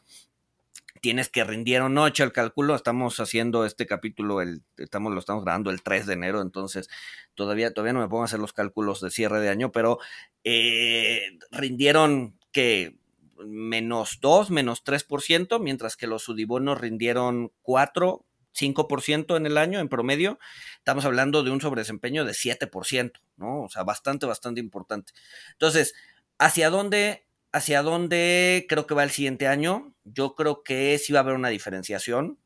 tienes 1.01 1.29
que 1.29 1.43
rendir 1.43 1.81
no, 1.81 2.07
echa 2.07 2.23
el 2.23 2.31
cálculo, 2.31 2.75
estamos 2.75 3.19
haciendo 3.19 3.65
este 3.65 3.87
capítulo, 3.87 4.41
el, 4.41 4.61
estamos, 4.77 5.11
lo 5.11 5.19
estamos 5.19 5.43
grabando 5.43 5.71
el 5.71 5.81
3 5.81 6.05
de 6.05 6.13
enero, 6.13 6.41
entonces 6.41 6.89
todavía, 7.33 7.73
todavía 7.73 7.93
no 7.93 7.99
me 7.99 8.07
pongo 8.07 8.21
a 8.21 8.25
hacer 8.25 8.39
los 8.39 8.53
cálculos 8.53 9.01
de 9.01 9.09
cierre 9.09 9.39
de 9.41 9.49
año, 9.49 9.71
pero 9.71 9.97
eh, 10.43 11.37
rindieron 11.51 12.37
que 12.51 12.97
menos 13.43 14.19
2, 14.21 14.51
menos 14.51 14.83
3%, 14.83 15.59
mientras 15.59 15.97
que 15.97 16.07
los 16.07 16.23
sudibonos 16.23 16.79
rindieron 16.79 17.51
4, 17.63 18.23
5% 18.53 19.37
en 19.37 19.45
el 19.45 19.57
año 19.57 19.79
en 19.79 19.89
promedio. 19.89 20.37
Estamos 20.77 21.05
hablando 21.05 21.41
de 21.41 21.51
un 21.51 21.61
sobredesempeño 21.61 22.25
de 22.25 22.33
7%, 22.33 23.13
¿no? 23.37 23.63
O 23.63 23.69
sea, 23.69 23.83
bastante, 23.83 24.25
bastante 24.27 24.59
importante. 24.59 25.13
Entonces, 25.53 25.95
¿hacia 26.37 26.69
dónde 26.69 27.25
hacia 27.51 27.81
dónde 27.83 28.65
creo 28.69 28.87
que 28.87 28.93
va 28.93 29.03
el 29.03 29.11
siguiente 29.11 29.47
año. 29.47 29.93
Yo 30.03 30.35
creo 30.35 30.63
que 30.63 30.97
sí 30.97 31.13
va 31.13 31.19
a 31.19 31.23
haber 31.23 31.35
una 31.35 31.49
diferenciación. 31.49 32.39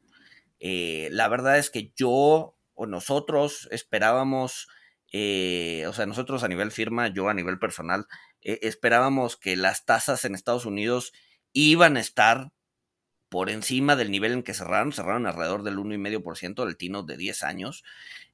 Eh, 0.59 1.09
la 1.11 1.27
verdad 1.27 1.57
es 1.57 1.69
que 1.69 1.91
yo 1.95 2.57
o 2.73 2.85
nosotros 2.87 3.67
esperábamos, 3.71 4.67
eh, 5.11 5.85
o 5.87 5.93
sea, 5.93 6.05
nosotros 6.05 6.43
a 6.43 6.47
nivel 6.47 6.71
firma, 6.71 7.07
yo 7.07 7.29
a 7.29 7.33
nivel 7.33 7.59
personal, 7.59 8.05
eh, 8.41 8.59
esperábamos 8.63 9.37
que 9.37 9.55
las 9.55 9.85
tasas 9.85 10.25
en 10.25 10.35
Estados 10.35 10.65
Unidos 10.65 11.13
iban 11.53 11.97
a 11.97 12.01
estar 12.01 12.51
por 13.29 13.49
encima 13.49 13.95
del 13.95 14.11
nivel 14.11 14.33
en 14.33 14.43
que 14.43 14.53
cerraron, 14.53 14.91
cerraron 14.93 15.25
alrededor 15.27 15.63
del 15.63 15.77
1,5% 15.77 16.65
del 16.65 16.77
Tino 16.77 17.03
de 17.03 17.17
10 17.17 17.43
años. 17.43 17.83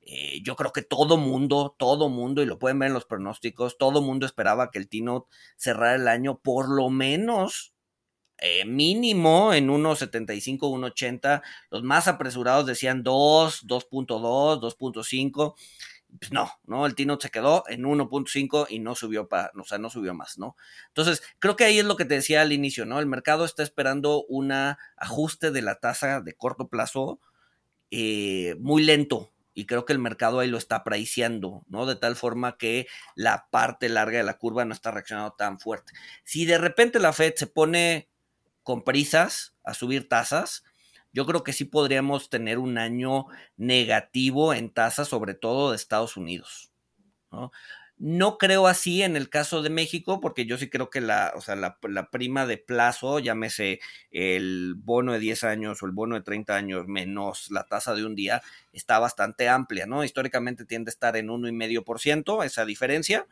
Eh, 0.01 0.41
yo 0.43 0.56
creo 0.56 0.71
que 0.73 0.82
todo 0.82 1.17
mundo, 1.17 1.75
todo 1.77 2.10
mundo, 2.10 2.41
y 2.41 2.45
lo 2.45 2.60
pueden 2.60 2.80
ver 2.80 2.88
en 2.88 2.93
los 2.93 3.06
pronósticos, 3.06 3.77
todo 3.77 4.01
mundo 4.01 4.25
esperaba 4.25 4.71
que 4.71 4.80
el 4.80 4.89
Tino 4.89 5.27
cerrara 5.58 5.95
el 5.95 6.08
año 6.08 6.39
por 6.39 6.69
lo 6.69 6.89
menos 6.89 7.73
eh, 8.43 8.65
mínimo 8.65 9.54
en 9.54 9.69
1.75, 9.69 10.60
1.80. 10.62 11.43
Los 11.69 11.84
más 11.84 12.08
apresurados 12.08 12.65
decían 12.65 13.04
2, 13.04 13.67
2.2, 13.67 14.60
2.5. 14.60 15.56
Pues 16.19 16.32
no, 16.32 16.52
¿no? 16.65 16.86
El 16.86 16.95
Tino 16.95 17.17
se 17.19 17.30
quedó 17.30 17.63
en 17.67 17.84
1.5 17.84 18.67
y 18.69 18.80
no 18.80 18.95
subió 18.95 19.30
para, 19.30 19.52
o 19.56 19.63
sea, 19.63 19.78
no 19.78 19.89
subió 19.89 20.13
más, 20.13 20.38
¿no? 20.38 20.56
Entonces, 20.88 21.24
creo 21.39 21.56
que 21.56 21.63
ahí 21.63 21.80
es 21.80 21.86
lo 21.86 21.95
que 21.95 22.06
te 22.06 22.15
decía 22.15 22.41
al 22.41 22.52
inicio, 22.52 22.86
¿no? 22.86 23.00
El 23.00 23.06
mercado 23.06 23.45
está 23.45 23.63
esperando 23.63 24.24
un 24.26 24.52
ajuste 24.52 25.52
de 25.52 25.62
la 25.62 25.76
tasa 25.76 26.21
de 26.21 26.34
corto 26.34 26.67
plazo 26.67 27.19
eh, 27.91 28.56
muy 28.60 28.84
lento, 28.84 29.32
y 29.54 29.65
creo 29.65 29.86
que 29.86 29.93
el 29.93 30.00
mercado 30.00 30.39
ahí 30.39 30.50
lo 30.50 30.58
está 30.58 30.78
apreciando, 30.78 31.63
¿no? 31.67 31.86
De 31.86 31.95
tal 31.95 32.15
forma 32.15 32.58
que 32.58 32.88
la 33.15 33.47
parte 33.52 33.89
larga 33.89 34.17
de 34.17 34.24
la 34.24 34.38
curva 34.38 34.65
no 34.65 34.74
está 34.74 34.91
reaccionando 34.91 35.34
tan 35.34 35.60
fuerte. 35.60 35.93
Si 36.24 36.45
de 36.45 36.58
repente 36.58 37.00
la 37.00 37.13
Fed 37.13 37.34
se 37.36 37.47
pone 37.47 38.10
con 38.63 38.84
prisas 38.84 39.56
a 39.63 39.74
subir 39.74 40.08
tasas, 40.08 40.63
yo 41.13 41.26
creo 41.26 41.43
que 41.43 41.54
sí 41.54 41.65
podríamos 41.65 42.30
tener 42.30 42.58
un 42.58 42.78
año 42.78 43.26
negativo 43.58 44.54
en 44.54 44.69
tasas, 44.69 45.08
sobre 45.08 45.34
todo 45.34 45.71
de 45.71 45.76
Estados 45.76 46.17
Unidos. 46.17 46.71
¿no? 47.97 48.38
Creo 48.38 48.67
así 48.67 49.04
en 49.04 49.15
el 49.15 49.30
caso 49.30 49.62
de 49.62 49.69
México, 49.69 50.19
porque 50.21 50.45
yo 50.45 50.58
sí 50.58 50.69
creo 50.69 50.89
que 50.89 51.02
la, 51.02 51.34
o 51.36 51.41
sea, 51.41 51.56
la, 51.56 51.78
prima 52.10 52.45
de 52.45 52.58
plazo, 52.58 53.19
llámese 53.19 53.80
el 54.10 54.74
bono 54.76 55.13
de 55.13 55.19
10 55.19 55.43
años 55.43 55.84
o 55.84 55.86
el 55.86 55.91
bono 55.91 56.15
de 56.15 56.21
30 56.21 56.56
años 56.56 56.88
menos 56.88 57.52
la 57.52 57.65
tasa 57.65 57.93
de 57.93 58.06
un 58.06 58.15
día, 58.15 58.41
está 58.74 59.00
bastante 59.00 59.50
amplia, 59.50 59.86
¿no? 59.86 60.04
Históricamente 60.04 60.65
tiende 60.65 60.89
a 60.89 60.93
estar 60.93 61.15
en 61.15 61.28
1,5% 61.28 62.43
esa 62.43 62.65
diferencia. 62.65 63.28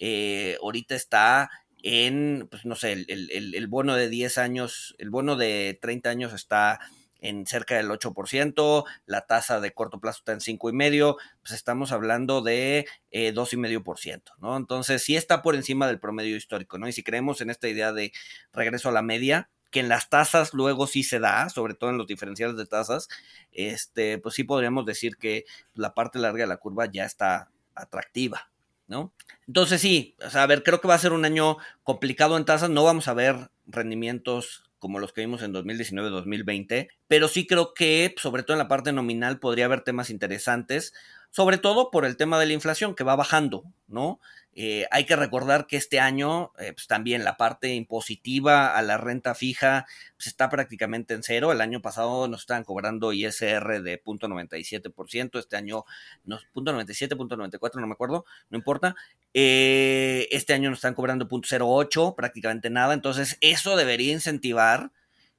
Eh, 0.00 0.56
ahorita 0.62 0.94
está 0.94 1.50
en, 1.82 2.48
pues 2.50 2.64
no 2.64 2.74
sé, 2.74 2.92
el, 2.92 3.06
el, 3.08 3.54
el, 3.54 3.66
bono 3.68 3.94
de 3.94 4.08
10 4.08 4.38
años, 4.38 4.96
el 4.98 5.10
bono 5.10 5.36
de 5.36 5.78
30 5.80 6.10
años 6.10 6.32
está 6.32 6.80
en 7.20 7.46
cerca 7.46 7.76
del 7.76 7.90
8%, 7.90 8.84
la 9.06 9.26
tasa 9.26 9.60
de 9.60 9.72
corto 9.72 10.00
plazo 10.00 10.18
está 10.18 10.32
en 10.32 10.40
5,5%, 10.40 11.16
pues 11.42 11.52
estamos 11.52 11.92
hablando 11.92 12.42
de 12.42 12.86
eh, 13.10 13.32
2,5%, 13.34 14.22
¿no? 14.38 14.56
Entonces 14.56 15.02
sí 15.02 15.16
está 15.16 15.42
por 15.42 15.54
encima 15.54 15.86
del 15.86 15.98
promedio 15.98 16.36
histórico, 16.36 16.78
¿no? 16.78 16.88
Y 16.88 16.92
si 16.92 17.02
creemos 17.02 17.40
en 17.40 17.50
esta 17.50 17.68
idea 17.68 17.92
de 17.92 18.12
regreso 18.52 18.88
a 18.88 18.92
la 18.92 19.02
media, 19.02 19.50
que 19.70 19.80
en 19.80 19.88
las 19.88 20.08
tasas 20.08 20.54
luego 20.54 20.86
sí 20.86 21.02
se 21.02 21.18
da, 21.18 21.48
sobre 21.50 21.74
todo 21.74 21.90
en 21.90 21.98
los 21.98 22.06
diferenciales 22.06 22.56
de 22.56 22.66
tasas, 22.66 23.08
este, 23.52 24.18
pues 24.18 24.34
sí 24.34 24.44
podríamos 24.44 24.86
decir 24.86 25.16
que 25.16 25.44
la 25.74 25.94
parte 25.94 26.18
larga 26.18 26.44
de 26.44 26.48
la 26.48 26.56
curva 26.56 26.86
ya 26.90 27.04
está 27.04 27.50
atractiva, 27.74 28.50
¿no? 28.86 29.12
Entonces 29.46 29.80
sí, 29.80 30.16
o 30.24 30.30
sea, 30.30 30.44
a 30.44 30.46
ver, 30.46 30.62
creo 30.62 30.80
que 30.80 30.88
va 30.88 30.94
a 30.94 30.98
ser 30.98 31.12
un 31.12 31.24
año 31.24 31.58
complicado 31.82 32.36
en 32.36 32.44
tasas, 32.44 32.70
no 32.70 32.84
vamos 32.84 33.08
a 33.08 33.14
ver 33.14 33.50
rendimientos 33.66 34.67
como 34.78 34.98
los 34.98 35.12
que 35.12 35.22
vimos 35.22 35.42
en 35.42 35.52
2019-2020, 35.52 36.88
pero 37.06 37.28
sí 37.28 37.46
creo 37.46 37.74
que, 37.74 38.14
sobre 38.18 38.42
todo 38.42 38.54
en 38.54 38.58
la 38.58 38.68
parte 38.68 38.92
nominal, 38.92 39.38
podría 39.38 39.66
haber 39.66 39.82
temas 39.82 40.10
interesantes, 40.10 40.92
sobre 41.30 41.58
todo 41.58 41.90
por 41.90 42.04
el 42.04 42.16
tema 42.16 42.38
de 42.38 42.46
la 42.46 42.52
inflación 42.52 42.94
que 42.94 43.04
va 43.04 43.16
bajando, 43.16 43.64
¿no? 43.86 44.20
Eh, 44.60 44.86
hay 44.90 45.06
que 45.06 45.14
recordar 45.14 45.68
que 45.68 45.76
este 45.76 46.00
año, 46.00 46.50
eh, 46.58 46.72
pues 46.72 46.88
también 46.88 47.22
la 47.22 47.36
parte 47.36 47.74
impositiva 47.74 48.76
a 48.76 48.82
la 48.82 48.98
renta 48.98 49.36
fija 49.36 49.86
pues 50.16 50.26
está 50.26 50.48
prácticamente 50.48 51.14
en 51.14 51.22
cero. 51.22 51.52
El 51.52 51.60
año 51.60 51.80
pasado 51.80 52.26
nos 52.26 52.40
estaban 52.40 52.64
cobrando 52.64 53.12
ISR 53.12 53.82
de 53.82 54.02
0.97%, 54.02 55.38
este 55.38 55.56
año, 55.56 55.84
no, 56.24 56.40
0.97, 56.56 57.16
0.94, 57.16 57.80
no 57.80 57.86
me 57.86 57.92
acuerdo, 57.92 58.24
no 58.50 58.58
importa. 58.58 58.96
Eh, 59.34 60.28
este 60.30 60.52
año 60.54 60.70
nos 60.70 60.78
están 60.78 60.94
cobrando 60.94 61.28
0.08, 61.28 62.14
prácticamente 62.14 62.70
nada. 62.70 62.94
Entonces, 62.94 63.38
eso 63.40 63.76
debería 63.76 64.12
incentivar 64.12 64.92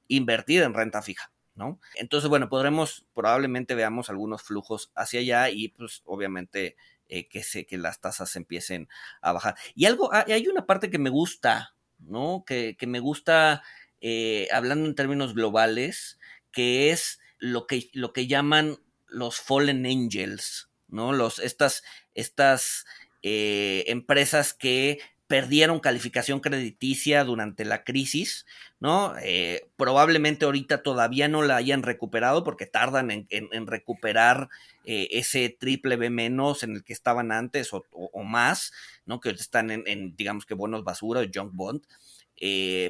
invertir 0.08 0.62
en 0.62 0.74
renta 0.74 1.02
fija. 1.02 1.32
¿No? 1.56 1.78
Entonces, 1.96 2.30
bueno, 2.30 2.48
podremos, 2.48 3.04
probablemente 3.12 3.74
veamos 3.74 4.08
algunos 4.08 4.42
flujos 4.42 4.90
hacia 4.94 5.20
allá 5.20 5.50
y 5.50 5.68
pues 5.68 6.00
obviamente 6.06 6.74
eh, 7.12 7.28
que, 7.28 7.42
se, 7.42 7.66
que 7.66 7.76
las 7.76 8.00
tasas 8.00 8.34
empiecen 8.36 8.88
a 9.20 9.32
bajar. 9.32 9.56
Y 9.74 9.84
algo, 9.84 10.10
ah, 10.14 10.24
hay 10.28 10.46
una 10.46 10.64
parte 10.64 10.90
que 10.90 10.98
me 10.98 11.10
gusta, 11.10 11.74
¿no? 11.98 12.44
Que, 12.46 12.76
me 12.86 13.00
gusta, 13.00 13.62
eh, 14.00 14.48
hablando 14.52 14.88
en 14.88 14.94
términos 14.94 15.34
globales, 15.34 16.18
que 16.52 16.92
es 16.92 17.20
lo 17.38 17.66
que, 17.66 17.90
lo 17.92 18.12
que 18.12 18.26
llaman 18.26 18.78
los 19.08 19.40
fallen 19.40 19.86
angels, 19.86 20.70
¿no? 20.86 21.12
Los, 21.12 21.40
estas, 21.40 21.82
estas 22.14 22.86
eh, 23.22 23.84
empresas 23.88 24.54
que 24.54 24.98
perdieron 25.26 25.78
calificación 25.78 26.40
crediticia 26.40 27.22
durante 27.22 27.64
la 27.64 27.84
crisis, 27.84 28.46
¿no? 28.80 29.14
Eh, 29.22 29.68
probablemente 29.76 30.44
ahorita 30.44 30.82
todavía 30.82 31.28
no 31.28 31.42
la 31.42 31.54
hayan 31.54 31.84
recuperado 31.84 32.42
porque 32.42 32.66
tardan 32.66 33.26
en, 33.28 33.66
recuperar 33.68 34.48
eh, 34.84 35.06
ese 35.12 35.48
triple 35.48 35.96
B 35.96 36.10
menos 36.10 36.64
en 36.64 36.74
el 36.74 36.82
que 36.82 36.92
estaban 36.92 37.30
antes 37.30 37.70
o, 37.72 37.84
más, 38.24 38.72
¿no? 39.06 39.20
Que 39.20 39.30
están 39.30 39.70
en, 39.70 40.16
digamos 40.16 40.46
que 40.46 40.54
bonos 40.54 40.82
basura 40.82 41.20
o 41.20 41.26
junk 41.32 41.52
bond. 41.54 41.82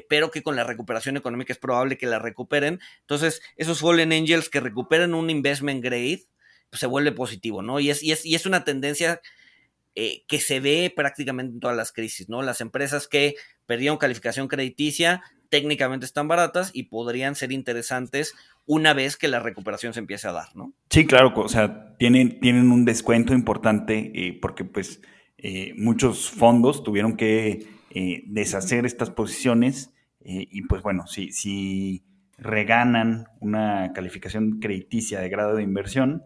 Pero 0.09 0.31
que 0.31 0.41
con 0.41 0.55
la 0.55 0.63
recuperación 0.63 1.17
económica 1.17 1.53
es 1.53 1.59
probable 1.59 1.97
que 1.97 2.07
la 2.07 2.17
recuperen. 2.17 2.79
Entonces, 3.01 3.41
esos 3.55 3.81
Fallen 3.81 4.13
Angels 4.13 4.49
que 4.49 4.61
recuperen 4.61 5.13
un 5.13 5.29
investment 5.29 5.83
grade, 5.83 6.23
pues 6.71 6.79
se 6.79 6.87
vuelve 6.87 7.11
positivo, 7.11 7.61
¿no? 7.61 7.79
Y 7.79 7.91
es, 7.91 8.01
y 8.01 8.13
es, 8.13 8.25
y 8.25 8.33
es 8.33 8.47
una 8.47 8.63
tendencia 8.63 9.21
eh, 9.93 10.23
que 10.25 10.39
se 10.39 10.61
ve 10.61 10.93
prácticamente 10.95 11.53
en 11.53 11.59
todas 11.59 11.75
las 11.75 11.91
crisis, 11.91 12.29
¿no? 12.29 12.41
Las 12.41 12.61
empresas 12.61 13.09
que 13.09 13.35
perdieron 13.65 13.97
calificación 13.97 14.47
crediticia 14.47 15.21
técnicamente 15.49 16.05
están 16.05 16.29
baratas 16.29 16.71
y 16.73 16.83
podrían 16.83 17.35
ser 17.35 17.51
interesantes 17.51 18.33
una 18.65 18.93
vez 18.93 19.17
que 19.17 19.27
la 19.27 19.41
recuperación 19.41 19.93
se 19.93 19.99
empiece 19.99 20.29
a 20.29 20.31
dar, 20.31 20.55
¿no? 20.55 20.71
Sí, 20.89 21.05
claro, 21.05 21.33
o 21.35 21.49
sea, 21.49 21.97
tienen, 21.97 22.39
tienen 22.39 22.71
un 22.71 22.85
descuento 22.85 23.33
importante 23.33 24.13
eh, 24.15 24.39
porque 24.41 24.63
pues 24.63 25.01
eh, 25.37 25.73
muchos 25.75 26.29
fondos 26.29 26.85
tuvieron 26.85 27.17
que 27.17 27.67
deshacer 28.27 28.85
estas 28.85 29.09
posiciones 29.09 29.91
y 30.23 30.61
pues 30.61 30.81
bueno, 30.81 31.07
si, 31.07 31.33
si 31.33 32.05
reganan 32.37 33.25
una 33.41 33.91
calificación 33.91 34.61
crediticia 34.61 35.19
de 35.19 35.27
grado 35.27 35.55
de 35.55 35.63
inversión, 35.63 36.23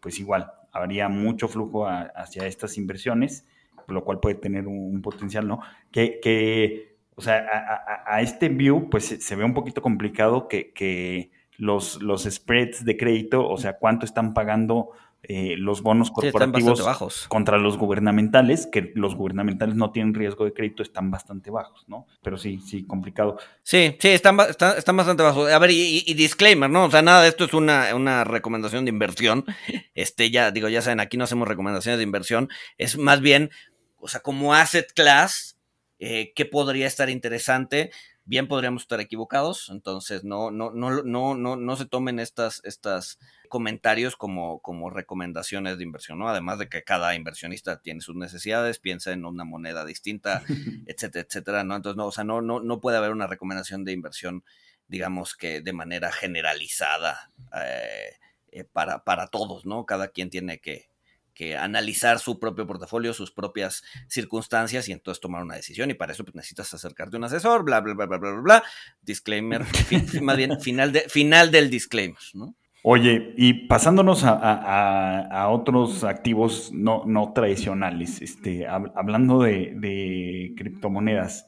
pues 0.00 0.18
igual 0.18 0.50
habría 0.74 1.08
mucho 1.08 1.48
flujo 1.48 1.86
hacia 1.86 2.46
estas 2.46 2.76
inversiones, 2.76 3.46
lo 3.86 4.04
cual 4.04 4.20
puede 4.20 4.34
tener 4.34 4.66
un, 4.66 5.00
potencial, 5.00 5.46
¿no? 5.46 5.60
Que, 5.90 6.18
que 6.20 6.96
o 7.14 7.22
sea, 7.22 8.02
a, 8.06 8.20
este 8.20 8.48
view, 8.48 8.90
pues 8.90 9.04
se, 9.06 9.36
ve 9.36 9.44
un 9.44 9.54
poquito 9.54 9.80
complicado 9.80 10.48
que, 10.48 10.72
que 10.72 11.30
los, 11.56 12.02
los 12.02 12.24
spreads 12.24 12.84
de 12.84 12.96
crédito, 12.96 13.48
o 13.48 13.56
sea, 13.56 13.78
cuánto 13.78 14.04
están 14.04 14.34
pagando 14.34 14.90
eh, 15.26 15.56
los 15.56 15.82
bonos 15.82 16.10
corporativos 16.10 16.84
bajos. 16.84 17.26
contra 17.28 17.58
los 17.58 17.78
gubernamentales, 17.78 18.66
que 18.66 18.92
los 18.94 19.14
gubernamentales 19.14 19.74
no 19.74 19.90
tienen 19.90 20.12
riesgo 20.12 20.44
de 20.44 20.52
crédito, 20.52 20.82
están 20.82 21.10
bastante 21.10 21.50
bajos, 21.50 21.84
¿no? 21.88 22.06
Pero 22.22 22.36
sí, 22.36 22.60
sí, 22.60 22.84
complicado. 22.86 23.38
Sí, 23.62 23.96
sí, 23.98 24.08
están, 24.08 24.38
están, 24.40 24.96
bastante 24.96 25.22
bajos. 25.22 25.50
A 25.50 25.58
ver, 25.58 25.70
y, 25.70 26.14
disclaimer, 26.14 26.68
¿no? 26.68 26.84
O 26.84 26.90
sea, 26.90 27.02
nada 27.02 27.22
de 27.22 27.28
esto 27.28 27.44
es 27.44 27.54
una, 27.54 27.94
una 27.94 28.24
recomendación 28.24 28.84
de 28.84 28.90
inversión. 28.90 29.44
Este, 29.94 30.30
ya, 30.30 30.50
digo, 30.50 30.68
ya 30.68 30.82
saben, 30.82 30.98
aquí 30.98 31.16
no 31.16 31.24
hacemos 31.24 31.46
recomendaciones 31.46 31.98
de 31.98 32.04
inversión. 32.04 32.48
Es 32.78 32.98
más 32.98 33.20
bien, 33.20 33.50
o 33.96 34.08
sea, 34.08 34.20
como 34.20 34.52
asset 34.52 34.92
class, 34.92 35.56
eh, 35.98 36.32
¿qué 36.34 36.44
podría 36.44 36.86
estar 36.86 37.08
interesante? 37.10 37.90
Bien 38.24 38.48
podríamos 38.48 38.82
estar 38.82 39.00
equivocados, 39.00 39.68
entonces 39.70 40.24
no, 40.24 40.50
no, 40.50 40.70
no, 40.70 41.02
no, 41.02 41.34
no, 41.34 41.56
no 41.56 41.76
se 41.76 41.86
tomen 41.86 42.18
estas, 42.18 42.62
estas 42.64 43.18
comentarios 43.48 44.16
como, 44.16 44.60
como 44.60 44.90
recomendaciones 44.90 45.76
de 45.76 45.84
inversión, 45.84 46.18
¿no? 46.18 46.28
Además 46.28 46.58
de 46.58 46.68
que 46.68 46.82
cada 46.82 47.14
inversionista 47.14 47.80
tiene 47.80 48.00
sus 48.00 48.16
necesidades, 48.16 48.78
piensa 48.78 49.12
en 49.12 49.24
una 49.26 49.44
moneda 49.44 49.84
distinta, 49.84 50.42
etcétera, 50.86 51.26
etcétera, 51.28 51.64
¿no? 51.64 51.76
Entonces, 51.76 51.96
no, 51.96 52.06
o 52.06 52.12
sea, 52.12 52.24
no, 52.24 52.40
no, 52.40 52.60
no 52.60 52.80
puede 52.80 52.96
haber 52.96 53.10
una 53.10 53.26
recomendación 53.26 53.84
de 53.84 53.92
inversión, 53.92 54.42
digamos 54.88 55.36
que 55.36 55.60
de 55.60 55.72
manera 55.72 56.10
generalizada 56.10 57.30
eh, 57.54 58.16
eh, 58.52 58.64
para, 58.64 59.04
para 59.04 59.26
todos, 59.26 59.66
¿no? 59.66 59.84
Cada 59.84 60.08
quien 60.08 60.30
tiene 60.30 60.60
que, 60.60 60.88
que 61.34 61.56
analizar 61.56 62.18
su 62.18 62.38
propio 62.38 62.66
portafolio, 62.66 63.12
sus 63.12 63.30
propias 63.30 63.82
circunstancias 64.08 64.88
y 64.88 64.92
entonces 64.92 65.20
tomar 65.20 65.42
una 65.42 65.56
decisión. 65.56 65.90
Y 65.90 65.94
para 65.94 66.12
eso 66.12 66.24
pues, 66.24 66.34
necesitas 66.34 66.72
acercarte 66.72 67.16
a 67.16 67.18
un 67.18 67.24
asesor, 67.24 67.64
bla, 67.64 67.80
bla, 67.80 67.94
bla, 67.94 68.06
bla, 68.06 68.18
bla, 68.18 68.40
bla. 68.40 68.64
Disclaimer, 69.02 69.62
más 70.22 70.36
bien 70.36 70.60
final, 70.60 70.92
de, 70.92 71.00
final 71.08 71.50
del 71.50 71.70
disclaimer, 71.70 72.18
¿no? 72.34 72.54
Oye, 72.86 73.32
y 73.38 73.66
pasándonos 73.66 74.24
a, 74.24 75.48
otros 75.48 76.04
activos 76.04 76.70
no, 76.70 77.04
no 77.06 77.32
tradicionales, 77.32 78.20
este, 78.20 78.66
hablando 78.66 79.40
de, 79.40 80.52
criptomonedas, 80.54 81.46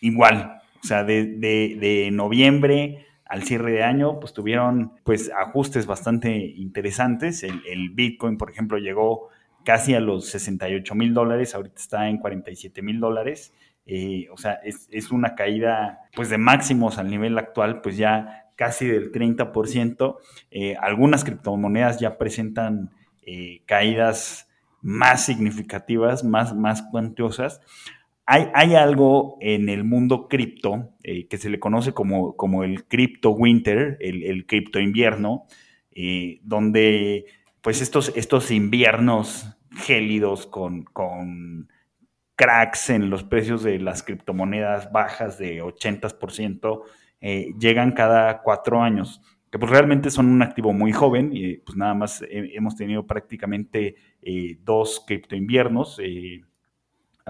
igual, 0.00 0.62
o 0.82 0.86
sea, 0.86 1.04
de, 1.04 1.26
de 1.26 2.08
noviembre 2.10 3.06
al 3.30 3.44
cierre 3.44 3.70
de 3.70 3.84
año, 3.84 4.18
pues 4.18 4.32
tuvieron 4.32 4.92
pues 5.04 5.30
ajustes 5.30 5.86
bastante 5.86 6.36
interesantes. 6.36 7.44
El, 7.44 7.90
Bitcoin, 7.90 8.36
por 8.36 8.50
ejemplo, 8.50 8.76
llegó 8.76 9.28
casi 9.64 9.94
a 9.94 10.00
los 10.00 10.26
68 10.30 10.96
mil 10.96 11.14
dólares, 11.14 11.54
ahorita 11.54 11.76
está 11.80 12.08
en 12.08 12.18
47 12.18 12.82
mil 12.82 12.98
dólares. 12.98 13.54
Eh, 13.86 14.26
o 14.32 14.36
sea, 14.36 14.54
es, 14.64 15.12
una 15.12 15.36
caída 15.36 16.00
pues 16.16 16.28
de 16.28 16.38
máximos 16.38 16.98
al 16.98 17.08
nivel 17.08 17.38
actual, 17.38 17.82
pues 17.82 17.96
ya 17.96 18.50
casi 18.56 18.88
del 18.88 19.12
30%. 19.12 20.16
Eh, 20.50 20.74
algunas 20.80 21.22
criptomonedas 21.22 22.00
ya 22.00 22.18
presentan 22.18 22.90
eh, 23.22 23.62
caídas 23.64 24.48
más 24.82 25.24
significativas, 25.24 26.24
más, 26.24 26.52
más 26.56 26.82
cuantiosas. 26.82 27.60
Hay, 28.32 28.76
algo 28.76 29.38
en 29.40 29.68
el 29.68 29.82
mundo 29.82 30.28
cripto 30.28 30.94
eh, 31.02 31.26
que 31.26 31.36
se 31.36 31.50
le 31.50 31.58
conoce 31.58 31.92
como, 31.92 32.36
como 32.36 32.62
el 32.62 32.84
cripto 32.84 33.30
winter, 33.30 33.96
el, 33.98 34.46
cripto 34.46 34.78
invierno, 34.78 35.46
eh, 35.90 36.38
donde 36.44 37.24
pues 37.60 37.82
estos, 37.82 38.12
estos 38.14 38.52
inviernos 38.52 39.58
gélidos 39.72 40.46
con, 40.46 40.84
cracks 42.36 42.90
en 42.90 43.10
los 43.10 43.24
precios 43.24 43.64
de 43.64 43.80
las 43.80 44.04
criptomonedas 44.04 44.92
bajas 44.92 45.36
de 45.36 45.60
80%, 45.60 46.82
eh, 47.20 47.48
llegan 47.58 47.90
cada 47.90 48.42
cuatro 48.42 48.80
años, 48.80 49.20
que 49.50 49.58
pues 49.58 49.72
realmente 49.72 50.08
son 50.08 50.26
un 50.28 50.42
activo 50.42 50.72
muy 50.72 50.92
joven, 50.92 51.30
y 51.32 51.56
pues 51.56 51.76
nada 51.76 51.94
más 51.94 52.24
hemos 52.30 52.76
tenido 52.76 53.08
prácticamente 53.08 53.96
dos 54.62 55.02
cripto 55.04 55.34
inviernos 55.34 55.98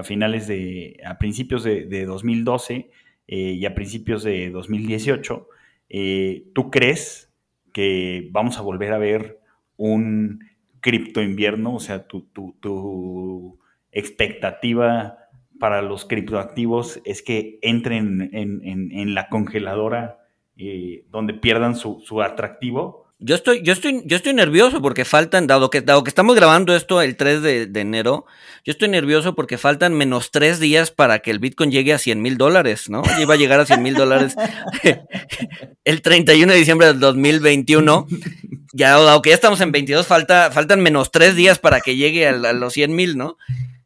a 0.01 0.05
finales 0.05 0.47
de, 0.47 1.01
a 1.05 1.19
principios 1.19 1.63
de, 1.63 2.05
2012 2.05 2.91
eh, 3.29 3.37
y 3.37 3.65
a 3.67 3.75
principios 3.75 4.23
de 4.23 4.51
2018, 4.51 5.49
eh, 5.89 6.45
¿tú 6.55 6.71
crees 6.71 7.33
que 7.73 8.29
vamos 8.33 8.59
a 8.59 8.63
volver 8.63 8.93
a 8.93 8.99
ver 8.99 9.41
un 9.77 10.41
cripto 10.81 11.23
invierno? 11.23 11.75
O 11.75 11.81
sea, 11.81 12.07
tu, 12.07 12.23
tu, 12.23 13.59
expectativa 13.93 15.19
para 15.59 15.83
los 15.83 16.05
criptoactivos 16.05 17.01
es 17.05 17.23
que 17.23 17.59
entren 17.61 18.31
en, 18.33 19.15
la 19.15 19.29
congeladora 19.29 20.21
eh, 20.57 21.05
donde 21.11 21.35
pierdan 21.35 21.75
su, 21.75 22.01
su 22.05 22.23
atractivo 22.23 23.10
yo 23.23 23.35
estoy, 23.35 23.63
yo 23.63 23.75
estoy, 23.75 24.03
yo 24.07 24.17
estoy 24.17 24.33
nervioso 24.33 24.81
porque 24.81 25.05
faltan, 25.05 25.47
dado 25.47 25.69
que, 25.69 25.83
dado 25.83 26.03
que 26.03 26.09
estamos 26.09 26.35
grabando 26.35 26.75
esto 26.75 27.03
el 27.03 27.17
3 27.17 27.43
de, 27.43 27.81
enero, 27.81 28.25
yo 28.65 28.71
estoy 28.71 28.89
nervioso 28.89 29.35
porque 29.35 29.59
faltan 29.59 29.93
menos 29.93 30.31
tres 30.31 30.59
días 30.59 30.91
para 30.91 31.19
que 31.19 31.31
el 31.31 31.39
Bitcoin 31.39 31.71
llegue 31.71 31.93
a 31.93 31.99
100 31.99 32.23
mil 32.23 32.39
dólares, 32.39 32.89
¿no? 32.89 33.03
Iba 33.21 33.35
a 33.35 33.37
llegar 33.37 33.61
a 33.61 33.67
100 33.67 33.83
mil 33.83 33.95
dólares 33.95 34.35
el 35.85 36.01
31 36.01 36.51
de 36.51 36.59
diciembre 36.59 36.87
del 36.87 36.99
2021. 36.99 38.07
Ya, 38.73 38.91
dado 38.91 39.21
que 39.21 39.31
ya 39.31 39.35
estamos 39.35 39.61
en 39.61 39.73
22, 39.73 40.07
falta, 40.07 40.51
faltan 40.51 40.81
menos 40.81 41.11
tres 41.11 41.37
días 41.37 41.59
para 41.59 41.83
que 41.83 41.97
llegue 41.97 42.27
a, 42.27 42.33
los 42.33 42.73
100 42.73 42.95
mil, 42.95 43.19
¿no? 43.19 43.37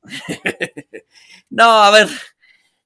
no, 1.51 1.83
a 1.83 1.91
ver, 1.91 2.09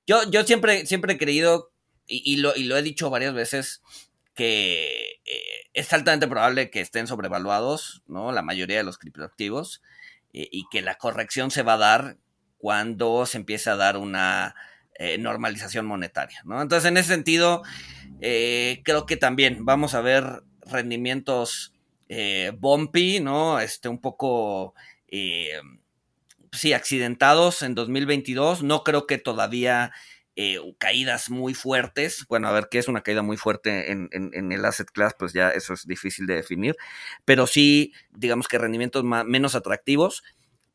yo, 0.07 0.31
yo 0.31 0.45
siempre, 0.45 0.87
siempre 0.87 1.13
he 1.13 1.19
creído, 1.19 1.73
y, 2.07 2.37
lo, 2.37 2.57
y 2.57 2.65
lo 2.65 2.79
he 2.79 2.83
dicho 2.83 3.11
varias 3.11 3.35
veces, 3.35 3.83
que 4.35 5.08
es 5.79 5.93
altamente 5.93 6.27
probable 6.27 6.71
que 6.71 6.81
estén 6.81 7.07
sobrevaluados, 7.07 8.03
¿no? 8.07 8.33
La 8.33 8.43
mayoría 8.43 8.79
de 8.79 8.85
los 8.85 8.99
criptoactivos, 8.99 9.83
eh, 10.33 10.49
y 10.51 10.65
que 10.71 10.83
la 10.83 10.97
corrección 10.97 11.51
se 11.51 11.63
va 11.63 11.75
a 11.75 11.79
dar 11.79 12.17
cuando 12.59 13.25
se 13.27 13.39
empiece 13.39 13.71
a 13.71 13.77
dar 13.77 13.97
una 13.97 14.55
eh, 14.99 15.19
normalización 15.19 15.87
monetaria, 15.87 16.43
¿no? 16.45 16.61
Entonces, 16.61 16.89
en 16.89 16.97
ese 16.97 17.09
sentido, 17.09 17.63
creo 18.21 19.07
que 19.07 19.17
también 19.17 19.65
vamos 19.65 19.95
a 19.95 20.01
ver 20.01 20.43
rendimientos 20.63 21.73
bumpy, 22.59 23.21
¿no? 23.21 23.61
Este, 23.61 23.89
un 23.89 24.01
poco, 24.01 24.75
sí, 26.53 26.73
accidentados 26.73 27.63
en 27.63 27.75
2022. 27.77 28.65
No 28.65 28.83
creo 28.83 29.07
que 29.07 29.19
todavía 29.19 29.93
eh, 30.41 30.61
caídas 30.79 31.31
muy 31.31 31.53
fuertes. 31.53 32.25
Bueno, 32.29 32.47
a 32.47 32.53
ver 32.53 32.69
qué 32.71 32.79
es 32.79 32.87
una 32.87 33.03
caída 33.03 33.23
muy 33.23 33.37
fuerte 33.37 33.91
en, 33.91 34.09
el 34.53 34.65
asset 34.65 34.89
class, 34.89 35.17
pues 35.19 35.33
ya 35.33 35.51
eso 35.51 35.75
es 35.75 35.85
difícil 35.85 36.29
de 36.29 36.37
definir. 36.37 36.77
Pero 37.25 37.49
sí, 37.49 37.93
digamos 38.13 38.47
que 38.47 38.57
rendimientos 38.57 39.03
menos 39.03 39.57
atractivos 39.57 40.23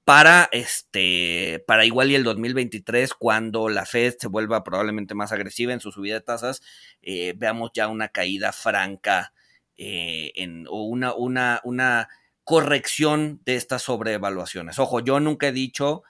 para 0.03 0.49
este 0.51 1.63
para 1.65 1.85
igual 1.85 2.11
y 2.11 2.15
el 2.15 2.25
2023 2.25 3.13
cuando 3.13 3.69
la 3.69 3.85
Fed 3.85 4.15
se 4.19 4.27
vuelva 4.27 4.65
probablemente 4.65 5.15
más 5.15 5.31
agresiva 5.31 5.71
en 5.71 5.79
su 5.79 5.93
subida 5.93 6.15
de 6.15 6.21
tasas 6.21 6.61
eh, 7.01 7.33
veamos 7.37 7.71
ya 7.73 7.87
una 7.87 8.09
caída 8.09 8.51
franca 8.51 9.31
eh, 9.77 10.33
en, 10.35 10.67
o 10.67 10.83
una, 10.83 11.13
una, 11.13 11.61
una 11.63 12.09
corrección 12.43 13.39
de 13.45 13.55
estas 13.55 13.83
sobreevaluaciones 13.83 14.77
ojo 14.77 14.99
yo 14.99 15.21
nunca 15.21 15.47
he 15.47 15.53
dicho 15.53 16.03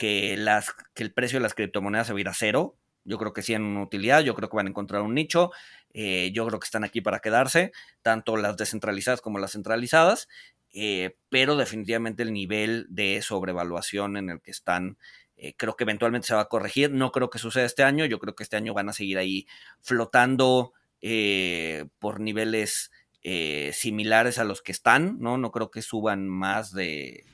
que, 0.00 0.34
las, 0.38 0.74
que 0.94 1.02
el 1.02 1.12
precio 1.12 1.38
de 1.38 1.42
las 1.42 1.52
criptomonedas 1.52 2.06
se 2.06 2.14
va 2.14 2.18
a 2.18 2.20
ir 2.22 2.28
a 2.28 2.34
cero. 2.34 2.74
Yo 3.04 3.18
creo 3.18 3.32
que 3.32 3.42
sí 3.42 3.54
en 3.54 3.62
una 3.62 3.82
utilidad, 3.82 4.22
yo 4.22 4.34
creo 4.34 4.48
que 4.48 4.56
van 4.56 4.66
a 4.66 4.70
encontrar 4.70 5.02
un 5.02 5.14
nicho. 5.14 5.50
Eh, 5.92 6.30
yo 6.32 6.46
creo 6.46 6.60
que 6.60 6.66
están 6.66 6.84
aquí 6.84 7.00
para 7.00 7.20
quedarse, 7.20 7.72
tanto 8.02 8.36
las 8.36 8.56
descentralizadas 8.56 9.20
como 9.20 9.38
las 9.38 9.52
centralizadas, 9.52 10.28
eh, 10.72 11.16
pero 11.28 11.56
definitivamente 11.56 12.22
el 12.22 12.32
nivel 12.32 12.86
de 12.90 13.22
sobrevaluación 13.22 14.16
en 14.16 14.30
el 14.30 14.40
que 14.40 14.52
están, 14.52 14.98
eh, 15.36 15.54
creo 15.56 15.74
que 15.76 15.84
eventualmente 15.84 16.28
se 16.28 16.34
va 16.34 16.42
a 16.42 16.48
corregir. 16.48 16.92
No 16.92 17.10
creo 17.12 17.30
que 17.30 17.38
suceda 17.38 17.64
este 17.64 17.82
año, 17.82 18.04
yo 18.04 18.18
creo 18.18 18.34
que 18.34 18.44
este 18.44 18.56
año 18.56 18.74
van 18.74 18.88
a 18.88 18.92
seguir 18.92 19.18
ahí 19.18 19.46
flotando 19.80 20.72
por 21.98 22.20
niveles 22.20 22.90
similares 23.72 24.38
a 24.38 24.44
los 24.44 24.60
que 24.60 24.72
están, 24.72 25.18
¿no? 25.18 25.38
No 25.38 25.50
creo 25.50 25.70
que 25.70 25.80
suban 25.80 26.28
más 26.28 26.74
de 26.74 27.24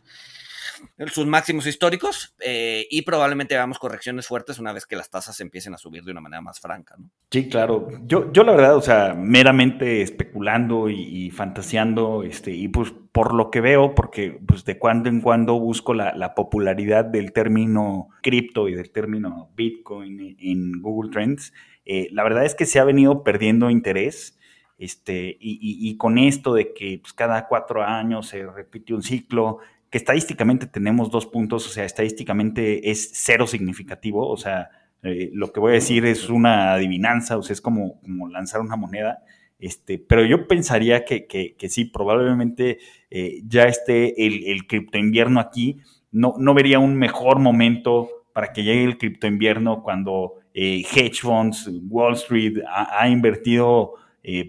sus 1.13 1.27
máximos 1.27 1.67
históricos 1.67 2.35
eh, 2.41 2.87
y 2.91 3.03
probablemente 3.03 3.55
veamos 3.55 3.79
correcciones 3.79 4.27
fuertes 4.27 4.59
una 4.59 4.73
vez 4.73 4.87
que 4.87 4.97
las 4.97 5.11
tasas 5.11 5.41
empiecen 5.41 5.75
a 5.75 5.79
subir 5.79 6.05
de 6.05 6.13
una 6.13 6.21
manera 6.21 6.41
más 6.41 6.61
franca. 6.61 6.95
¿no? 6.99 7.11
Sí, 7.31 7.49
claro. 7.49 7.89
Yo, 8.05 8.33
yo 8.33 8.45
la 8.45 8.53
verdad, 8.53 8.77
o 8.77 8.83
sea, 8.83 9.15
meramente 9.15 10.03
especulando 10.03 10.89
y, 10.91 11.31
fantaseando, 11.31 12.23
este, 12.23 12.53
y 12.53 12.69
pues 12.69 12.93
por 13.13 13.35
lo 13.35 13.51
que 13.51 13.61
veo, 13.61 13.95
porque 13.95 14.39
pues 14.47 14.65
de 14.65 14.79
cuando 14.79 15.09
en 15.09 15.21
cuando 15.21 15.59
busco 15.59 15.95
la, 15.95 16.35
popularidad 16.35 17.05
del 17.05 17.33
término 17.33 18.09
cripto 18.23 18.69
y 18.69 18.75
del 18.75 18.91
término 18.91 19.51
Bitcoin 19.55 20.37
en 20.39 20.83
Google 20.83 21.11
Trends, 21.11 21.53
eh, 21.85 22.09
la 22.13 22.25
verdad 22.25 22.45
es 22.45 22.55
que 22.55 22.67
se 22.67 22.79
ha 22.79 22.85
venido 22.85 23.23
perdiendo 23.23 23.71
interés. 23.71 24.39
Este, 24.79 25.39
y, 25.41 25.97
con 25.97 26.19
esto 26.19 26.53
de 26.53 26.75
que 26.75 26.99
pues, 27.01 27.15
cada 27.15 27.49
cuatro 27.49 27.83
años 27.83 28.29
se 28.29 28.47
repite 28.47 28.93
un 28.93 29.03
ciclo, 29.03 29.61
que 29.97 29.99
estadísticamente 29.99 30.67
tenemos 30.67 31.11
dos 31.11 31.27
puntos, 31.27 31.67
o 31.67 31.71
sea, 31.71 31.85
estadísticamente 31.85 32.91
es 32.91 33.11
cero 33.15 33.47
significativo, 33.47 34.29
o 34.29 34.37
sea, 34.37 34.69
eh, 35.03 35.31
lo 35.33 35.53
que 35.53 35.61
voy 35.61 35.73
a 35.73 35.75
decir 35.75 36.05
es 36.05 36.29
una 36.29 36.75
adivinanza, 36.75 37.39
o 37.39 37.43
sea, 37.43 37.55
es 37.55 37.61
como, 37.61 38.01
como 38.03 38.29
lanzar 38.29 38.61
una 38.61 38.77
moneda, 38.77 39.23
este, 39.59 39.99
pero 39.99 40.25
yo 40.25 40.47
pensaría 40.49 41.05
que, 41.05 41.27
que, 41.27 41.69
sí, 41.69 41.87
probablemente 41.87 42.79
eh, 43.11 43.41
ya 43.47 43.65
esté 43.65 44.27
el, 44.27 44.45
el 44.45 44.67
cripto 44.67 44.99
invierno 44.99 45.41
aquí, 45.41 45.79
no, 46.13 46.35
no 46.39 46.53
vería 46.53 46.79
un 46.79 46.97
mejor 46.97 47.39
momento 47.39 48.11
para 48.33 48.53
que 48.53 48.65
llegue 48.65 48.85
el 48.85 48.99
cripto 48.99 49.27
invierno 49.27 49.83
cuando 49.83 50.35
eh, 50.53 50.85
hedge 50.95 51.23
funds, 51.23 51.71
Wall 51.89 52.13
Street 52.15 52.59
ha, 52.69 53.09
invertido 53.09 53.95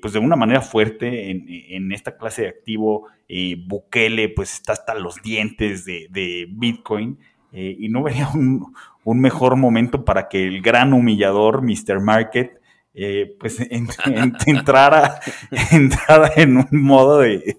pues 0.01 0.13
de 0.13 0.19
una 0.19 0.36
manera 0.36 0.61
fuerte 0.61 1.30
en, 1.30 1.45
en, 1.47 1.91
esta 1.91 2.17
clase 2.17 2.41
de 2.41 2.47
activo 2.47 3.09
eh, 3.30 3.57
Bukele 3.67 4.30
pues 4.30 4.53
está 4.53 4.73
hasta 4.73 4.95
los 4.95 5.21
dientes 5.21 5.86
de, 5.86 6.47
Bitcoin 6.49 7.19
eh, 7.51 7.75
y 7.78 7.89
no 7.89 8.01
vería 8.01 8.30
un, 8.30 8.73
mejor 9.05 9.55
momento 9.55 10.03
para 10.03 10.28
que 10.30 10.47
el 10.47 10.61
gran 10.61 10.93
humillador 10.93 11.61
Mr. 11.61 11.99
Market 11.99 12.59
eh, 12.93 13.36
pues 13.39 13.59
entrara, 13.69 15.19
en 16.36 16.57
un 16.57 16.67
modo 16.71 17.19
de, 17.19 17.57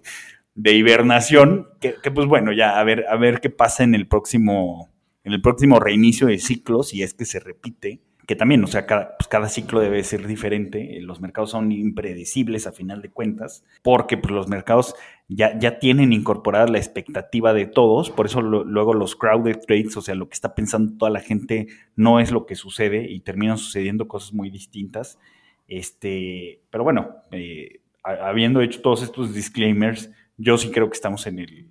hibernación 0.56 1.68
que, 1.80 1.94
pues 2.10 2.26
bueno 2.26 2.52
ya 2.52 2.80
a 2.80 2.84
ver 2.84 3.06
a 3.08 3.16
ver 3.16 3.40
qué 3.40 3.50
pasa 3.50 3.84
en 3.84 3.94
el 3.94 4.08
próximo 4.08 4.90
en 5.22 5.34
el 5.34 5.40
próximo 5.40 5.78
reinicio 5.78 6.26
de 6.26 6.38
ciclo 6.38 6.82
si 6.82 7.02
es 7.02 7.14
que 7.14 7.24
se 7.24 7.38
repite 7.38 8.00
que 8.28 8.36
también, 8.36 8.62
o 8.62 8.66
sea, 8.66 8.84
cada, 8.84 9.16
pues 9.16 9.26
cada, 9.26 9.48
ciclo 9.48 9.80
debe 9.80 10.04
ser 10.04 10.26
diferente, 10.26 11.00
los 11.00 11.18
mercados 11.18 11.50
son 11.50 11.72
impredecibles 11.72 12.66
a 12.66 12.72
final 12.72 13.00
de 13.00 13.08
cuentas, 13.08 13.64
porque 13.82 14.18
pues, 14.18 14.34
los 14.34 14.48
mercados 14.48 14.94
ya, 15.28 15.58
ya 15.58 15.78
tienen 15.78 16.12
incorporada 16.12 16.66
la 16.66 16.76
expectativa 16.76 17.54
de 17.54 17.64
todos, 17.64 18.10
por 18.10 18.26
eso 18.26 18.42
luego 18.42 18.92
los 18.92 19.16
crowded 19.16 19.60
trades, 19.66 19.96
o 19.96 20.02
sea, 20.02 20.14
lo 20.14 20.28
que 20.28 20.34
está 20.34 20.54
pensando 20.54 20.98
toda 20.98 21.10
la 21.10 21.20
gente 21.20 21.68
no 21.96 22.20
es 22.20 22.30
lo 22.30 22.44
que 22.44 22.54
sucede 22.54 23.10
y 23.10 23.20
terminan 23.20 23.56
sucediendo 23.56 24.08
cosas 24.08 24.34
muy 24.34 24.50
distintas. 24.50 25.18
Este, 25.66 26.60
pero 26.68 26.84
bueno, 26.84 27.16
eh, 27.32 27.80
habiendo 28.02 28.60
hecho 28.60 28.82
todos 28.82 29.02
estos 29.02 29.32
disclaimers, 29.32 30.10
yo 30.36 30.58
sí 30.58 30.70
creo 30.70 30.90
que 30.90 30.96
estamos 30.96 31.26
en 31.26 31.38
el, 31.38 31.68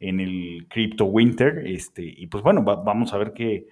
en 0.00 0.20
el 0.20 0.68
crypto 0.70 1.04
winter, 1.04 1.66
este, 1.66 2.02
y 2.02 2.28
pues 2.28 2.42
bueno, 2.42 2.62
vamos 2.62 3.12
a 3.12 3.18
ver 3.18 3.34
qué 3.34 3.66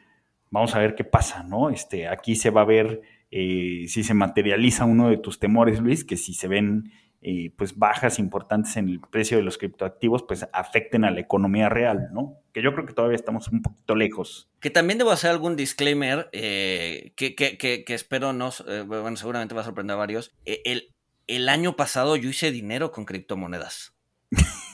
Vamos 0.57 0.74
a 0.74 0.78
ver 0.78 0.94
qué 0.94 1.04
pasa, 1.04 1.42
¿no? 1.42 1.68
Este, 1.68 2.09
aquí 2.09 2.34
se 2.34 2.48
va 2.48 2.62
a 2.62 2.64
ver 2.64 3.02
eh, 3.30 3.84
si 3.88 4.02
se 4.02 4.14
materializa 4.14 4.86
uno 4.86 5.11
de 5.11 5.18
tus 5.18 5.38
temores, 5.38 5.80
Luis, 5.80 6.02
que 6.02 6.16
si 6.16 6.32
se 6.32 6.48
ven 6.48 6.92
eh, 7.20 7.52
pues 7.59 7.76
bajas 7.76 8.18
importantes 8.18 8.74
en 8.78 8.88
el 8.88 9.00
precio 9.00 9.36
de 9.36 9.42
los 9.42 9.59
criptoactivos, 9.59 10.22
pues 10.22 10.48
afecten 10.54 11.04
a 11.04 11.11
la 11.11 11.20
economía 11.20 11.68
real, 11.68 12.09
¿no? 12.11 12.38
Que 12.54 12.62
yo 12.62 12.72
creo 12.72 12.86
que 12.86 12.94
todavía 12.94 13.16
estamos 13.16 13.48
un 13.48 13.61
poquito 13.61 13.94
lejos. 13.96 14.48
Que 14.59 14.70
también 14.70 14.96
debo 14.96 15.11
hacer 15.11 15.30
algún 15.30 15.57
disclaimer 15.57 16.30
eh, 16.32 17.12
que, 17.16 17.34
que, 17.34 17.59
que, 17.59 17.84
que, 17.84 17.92
espero 17.92 18.32
no, 18.32 18.50
bueno, 18.86 19.14
seguramente 19.16 19.54
va 19.54 19.61
a 19.61 19.64
sorprender 19.64 19.92
a 19.92 19.98
varios. 19.98 20.34
el, 20.46 20.94
el 21.26 21.50
año 21.50 21.76
pasado 21.76 22.16
yo 22.16 22.30
hice 22.30 22.50
dinero 22.50 22.92
con 22.92 23.04
criptomonedas. 23.04 23.94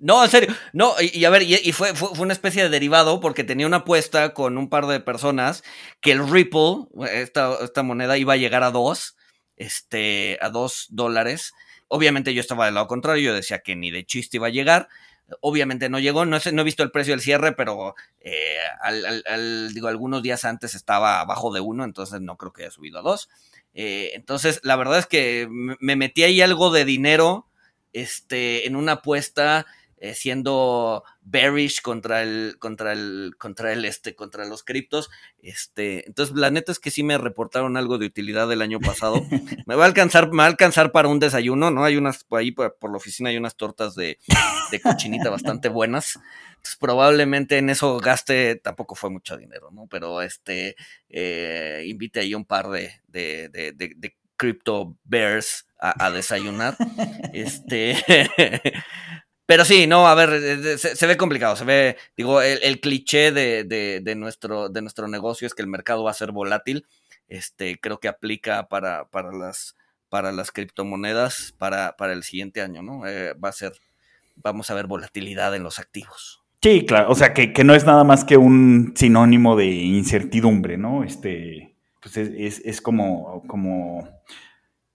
No, 0.00 0.24
en 0.24 0.30
serio. 0.30 0.54
No, 0.72 0.94
y, 0.98 1.24
a 1.26 1.30
ver, 1.30 1.42
y, 1.42 1.72
fue, 1.72 1.94
fue, 1.94 2.10
una 2.18 2.32
especie 2.32 2.62
de 2.62 2.70
derivado 2.70 3.20
porque 3.20 3.44
tenía 3.44 3.66
una 3.66 3.78
apuesta 3.78 4.32
con 4.32 4.56
un 4.56 4.70
par 4.70 4.86
de 4.86 4.98
personas 4.98 5.62
que 6.00 6.12
el 6.12 6.26
Ripple, 6.26 6.86
esta, 7.12 7.54
esta 7.62 7.82
moneda, 7.82 8.16
iba 8.16 8.32
a 8.32 8.38
llegar 8.38 8.62
a 8.62 8.70
dos, 8.70 9.16
este, 9.56 10.38
a 10.40 10.48
dos 10.48 10.86
dólares. 10.88 11.52
Obviamente 11.88 12.32
yo 12.32 12.40
estaba 12.40 12.64
del 12.64 12.74
lado 12.76 12.86
contrario, 12.86 13.22
yo 13.22 13.34
decía 13.34 13.58
que 13.58 13.76
ni 13.76 13.90
de 13.90 14.06
chiste 14.06 14.38
iba 14.38 14.46
a 14.46 14.50
llegar. 14.50 14.88
Obviamente 15.42 15.90
no 15.90 15.98
llegó, 15.98 16.24
no, 16.24 16.40
sé, 16.40 16.50
no 16.52 16.62
he 16.62 16.64
visto 16.64 16.82
el 16.82 16.90
precio 16.90 17.12
del 17.12 17.20
cierre, 17.20 17.52
pero 17.52 17.94
eh, 18.20 18.56
al, 18.80 19.74
digo, 19.74 19.88
algunos 19.88 20.22
días 20.22 20.46
antes 20.46 20.74
estaba 20.74 21.20
abajo 21.20 21.52
de 21.52 21.60
uno, 21.60 21.84
entonces 21.84 22.22
no 22.22 22.38
creo 22.38 22.54
que 22.54 22.62
haya 22.62 22.70
subido 22.70 23.00
a 23.00 23.02
dos. 23.02 23.28
Eh, 23.74 24.12
entonces, 24.14 24.60
la 24.62 24.76
verdad 24.76 24.98
es 24.98 25.06
que 25.06 25.46
me 25.50 25.94
metí 25.94 26.22
ahí 26.22 26.40
algo 26.40 26.70
de 26.70 26.86
dinero 26.86 27.49
este, 27.92 28.66
en 28.66 28.76
una 28.76 28.92
apuesta 28.92 29.66
eh, 30.02 30.14
siendo 30.14 31.04
bearish 31.20 31.82
contra 31.82 32.22
el, 32.22 32.56
contra 32.58 32.92
el, 32.94 33.34
contra 33.36 33.70
el, 33.70 33.84
este, 33.84 34.14
contra 34.14 34.46
los 34.46 34.62
criptos. 34.62 35.10
Este, 35.42 36.06
entonces, 36.06 36.34
la 36.34 36.50
neta 36.50 36.72
es 36.72 36.78
que 36.78 36.90
sí 36.90 37.02
me 37.02 37.18
reportaron 37.18 37.76
algo 37.76 37.98
de 37.98 38.06
utilidad 38.06 38.50
el 38.50 38.62
año 38.62 38.80
pasado. 38.80 39.20
me 39.66 39.74
va 39.74 39.84
a 39.84 39.86
alcanzar, 39.86 40.30
me 40.30 40.38
va 40.38 40.44
a 40.44 40.46
alcanzar 40.46 40.90
para 40.90 41.08
un 41.08 41.18
desayuno, 41.18 41.70
¿no? 41.70 41.84
Hay 41.84 41.98
unas, 41.98 42.24
por 42.24 42.40
ahí 42.40 42.50
por, 42.50 42.74
la 42.80 42.96
oficina 42.96 43.28
hay 43.28 43.36
unas 43.36 43.56
tortas 43.56 43.94
de, 43.94 44.18
de 44.70 44.80
cochinita 44.80 45.28
bastante 45.28 45.68
buenas. 45.68 46.18
Entonces, 46.52 46.76
probablemente 46.80 47.58
en 47.58 47.68
eso 47.68 47.98
gaste, 47.98 48.56
tampoco 48.56 48.94
fue 48.94 49.10
mucho 49.10 49.36
dinero, 49.36 49.70
¿no? 49.70 49.86
Pero 49.86 50.22
este, 50.22 50.76
eh, 51.10 51.84
invite 51.86 52.20
ahí 52.20 52.34
un 52.34 52.46
par 52.46 52.70
de, 52.70 53.02
de, 53.06 53.50
de, 53.50 53.72
de 53.74 54.16
crypto 54.40 54.96
bears 55.04 55.66
a, 55.78 56.06
a 56.06 56.10
desayunar. 56.10 56.74
este, 57.34 57.94
pero 59.46 59.66
sí, 59.66 59.86
no, 59.86 60.08
a 60.08 60.14
ver, 60.14 60.30
eh, 60.32 60.78
se, 60.78 61.06
ve 61.06 61.18
complicado, 61.18 61.56
se 61.56 61.66
ve, 61.66 61.98
digo, 62.16 62.40
el, 62.40 62.80
cliché 62.80 63.32
de, 63.32 64.14
nuestro, 64.16 64.70
de 64.70 64.80
nuestro 64.80 65.08
negocio 65.08 65.46
es 65.46 65.54
que 65.54 65.60
el 65.60 65.68
mercado 65.68 66.04
va 66.04 66.12
a 66.12 66.14
ser 66.14 66.32
volátil. 66.32 66.86
Este, 67.28 67.78
creo 67.78 68.00
que 68.00 68.08
aplica 68.08 68.66
para, 68.68 69.04
para 69.04 69.30
las 69.30 69.76
para 70.08 70.32
las 70.32 70.50
criptomonedas 70.50 71.54
para, 71.56 71.96
para 71.96 72.12
el 72.12 72.24
siguiente 72.24 72.60
año, 72.60 72.82
¿no? 72.82 73.06
Eh, 73.06 73.32
va 73.34 73.50
a 73.50 73.52
ser, 73.52 73.74
vamos 74.34 74.68
a 74.68 74.74
ver 74.74 74.88
volatilidad 74.88 75.54
en 75.54 75.62
los 75.62 75.78
activos. 75.78 76.42
Sí, 76.60 76.84
claro, 76.84 77.10
o 77.10 77.14
sea 77.14 77.32
que, 77.32 77.52
no 77.64 77.74
es 77.74 77.86
nada 77.86 78.04
más 78.04 78.24
que 78.24 78.36
un 78.36 78.92
sinónimo 78.96 79.56
de 79.56 79.66
incertidumbre, 79.66 80.76
¿no? 80.76 81.04
Este, 81.04 81.69
pues 82.00 82.16
es, 82.16 82.60
es 82.64 82.80
como, 82.80 83.42
como 83.46 84.08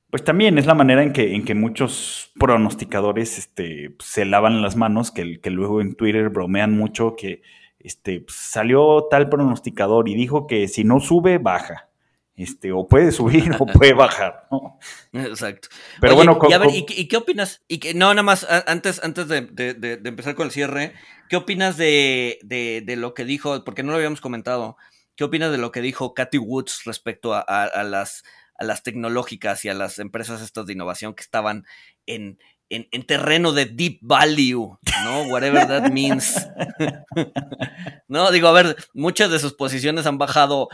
pues 0.09 0.23
también 0.23 0.57
es 0.57 0.65
la 0.65 0.75
manera 0.75 1.03
en 1.03 1.11
que, 1.11 1.35
en 1.35 1.43
que 1.43 1.55
muchos 1.55 2.31
pronosticadores 2.39 3.37
este, 3.37 3.89
pues, 3.97 4.09
se 4.09 4.25
lavan 4.25 4.61
las 4.61 4.75
manos, 4.75 5.11
que, 5.11 5.41
que 5.41 5.49
luego 5.49 5.81
en 5.81 5.95
Twitter 5.95 6.29
bromean 6.29 6.71
mucho 6.77 7.15
que 7.17 7.41
este, 7.79 8.21
pues, 8.21 8.37
salió 8.37 9.07
tal 9.11 9.29
pronosticador 9.29 10.07
y 10.09 10.15
dijo 10.15 10.47
que 10.47 10.67
si 10.67 10.83
no 10.83 10.99
sube, 10.99 11.37
baja. 11.37 11.89
Este, 12.37 12.73
o 12.73 12.85
puede 12.87 13.13
subir 13.13 13.51
o 13.59 13.65
puede 13.65 13.93
bajar, 13.93 14.47
¿no? 14.51 14.77
Exacto. 15.13 15.69
Pero 16.01 16.15
bueno, 16.15 16.37
y, 16.69 16.85
y, 16.89 17.07
qué 17.07 17.15
opinas? 17.15 17.61
Y 17.67 17.77
que, 17.77 17.93
no, 17.93 18.13
nada 18.13 18.23
más, 18.23 18.45
antes, 18.67 19.01
antes 19.03 19.29
de, 19.29 19.37
empezar 20.03 20.35
con 20.35 20.47
el 20.47 20.51
cierre, 20.51 20.93
¿qué 21.29 21.37
opinas 21.37 21.77
de, 21.77 22.39
lo 22.97 23.13
que 23.13 23.23
dijo? 23.23 23.63
Porque 23.63 23.83
no 23.83 23.91
lo 23.91 23.97
habíamos 23.97 24.19
comentado. 24.19 24.75
¿Qué 25.15 25.23
opinas 25.23 25.51
de 25.51 25.57
lo 25.57 25.71
que 25.71 25.81
dijo 25.81 26.13
Cathy 26.13 26.37
Woods 26.37 26.81
respecto 26.85 27.33
a 27.33 27.83
las 27.83 28.23
a 28.57 28.63
las 28.63 28.83
tecnológicas 28.83 29.65
y 29.65 29.69
a 29.69 29.73
las 29.73 29.99
empresas 29.99 30.41
estas 30.41 30.65
de 30.65 30.73
innovación 30.73 31.13
que 31.13 31.21
estaban 31.21 31.65
en, 32.05 32.39
en, 32.69 33.03
terreno 33.03 33.51
de 33.51 33.65
deep 33.65 33.99
value, 34.01 34.77
¿no? 35.03 35.23
Whatever 35.23 35.67
that 35.67 35.91
means. 35.91 36.47
no, 38.07 38.31
digo, 38.31 38.47
a 38.47 38.53
ver, 38.53 38.75
muchas 38.93 39.29
de 39.29 39.39
sus 39.39 39.53
posiciones 39.53 40.05
han 40.05 40.17
bajado 40.17 40.69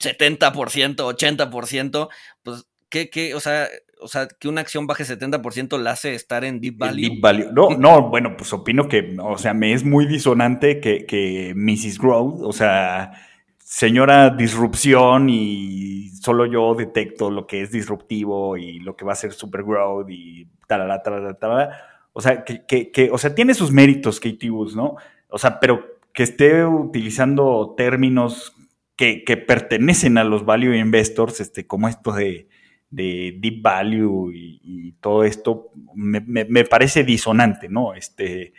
70%, 0.00 0.96
80%, 0.96 2.08
pues 2.42 2.66
¿qué, 2.88 3.34
o 3.34 3.40
sea, 3.40 3.68
o 4.00 4.08
sea, 4.08 4.26
que 4.26 4.48
una 4.48 4.60
acción 4.60 4.86
baje 4.86 5.04
70% 5.04 5.78
la 5.78 5.92
hace 5.92 6.14
estar 6.14 6.44
en 6.44 6.60
deep 6.60 6.78
value. 6.78 7.10
Deep 7.10 7.20
value. 7.20 7.52
No, 7.52 7.70
no, 7.70 8.08
bueno, 8.08 8.36
pues 8.36 8.52
opino 8.52 8.88
que, 8.88 9.16
o 9.20 9.36
sea, 9.38 9.54
me 9.54 9.72
es 9.72 9.84
muy 9.84 10.06
disonante 10.06 10.80
que, 10.80 11.04
que 11.04 11.52
Mrs. 11.54 11.98
Growth, 11.98 12.40
o 12.42 12.52
sea, 12.52 13.27
señora 13.70 14.30
disrupción 14.30 15.28
y 15.28 16.08
solo 16.22 16.46
yo 16.46 16.74
detecto 16.74 17.30
lo 17.30 17.46
que 17.46 17.60
es 17.60 17.70
disruptivo 17.70 18.56
y 18.56 18.78
lo 18.80 18.96
que 18.96 19.04
va 19.04 19.12
a 19.12 19.16
ser 19.16 19.32
super 19.32 19.62
growth 19.62 20.08
y 20.08 20.48
tal, 20.66 20.88
tal, 21.04 21.36
tal, 21.38 21.70
O 22.12 22.20
sea, 22.20 22.44
que, 22.44 22.64
que, 22.90 23.10
o 23.12 23.18
sea, 23.18 23.34
tiene 23.34 23.52
sus 23.52 23.70
méritos 23.70 24.20
Katie 24.20 24.50
Woods, 24.50 24.74
¿no? 24.74 24.96
O 25.28 25.38
sea, 25.38 25.60
pero 25.60 25.84
que 26.14 26.22
esté 26.22 26.64
utilizando 26.64 27.74
términos 27.76 28.54
que, 28.96 29.22
que 29.22 29.36
pertenecen 29.36 30.16
a 30.16 30.24
los 30.24 30.46
value 30.46 30.74
investors, 30.74 31.40
este, 31.40 31.66
como 31.66 31.88
esto 31.88 32.12
de 32.12 32.48
de 32.90 33.36
deep 33.38 33.62
value 33.62 34.32
y, 34.32 34.92
todo 35.00 35.22
esto 35.22 35.70
me, 35.94 36.64
parece 36.64 37.04
disonante, 37.04 37.68
¿no? 37.68 37.94
Este, 37.94 38.52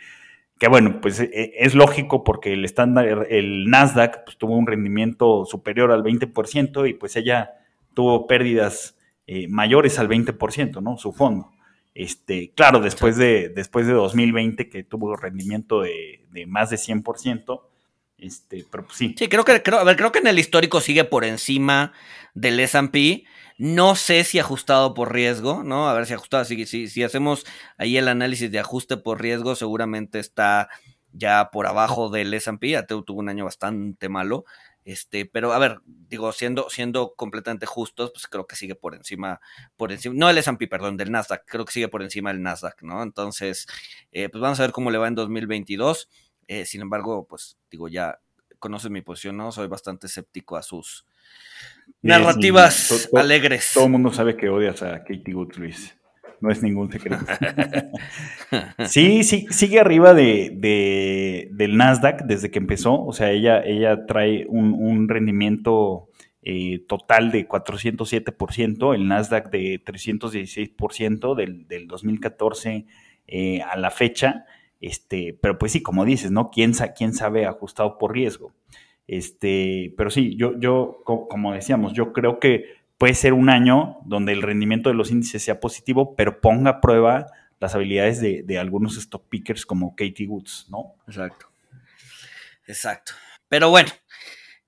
que 0.60 0.68
bueno, 0.68 1.00
pues 1.00 1.18
e, 1.18 1.30
e, 1.32 1.54
es 1.56 1.74
lógico 1.74 2.22
porque 2.22 2.52
el 2.52 2.66
estándar, 2.66 3.26
el 3.30 3.64
Nasdaq 3.70 4.24
pues, 4.24 4.36
tuvo 4.36 4.56
un 4.56 4.66
rendimiento 4.66 5.46
superior 5.46 5.90
al 5.90 6.04
20% 6.04 6.88
y 6.88 6.92
pues 6.92 7.16
ella 7.16 7.52
tuvo 7.94 8.26
pérdidas 8.26 8.94
eh, 9.26 9.48
mayores 9.48 9.98
al 9.98 10.08
20%, 10.08 10.82
¿no? 10.82 10.98
Su 10.98 11.12
fondo. 11.12 11.50
Este, 11.94 12.52
claro, 12.54 12.80
después 12.80 13.16
de, 13.16 13.48
después 13.48 13.86
de 13.86 13.94
2020 13.94 14.68
que 14.68 14.84
tuvo 14.84 15.16
rendimiento 15.16 15.80
de, 15.80 16.26
de 16.30 16.44
más 16.44 16.68
de 16.68 16.76
100%, 16.76 17.62
este, 18.18 18.66
pero 18.70 18.84
pues 18.84 18.98
sí. 18.98 19.14
Sí, 19.16 19.28
creo 19.28 19.44
que, 19.46 19.62
creo, 19.62 19.78
a 19.78 19.84
ver, 19.84 19.96
creo 19.96 20.12
que 20.12 20.18
en 20.18 20.26
el 20.26 20.38
histórico 20.38 20.82
sigue 20.82 21.04
por 21.04 21.24
encima 21.24 21.94
del 22.34 22.60
S&P, 22.60 23.24
no 23.60 23.94
sé 23.94 24.24
si 24.24 24.38
ajustado 24.38 24.94
por 24.94 25.12
riesgo, 25.12 25.62
¿no? 25.62 25.86
A 25.86 25.92
ver 25.92 26.06
si 26.06 26.14
ajustado, 26.14 26.46
si, 26.46 26.64
si, 26.64 27.02
hacemos 27.02 27.44
ahí 27.76 27.98
el 27.98 28.08
análisis 28.08 28.50
de 28.50 28.58
ajuste 28.58 28.96
por 28.96 29.20
riesgo, 29.20 29.54
seguramente 29.54 30.18
está 30.18 30.70
ya 31.12 31.50
por 31.52 31.66
abajo 31.66 32.08
del 32.08 32.32
S&P, 32.32 32.70
ya 32.70 32.86
tuvo 32.86 33.20
un 33.20 33.28
año 33.28 33.44
bastante 33.44 34.08
malo, 34.08 34.46
este, 34.86 35.26
pero 35.26 35.52
a 35.52 35.58
ver, 35.58 35.82
digo, 35.84 36.32
siendo, 36.32 36.70
siendo 36.70 37.14
completamente 37.16 37.66
justos, 37.66 38.12
pues 38.12 38.26
creo 38.28 38.46
que 38.46 38.56
sigue 38.56 38.76
por 38.76 38.94
encima, 38.94 39.42
por 39.76 39.92
encima, 39.92 40.14
no 40.16 40.30
el 40.30 40.38
S&P, 40.38 40.66
perdón, 40.66 40.96
del 40.96 41.10
Nasdaq, 41.10 41.44
creo 41.44 41.66
que 41.66 41.72
sigue 41.74 41.88
por 41.88 42.02
encima 42.02 42.32
del 42.32 42.40
Nasdaq, 42.40 42.80
¿no? 42.82 43.02
Entonces, 43.02 43.66
eh, 44.10 44.30
pues 44.30 44.40
vamos 44.40 44.58
a 44.58 44.62
ver 44.62 44.72
cómo 44.72 44.90
le 44.90 44.96
va 44.96 45.06
en 45.06 45.16
2022, 45.16 46.08
eh, 46.48 46.64
sin 46.64 46.80
embargo, 46.80 47.26
pues 47.28 47.58
digo, 47.70 47.88
ya 47.88 48.20
conoces 48.58 48.90
mi 48.90 49.02
posición, 49.02 49.36
¿no? 49.36 49.52
Soy 49.52 49.66
bastante 49.66 50.06
escéptico 50.06 50.56
a 50.56 50.62
sus, 50.62 51.04
Narrativas 52.02 53.08
alegres. 53.14 53.70
Todo 53.74 53.84
el 53.84 53.90
mundo 53.90 54.12
sabe 54.12 54.36
que 54.36 54.48
odias 54.48 54.82
a 54.82 55.04
Katie 55.04 55.34
Luis. 55.56 55.96
No 56.40 56.50
es 56.50 56.62
ningún 56.62 56.90
secreto. 56.90 57.24
sí, 58.86 59.24
sí, 59.24 59.46
sigue 59.50 59.78
arriba 59.78 60.14
de, 60.14 61.48
del 61.52 61.76
Nasdaq 61.76 62.22
desde 62.24 62.50
que 62.50 62.58
empezó. 62.58 63.04
O 63.04 63.12
sea, 63.12 63.30
ella, 63.30 63.62
ella 63.62 64.06
trae 64.06 64.46
un, 64.48 65.08
rendimiento 65.08 66.08
eh, 66.42 66.82
total 66.88 67.30
de 67.30 67.46
407%, 67.46 68.94
el 68.94 69.06
Nasdaq 69.06 69.50
de 69.50 69.84
316% 69.84 71.34
del, 71.34 71.68
del 71.68 71.86
2014 71.86 72.86
eh, 73.26 73.60
a 73.60 73.76
la 73.76 73.90
fecha. 73.90 74.46
Este, 74.80 75.38
pero 75.42 75.58
pues 75.58 75.72
sí, 75.72 75.82
como 75.82 76.06
dices, 76.06 76.30
¿no? 76.30 76.50
¿Quién, 76.50 76.72
quién 76.96 77.12
sabe 77.12 77.44
ajustado 77.44 77.98
por 77.98 78.14
riesgo? 78.14 78.54
Este, 79.12 79.92
pero 79.96 80.08
sí, 80.08 80.36
yo, 80.36 80.56
yo, 80.60 81.02
como 81.04 81.52
decíamos, 81.52 81.94
yo 81.94 82.12
creo 82.12 82.38
que 82.38 82.76
puede 82.96 83.14
ser 83.14 83.32
un 83.32 83.50
año 83.50 83.98
donde 84.04 84.32
el 84.32 84.40
rendimiento 84.40 84.88
de 84.88 84.94
los 84.94 85.10
índices 85.10 85.42
sea 85.42 85.58
positivo, 85.58 86.14
pero 86.14 86.40
ponga 86.40 86.70
a 86.70 86.80
prueba 86.80 87.26
las 87.58 87.74
habilidades 87.74 88.20
de, 88.20 88.58
algunos 88.60 88.96
stock 88.96 89.28
pickers 89.28 89.66
como 89.66 89.96
Katie 89.96 90.28
Woods, 90.28 90.68
¿no? 90.70 90.94
Exacto. 91.08 91.50
Exacto. 92.68 93.14
Pero 93.48 93.68
bueno, 93.68 93.90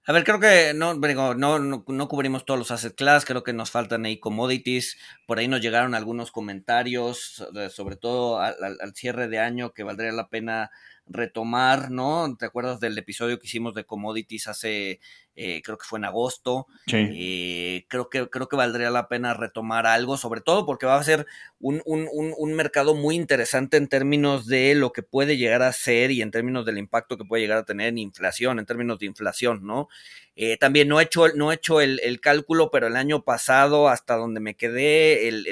a 0.06 0.12
ver, 0.12 0.24
creo 0.24 0.40
que 0.40 0.72
no, 0.74 0.94
no, 0.94 1.84
no, 1.86 2.08
cubrimos 2.08 2.44
todos 2.44 2.58
los 2.58 2.72
asset 2.72 2.96
class, 2.96 3.24
creo 3.24 3.44
que 3.44 3.52
nos 3.52 3.70
faltan 3.70 4.06
ahí 4.06 4.18
commodities. 4.18 4.98
Por 5.24 5.38
ahí 5.38 5.46
nos 5.46 5.60
llegaron 5.60 5.94
algunos 5.94 6.32
comentarios, 6.32 7.46
sobre 7.70 7.94
todo 7.94 8.40
al, 8.40 8.56
cierre 8.96 9.28
de 9.28 9.38
año, 9.38 9.72
que 9.72 9.84
valdría 9.84 10.10
la 10.10 10.28
pena 10.28 10.72
retomar, 11.06 11.90
¿no? 11.90 12.36
¿Te 12.38 12.46
acuerdas 12.46 12.80
del 12.80 12.96
episodio 12.98 13.38
que 13.38 13.46
hicimos 13.46 13.74
de 13.74 13.84
commodities 13.84 14.48
hace, 14.48 15.00
eh, 15.34 15.62
creo 15.64 15.78
que 15.78 15.86
fue 15.86 15.98
en 15.98 16.04
agosto? 16.04 16.66
Sí. 16.86 16.96
Eh, 16.96 17.86
creo, 17.88 18.10
que, 18.10 18.28
creo 18.28 18.48
que 18.48 18.56
valdría 18.56 18.90
la 18.90 19.08
pena 19.08 19.34
retomar 19.34 19.86
algo, 19.86 20.16
sobre 20.16 20.40
todo 20.40 20.66
porque 20.66 20.86
va 20.86 20.96
a 20.96 21.04
ser 21.04 21.26
un, 21.58 21.80
un, 21.86 22.08
un, 22.12 22.54
mercado 22.54 22.94
muy 22.94 23.14
interesante 23.14 23.76
en 23.76 23.88
términos 23.88 24.46
de 24.46 24.74
lo 24.74 24.92
que 24.92 25.02
puede 25.02 25.36
llegar 25.36 25.62
a 25.62 25.72
ser 25.72 26.10
y 26.10 26.20
en 26.20 26.30
términos 26.30 26.66
del 26.66 26.78
impacto 26.78 27.16
que 27.16 27.24
puede 27.24 27.42
llegar 27.42 27.58
a 27.58 27.64
tener 27.64 27.88
en 27.88 27.98
inflación, 27.98 28.58
en 28.58 28.66
términos 28.66 28.98
de 28.98 29.06
inflación, 29.06 29.64
¿no? 29.64 29.88
Eh, 30.34 30.56
también 30.56 30.88
no 30.88 30.98
he 30.98 31.04
hecho, 31.04 31.28
no 31.34 31.52
he 31.52 31.56
hecho 31.56 31.82
el, 31.82 32.00
cálculo, 32.20 32.70
pero 32.70 32.86
el 32.86 32.96
año 32.96 33.22
pasado, 33.22 33.88
hasta 33.88 34.16
donde 34.16 34.40
me 34.40 34.56
quedé, 34.56 35.28
el, 35.28 35.46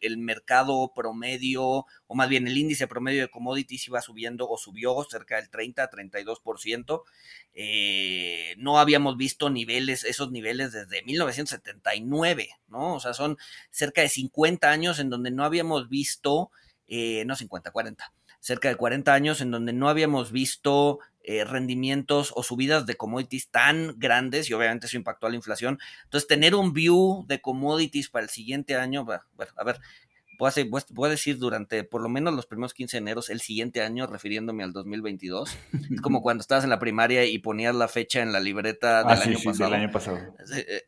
el, 0.00 0.18
mercado 0.18 0.92
promedio, 0.94 1.86
o 2.06 2.14
más 2.14 2.28
bien 2.28 2.48
el 2.48 2.58
índice 2.58 2.88
promedio 2.88 3.22
de 3.22 3.30
commodities 3.30 3.86
iba 3.86 4.02
subiendo 4.02 4.48
o 4.48 4.58
subió 4.58 5.04
cerca 5.08 5.36
del 5.36 5.50
30-32%. 5.50 7.02
Eh, 7.54 8.54
no 8.58 8.80
habíamos 8.80 9.16
visto 9.16 9.23
niveles, 9.50 10.04
esos 10.04 10.30
niveles 10.30 10.72
desde 10.72 11.02
1979, 11.04 12.48
¿no? 12.68 12.94
O 12.94 13.00
sea, 13.00 13.14
son 13.14 13.36
cerca 13.70 14.02
de 14.02 14.08
50 14.08 14.70
años 14.70 14.98
en 14.98 15.10
donde 15.10 15.30
no 15.30 15.44
habíamos 15.44 15.88
visto, 15.88 16.50
eh, 16.86 17.24
no 17.26 17.36
50, 17.36 17.70
40 17.70 18.12
cerca 18.44 18.68
de 18.68 18.76
40 18.76 19.14
años 19.14 19.40
en 19.40 19.50
donde 19.50 19.72
no 19.72 19.88
habíamos 19.88 20.30
visto 20.30 20.98
eh, 21.22 21.44
rendimientos 21.44 22.30
o 22.36 22.42
subidas 22.42 22.84
de 22.84 22.94
commodities 22.94 23.48
tan 23.48 23.94
grandes 23.96 24.50
y 24.50 24.52
obviamente 24.52 24.86
eso 24.86 24.98
impactó 24.98 25.26
a 25.26 25.30
la 25.30 25.36
inflación. 25.36 25.78
Entonces, 26.04 26.28
tener 26.28 26.54
un 26.54 26.74
view 26.74 27.24
de 27.26 27.40
commodities 27.40 28.10
para 28.10 28.24
el 28.24 28.28
siguiente 28.28 28.76
año, 28.76 29.06
bueno, 29.06 29.22
a 29.56 29.64
ver, 29.64 29.80
a, 30.40 31.08
decir 31.08 31.38
durante 31.38 31.84
por 31.84 32.02
lo 32.02 32.08
menos 32.08 32.34
los 32.34 32.46
primeros 32.46 32.74
15 32.74 32.96
de 32.96 32.98
enero 32.98 33.20
el 33.28 33.40
siguiente 33.40 33.82
año, 33.82 34.06
refiriéndome 34.06 34.64
al 34.64 34.72
2022. 34.72 35.56
es 35.92 36.00
como 36.00 36.22
cuando 36.22 36.40
estabas 36.40 36.64
en 36.64 36.70
la 36.70 36.78
primaria 36.78 37.24
y 37.24 37.38
ponías 37.38 37.74
la 37.74 37.88
fecha 37.88 38.22
en 38.22 38.32
la 38.32 38.40
libreta 38.40 39.04
del, 39.04 39.18
ah, 39.18 39.22
año, 39.22 39.38
pasado. 39.44 39.70
del 39.70 39.80
año 39.80 39.92
pasado. 39.92 40.18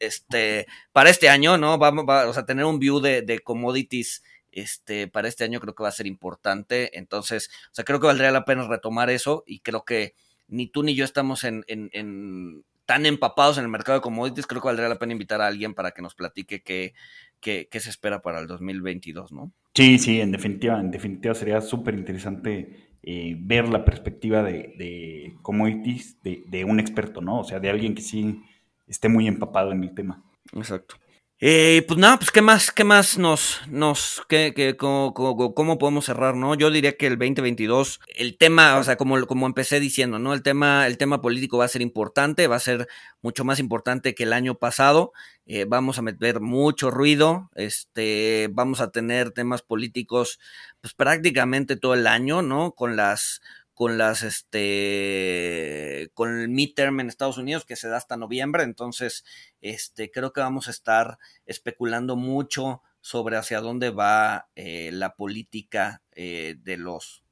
Este, 0.00 0.66
para 0.92 1.10
este 1.10 1.28
año, 1.28 1.58
¿no? 1.58 1.78
Vamos, 1.78 2.04
va, 2.08 2.28
o 2.28 2.32
sea, 2.32 2.46
tener 2.46 2.64
un 2.64 2.78
view 2.78 3.00
de, 3.00 3.22
de 3.22 3.40
commodities 3.40 4.22
este, 4.56 5.06
para 5.06 5.28
este 5.28 5.44
año 5.44 5.60
creo 5.60 5.74
que 5.74 5.82
va 5.82 5.90
a 5.90 5.92
ser 5.92 6.06
importante. 6.06 6.98
Entonces, 6.98 7.50
o 7.70 7.74
sea, 7.74 7.84
creo 7.84 8.00
que 8.00 8.06
valdría 8.06 8.30
la 8.30 8.44
pena 8.44 8.66
retomar 8.66 9.10
eso 9.10 9.44
y 9.46 9.60
creo 9.60 9.84
que 9.84 10.14
ni 10.48 10.66
tú 10.66 10.82
ni 10.82 10.94
yo 10.94 11.04
estamos 11.04 11.44
en, 11.44 11.64
en, 11.68 12.64
tan 12.86 13.04
empapados 13.04 13.58
en 13.58 13.64
el 13.64 13.70
mercado 13.70 13.98
de 13.98 14.02
commodities, 14.02 14.46
creo 14.46 14.62
que 14.62 14.68
valdría 14.68 14.88
la 14.88 14.98
pena 14.98 15.12
invitar 15.12 15.40
a 15.40 15.46
alguien 15.46 15.74
para 15.74 15.90
que 15.90 16.02
nos 16.02 16.14
platique 16.14 16.62
qué, 16.62 16.94
qué, 17.40 17.68
se 17.72 17.90
espera 17.90 18.22
para 18.22 18.40
el 18.40 18.46
2022, 18.46 19.32
¿no? 19.32 19.52
Sí, 19.74 19.98
sí, 19.98 20.20
en 20.20 20.32
definitiva, 20.32 20.80
en 20.80 20.90
definitiva 20.90 21.34
sería 21.34 21.60
súper 21.60 21.94
interesante 21.94 22.96
eh, 23.02 23.36
ver 23.38 23.68
la 23.68 23.84
perspectiva 23.84 24.42
de, 24.42 24.74
de 24.78 25.36
commodities 25.42 26.20
de, 26.22 26.42
de, 26.48 26.64
un 26.64 26.80
experto, 26.80 27.20
¿no? 27.20 27.40
O 27.40 27.44
sea, 27.44 27.60
de 27.60 27.70
alguien 27.70 27.94
que 27.94 28.02
sí 28.02 28.40
esté 28.86 29.08
muy 29.08 29.28
empapado 29.28 29.72
en 29.72 29.84
el 29.84 29.94
tema. 29.94 30.24
Exacto. 30.54 30.96
Eh, 31.38 31.84
pues 31.86 32.00
nada, 32.00 32.16
pues 32.18 32.30
qué 32.30 32.40
más, 32.40 32.72
qué 32.72 32.82
más 32.82 33.18
nos, 33.18 33.60
nos, 33.68 34.22
qué, 34.26 34.54
qué, 34.56 34.74
cómo, 34.74 35.12
cómo, 35.12 35.76
podemos 35.76 36.06
cerrar, 36.06 36.34
¿no? 36.34 36.54
Yo 36.54 36.70
diría 36.70 36.96
que 36.96 37.08
el 37.08 37.18
2022, 37.18 38.00
el 38.14 38.38
tema, 38.38 38.78
o 38.78 38.84
sea, 38.84 38.96
como, 38.96 39.26
como 39.26 39.44
empecé 39.44 39.78
diciendo, 39.78 40.18
¿no? 40.18 40.32
El 40.32 40.42
tema, 40.42 40.86
el 40.86 40.96
tema 40.96 41.20
político 41.20 41.58
va 41.58 41.66
a 41.66 41.68
ser 41.68 41.82
importante, 41.82 42.46
va 42.46 42.56
a 42.56 42.60
ser 42.60 42.88
mucho 43.20 43.44
más 43.44 43.58
importante 43.58 44.14
que 44.14 44.22
el 44.22 44.32
año 44.32 44.54
pasado. 44.54 45.12
Eh, 45.44 45.66
vamos 45.68 45.98
a 45.98 46.02
meter 46.02 46.40
mucho 46.40 46.90
ruido, 46.90 47.50
este, 47.54 48.48
vamos 48.50 48.80
a 48.80 48.90
tener 48.90 49.30
temas 49.32 49.60
políticos, 49.60 50.40
pues 50.80 50.94
prácticamente 50.94 51.76
todo 51.76 51.92
el 51.92 52.06
año, 52.06 52.40
¿no? 52.40 52.72
Con 52.72 52.96
las, 52.96 53.42
con 53.76 53.98
las 53.98 54.22
este 54.22 56.10
con 56.14 56.40
el 56.40 56.48
midterm 56.48 56.98
en 56.98 57.08
Estados 57.08 57.36
Unidos 57.36 57.66
que 57.66 57.76
se 57.76 57.88
da 57.88 57.98
hasta 57.98 58.16
noviembre 58.16 58.62
entonces 58.62 59.22
este 59.60 60.10
creo 60.10 60.32
que 60.32 60.40
vamos 60.40 60.68
a 60.68 60.70
estar 60.70 61.18
especulando 61.44 62.16
mucho 62.16 62.80
sobre 63.02 63.36
hacia 63.36 63.60
dónde 63.60 63.90
va 63.90 64.48
eh, 64.56 64.92
la 64.94 65.14
política 65.14 66.02
eh, 66.12 66.56
de 66.58 66.78
los 66.78 67.22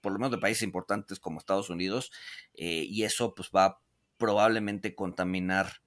por 0.00 0.12
lo 0.12 0.18
menos 0.18 0.30
de 0.30 0.38
países 0.38 0.62
importantes 0.62 1.20
como 1.20 1.38
Estados 1.38 1.68
Unidos 1.68 2.10
eh, 2.54 2.86
y 2.88 3.02
eso 3.02 3.34
pues 3.34 3.50
va 3.54 3.82
probablemente 4.16 4.94
contaminar 4.94 5.82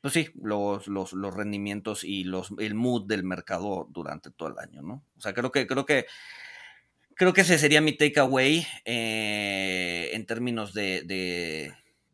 pues 0.00 0.14
sí, 0.14 0.28
los, 0.42 0.88
los, 0.88 1.12
los, 1.12 1.34
rendimientos 1.34 2.02
y 2.02 2.24
los, 2.24 2.52
el 2.58 2.74
mood 2.74 3.06
del 3.06 3.24
mercado 3.24 3.86
durante 3.90 4.30
todo 4.30 4.48
el 4.48 4.58
año, 4.58 4.80
¿no? 4.80 5.04
O 5.16 5.20
sea, 5.20 5.34
creo 5.34 5.50
que, 5.50 5.66
creo 5.66 5.84
que 5.84 6.06
creo 7.18 7.32
que 7.32 7.42
ese 7.42 7.58
sería 7.58 7.80
mi 7.80 7.92
takeaway 7.92 8.64
eh, 8.84 10.10
en 10.12 10.24
términos 10.24 10.72
de, 10.72 11.02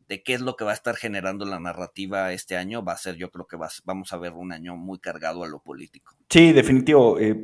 de 0.09 0.22
qué 0.22 0.34
es 0.34 0.40
lo 0.40 0.57
que 0.57 0.64
va 0.64 0.70
a 0.70 0.74
estar 0.74 0.96
generando 0.96 1.44
la 1.44 1.61
narrativa 1.61 2.32
este 2.32 2.57
año, 2.57 2.82
va 2.82 2.94
a 2.94 2.96
ser, 2.96 3.16
yo 3.16 3.30
creo 3.30 3.46
que 3.46 3.57
vamos 3.84 4.12
a 4.12 4.16
ver 4.16 4.32
un 4.32 4.52
año 4.52 4.76
muy 4.76 4.98
cargado 4.98 5.44
a 5.44 5.48
lo 5.48 5.61
político. 5.61 6.14
Sí, 6.30 6.52
definitivo. 6.52 7.20
Eh, 7.20 7.42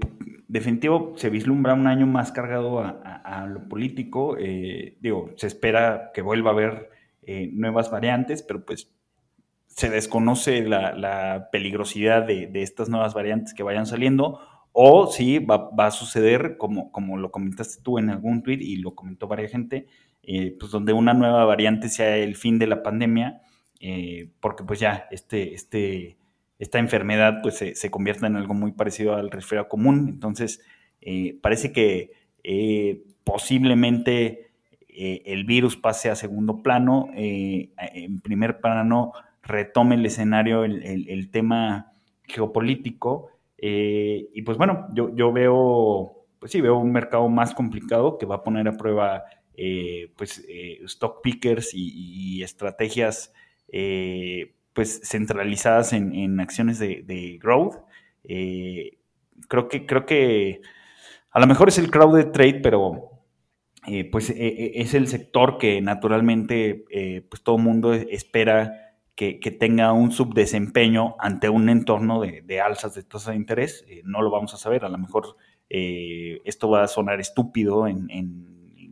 definitivo, 0.49 1.15
se 1.17 1.31
vislumbra 1.31 1.75
un 1.75 1.87
año 1.87 2.07
más 2.07 2.33
cargado 2.33 2.81
a, 2.81 3.47
lo 3.47 3.69
político. 3.69 4.37
Eh, 4.39 4.97
digo, 5.01 5.33
se 5.37 5.47
espera 5.47 6.11
que 6.15 6.23
vuelva 6.23 6.51
a 6.51 6.55
haber 6.55 6.91
nuevas 7.53 7.91
variantes, 7.91 8.43
pero 8.43 8.65
pues 8.65 8.91
se 9.67 9.89
desconoce 9.89 10.63
la, 10.63 11.49
peligrosidad 11.53 12.23
de, 12.27 12.51
estas 12.55 12.89
nuevas 12.89 13.15
variantes 13.15 13.55
que 13.55 13.63
vayan 13.63 13.87
saliendo. 13.87 14.41
O 14.83 15.11
va, 15.47 15.69
va, 15.79 15.87
a 15.89 15.91
suceder, 15.91 16.57
como, 16.57 16.91
como 16.91 17.19
lo 17.19 17.31
comentaste 17.31 17.83
tú 17.83 17.99
en 17.99 18.09
algún 18.09 18.43
tweet 18.43 18.61
y 18.63 18.77
lo 18.77 18.95
comentó 18.95 19.29
varias 19.29 19.53
gente, 19.53 19.87
eh, 20.23 20.57
pues 20.59 20.73
donde 20.73 20.95
una 20.95 21.13
nueva 21.13 21.45
variante 21.45 21.91
sea 21.91 22.17
el 22.17 22.35
fin 22.35 22.59
de 22.59 22.67
la 22.67 22.83
pandemia, 22.83 23.43
eh, 23.79 24.31
porque 24.41 24.65
pues 24.65 24.81
ya 24.81 25.07
este, 25.11 25.53
este, 25.53 26.17
esta 26.59 26.79
enfermedad 26.79 27.43
pues 27.43 27.59
se, 27.59 27.75
se, 27.75 27.91
convierta 27.91 28.27
en 28.27 28.37
algo 28.37 28.55
muy 28.55 28.73
parecido 28.73 29.17
al 29.17 29.31
resfriado 29.31 29.69
común. 29.69 30.09
Entonces, 30.09 30.63
eh, 31.03 31.39
parece 31.43 31.73
que 31.73 32.13
posiblemente 33.23 34.51
el 34.89 35.45
virus 35.45 35.77
pase 35.77 36.09
a 36.09 36.15
segundo 36.15 36.63
plano, 36.63 37.11
en 37.15 38.21
primer 38.23 38.61
plano 38.61 39.13
retome 39.43 39.97
el 39.97 40.07
escenario 40.07 40.65
el, 40.65 41.07
el, 41.07 41.31
tema 41.31 41.93
geopolítico. 42.25 43.31
Y 43.63 44.43
pues 44.43 44.57
bueno, 44.57 44.89
yo, 44.95 45.15
yo 45.15 45.33
veo, 45.33 46.27
pues 46.39 46.53
sí, 46.53 46.61
veo 46.61 46.79
un 46.79 46.93
mercado 46.93 47.29
más 47.29 47.55
complicado 47.55 48.19
que 48.19 48.27
va 48.27 48.37
a 48.37 48.43
poner 48.43 48.67
a 48.69 48.77
prueba 48.77 49.25
eh, 49.63 50.11
pues, 50.17 50.43
eh, 50.49 50.79
stock 50.85 51.21
pickers 51.23 51.73
y, 51.75 52.43
estrategias 52.43 53.31
eh, 53.69 54.55
pues, 54.73 55.03
centralizadas 55.05 55.93
en, 55.93 56.41
acciones 56.41 56.79
de, 56.79 57.39
growth. 57.43 57.75
creo, 59.49 59.69
que, 59.69 59.85
creo 59.85 60.07
que 60.07 60.63
a 61.31 61.41
lo 61.41 61.47
mejor 61.47 61.69
es 61.69 61.77
el 61.77 61.91
crowded 61.91 62.31
trade, 62.31 62.61
pero 62.63 63.11
pues 64.11 64.33
es 64.35 64.95
el 64.95 65.09
sector 65.09 65.59
que 65.59 65.83
naturalmente 65.83 66.85
pues 67.29 67.43
todo 67.43 67.59
mundo 67.59 67.93
espera 67.93 68.90
que, 69.41 69.57
tenga 69.59 69.93
un 69.93 70.13
subdesempeño 70.13 71.17
ante 71.19 71.49
un 71.49 71.69
entorno 71.69 72.21
de, 72.21 72.61
alzas 72.61 72.95
de 72.95 73.03
tasa 73.03 73.33
de 73.33 73.37
interés. 73.37 73.85
no 74.05 74.23
lo 74.23 74.31
vamos 74.31 74.55
a 74.55 74.57
saber, 74.57 74.85
a 74.85 74.89
lo 74.89 74.99
mejor 74.99 75.37
esto 75.69 76.69
va 76.69 76.83
a 76.83 76.89
sonar 76.89 77.21
estúpido 77.21 77.87
en 77.87 78.51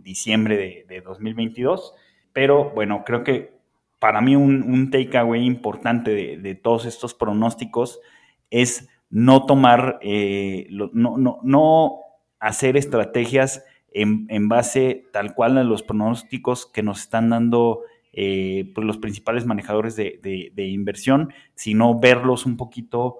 diciembre 0.09 0.87
de, 0.89 1.01
2022. 1.03 1.95
Pero 2.33 2.71
bueno, 2.71 3.05
creo 3.05 3.23
que 3.23 3.59
para 3.99 4.21
mí 4.21 4.37
un, 4.37 4.91
takeaway 4.91 5.45
importante 5.45 6.39
de, 6.39 6.55
todos 6.55 6.87
estos 6.87 7.15
pronósticos 7.15 8.01
es 8.51 8.89
no 9.11 9.47
tomar, 9.47 9.99
eh, 10.03 10.67
no, 10.71 11.41
no, 11.43 11.99
hacer 12.41 12.77
estrategias 12.77 13.65
en, 13.93 14.49
base 14.49 15.05
tal 15.13 15.35
cual 15.35 15.59
a 15.59 15.65
los 15.65 15.83
pronósticos 15.83 16.67
que 16.67 16.83
nos 16.83 17.01
están 17.01 17.31
dando 17.31 17.83
eh, 18.21 18.73
pues 18.75 18.85
los 18.85 18.99
principales 18.99 19.47
manejadores 19.47 19.95
de, 19.95 20.53
inversión, 20.57 21.33
sino 21.55 22.01
verlos 22.01 22.47
un 22.47 22.57
poquito 22.57 23.19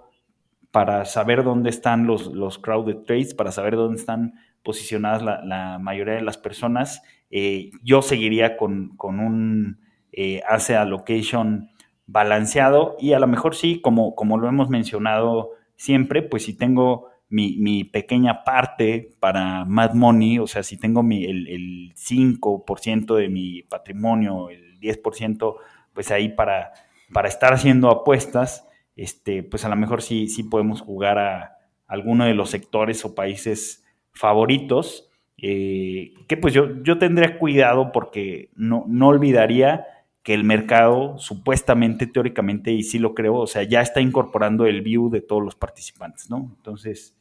para 0.73 1.05
saber 1.05 1.45
dónde 1.45 1.71
están 1.71 2.09
los, 2.09 2.27
los 2.27 2.59
crowded 2.59 3.05
trades, 3.07 3.33
para 3.33 3.53
saber 3.53 3.77
dónde 3.77 4.01
están 4.01 4.35
posicionadas 4.65 5.23
la, 5.23 5.79
mayoría 5.79 6.15
de 6.15 6.23
las 6.23 6.37
personas. 6.37 7.01
Eh, 7.31 7.71
yo 7.85 8.03
seguiría 8.03 8.57
con, 8.57 8.97
un 8.99 9.79
eh, 10.11 10.43
asset 10.49 10.79
allocation 10.79 11.71
balanceado 12.09 12.97
y 12.99 13.13
a 13.13 13.21
lo 13.21 13.29
mejor 13.29 13.55
sí, 13.55 13.81
como, 13.81 14.17
como 14.17 14.37
lo 14.37 14.49
hemos 14.49 14.69
mencionado 14.69 15.51
siempre, 15.77 16.23
pues 16.23 16.43
si 16.43 16.57
tengo 16.57 17.07
mi, 17.29 17.85
pequeña 17.85 18.43
parte 18.43 19.11
para 19.21 19.65
Mad 19.65 19.95
Money, 19.95 20.41
o 20.41 20.49
sea, 20.49 20.65
si 20.65 20.77
tengo 20.77 21.05
mi, 21.05 21.25
el, 21.25 21.47
el 21.47 21.95
5% 21.95 23.15
de 23.15 23.29
mi 23.29 23.63
patrimonio, 23.63 24.51
el 24.51 24.68
10%, 24.81 25.57
pues 25.93 26.11
ahí 26.11 26.29
para, 26.29 26.73
para 27.13 27.29
estar 27.29 27.53
haciendo 27.53 27.91
apuestas, 27.91 28.67
este, 28.97 29.43
pues 29.43 29.65
a 29.65 29.69
lo 29.69 29.77
mejor 29.77 30.03
sí, 30.03 30.29
sí 30.29 30.43
podemos 30.43 30.81
jugar 30.81 31.19
a 31.19 31.59
alguno 31.87 32.25
de 32.25 32.35
los 32.35 32.51
sectores 32.51 33.05
o 33.05 33.15
países 33.15 33.85
favoritos, 34.13 35.09
eh, 35.41 36.15
que 36.27 36.37
pues 36.37 36.53
yo, 36.53 36.83
yo 36.83 36.99
tendría 36.99 37.39
cuidado 37.39 37.93
porque 37.93 38.51
no, 38.57 38.85
no 38.89 39.09
olvidaría 39.09 39.87
que 40.23 40.35
el 40.35 40.45
mercado 40.45 41.17
supuestamente, 41.17 42.07
teóricamente, 42.07 42.73
y 42.73 42.83
sí 42.83 42.99
lo 42.99 43.15
creo, 43.15 43.37
o 43.37 43.47
sea, 43.47 43.63
ya 43.63 43.81
está 43.81 44.01
incorporando 44.01 44.67
el 44.67 44.83
view 44.83 45.09
de 45.11 45.23
todos 45.23 45.43
los 45.43 45.55
participantes, 45.55 46.29
¿no? 46.29 46.53
Entonces, 46.57 47.17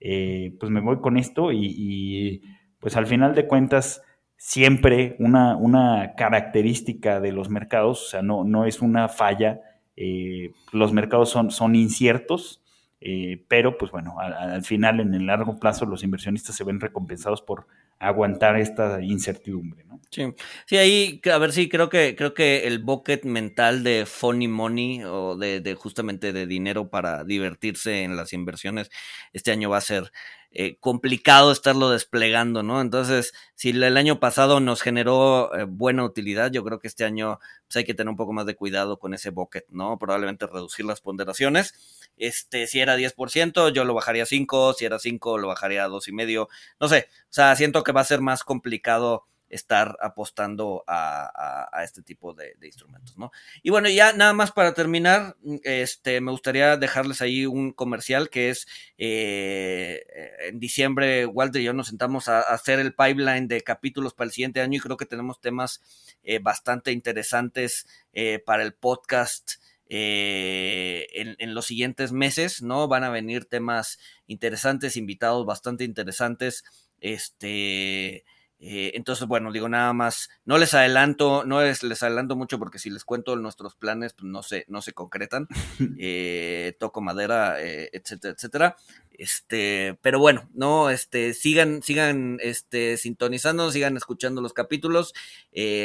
eh, 0.00 0.56
pues 0.58 0.70
me 0.70 0.80
voy 0.80 1.00
con 1.00 1.16
esto 1.16 1.52
y, 1.52 2.42
pues 2.78 2.96
al 2.96 3.06
final 3.06 3.34
de 3.34 3.46
cuentas, 3.46 4.02
siempre 4.42 5.16
una, 5.18 5.54
una 5.54 6.14
característica 6.16 7.20
de 7.20 7.30
los 7.30 7.50
mercados, 7.50 8.06
o 8.06 8.08
sea, 8.08 8.22
no, 8.22 8.42
no 8.42 8.64
es 8.64 8.80
una 8.80 9.10
falla, 9.10 9.60
eh, 9.96 10.52
los 10.72 10.94
mercados 10.94 11.28
son, 11.28 11.50
son 11.50 11.74
inciertos, 11.74 12.62
eh, 13.02 13.44
pero 13.48 13.76
pues 13.76 13.92
bueno, 13.92 14.18
al, 14.18 14.64
final 14.64 15.00
en 15.00 15.12
el 15.12 15.26
largo 15.26 15.58
plazo 15.60 15.84
los 15.84 16.02
inversionistas 16.04 16.56
se 16.56 16.64
ven 16.64 16.80
recompensados 16.80 17.42
por 17.42 17.66
aguantar 18.00 18.58
esta 18.58 19.00
incertidumbre, 19.02 19.84
¿no? 19.84 20.00
Sí, 20.10 20.34
sí, 20.66 20.76
ahí, 20.76 21.20
a 21.32 21.38
ver, 21.38 21.52
sí, 21.52 21.68
creo 21.68 21.88
que, 21.88 22.16
creo 22.16 22.34
que 22.34 22.66
el 22.66 22.80
bucket 22.80 23.24
mental 23.24 23.84
de 23.84 24.06
funny 24.06 24.48
money 24.48 25.04
o 25.04 25.36
de, 25.36 25.60
de 25.60 25.74
justamente 25.76 26.32
de 26.32 26.46
dinero 26.46 26.90
para 26.90 27.22
divertirse 27.22 28.02
en 28.02 28.16
las 28.16 28.32
inversiones 28.32 28.90
este 29.32 29.52
año 29.52 29.70
va 29.70 29.76
a 29.76 29.82
ser 29.82 30.10
eh, 30.52 30.78
complicado 30.80 31.52
estarlo 31.52 31.90
desplegando, 31.90 32.64
¿no? 32.64 32.80
Entonces, 32.80 33.32
si 33.54 33.70
el 33.70 33.96
año 33.96 34.18
pasado 34.18 34.58
nos 34.58 34.82
generó 34.82 35.54
eh, 35.54 35.64
buena 35.64 36.04
utilidad, 36.04 36.50
yo 36.50 36.64
creo 36.64 36.80
que 36.80 36.88
este 36.88 37.04
año 37.04 37.38
pues, 37.68 37.76
hay 37.76 37.84
que 37.84 37.94
tener 37.94 38.10
un 38.10 38.16
poco 38.16 38.32
más 38.32 38.46
de 38.46 38.56
cuidado 38.56 38.98
con 38.98 39.14
ese 39.14 39.30
bucket, 39.30 39.66
¿no? 39.68 39.96
Probablemente 39.98 40.48
reducir 40.48 40.84
las 40.86 41.00
ponderaciones. 41.00 41.74
Este, 42.20 42.66
si 42.66 42.80
era 42.80 42.96
10%, 42.96 43.72
yo 43.72 43.84
lo 43.84 43.94
bajaría 43.94 44.24
a 44.24 44.26
5, 44.26 44.74
si 44.74 44.84
era 44.84 44.98
5, 44.98 45.38
lo 45.38 45.48
bajaría 45.48 45.84
a 45.84 45.88
2,5, 45.88 46.48
no 46.78 46.88
sé, 46.88 47.08
o 47.10 47.32
sea, 47.32 47.56
siento 47.56 47.82
que 47.82 47.92
va 47.92 48.02
a 48.02 48.04
ser 48.04 48.20
más 48.20 48.44
complicado 48.44 49.24
estar 49.48 49.96
apostando 50.00 50.84
a, 50.86 51.82
este 51.82 52.02
tipo 52.02 52.34
de, 52.34 52.54
instrumentos, 52.62 53.18
¿no? 53.18 53.32
Y 53.62 53.70
bueno, 53.70 53.88
ya 53.88 54.12
nada 54.12 54.32
más 54.34 54.52
para 54.52 54.74
terminar, 54.74 55.36
este, 55.64 56.20
me 56.20 56.30
gustaría 56.30 56.76
dejarles 56.76 57.20
ahí 57.20 57.46
un 57.46 57.72
comercial 57.72 58.30
que 58.30 58.50
es 58.50 58.68
eh, 58.96 60.04
en 60.46 60.60
diciembre, 60.60 61.26
Walter 61.26 61.60
y 61.60 61.64
yo 61.64 61.72
nos 61.72 61.88
sentamos 61.88 62.28
a, 62.28 62.40
hacer 62.40 62.78
el 62.78 62.94
pipeline 62.94 63.48
de 63.48 63.62
capítulos 63.62 64.14
para 64.14 64.26
el 64.26 64.32
siguiente 64.32 64.60
año 64.60 64.76
y 64.76 64.80
creo 64.80 64.96
que 64.96 65.06
tenemos 65.06 65.40
temas 65.40 65.80
eh, 66.22 66.38
bastante 66.38 66.92
interesantes 66.92 67.86
eh, 68.12 68.38
para 68.44 68.62
el 68.62 68.74
podcast. 68.74 69.54
En, 69.90 71.36
en, 71.38 71.54
los 71.54 71.66
siguientes 71.66 72.12
meses, 72.12 72.62
¿no? 72.62 72.88
Van 72.88 73.04
a 73.04 73.10
venir 73.10 73.44
temas 73.44 73.98
interesantes, 74.26 74.96
invitados 74.96 75.44
bastante 75.44 75.84
interesantes. 75.84 76.64
Este, 77.00 78.24
eh, 78.62 78.92
entonces, 78.94 79.26
bueno, 79.26 79.52
digo 79.52 79.70
nada 79.70 79.94
más, 79.94 80.28
no 80.44 80.58
les 80.58 80.74
adelanto, 80.74 81.44
no 81.46 81.62
les, 81.62 81.82
les 81.82 82.02
adelanto 82.02 82.36
mucho 82.36 82.58
porque 82.58 82.78
si 82.78 82.90
les 82.90 83.04
cuento 83.04 83.34
nuestros 83.36 83.74
planes, 83.74 84.12
pues 84.12 84.30
no 84.30 84.42
se, 84.42 84.66
no 84.68 84.82
se 84.82 84.92
concretan. 84.92 85.48
Eh, 86.02 86.76
toco 86.78 87.00
madera, 87.02 87.60
eh, 87.60 87.90
etcétera, 87.92 88.34
etcétera. 88.34 88.76
Este, 89.10 89.98
pero 90.00 90.18
bueno, 90.18 90.48
no, 90.54 90.88
este, 90.88 91.34
sigan, 91.34 91.82
sigan, 91.82 92.38
este, 92.40 92.96
sintonizando, 92.96 93.70
sigan 93.70 93.96
escuchando 93.96 94.40
los 94.40 94.54
capítulos, 94.54 95.12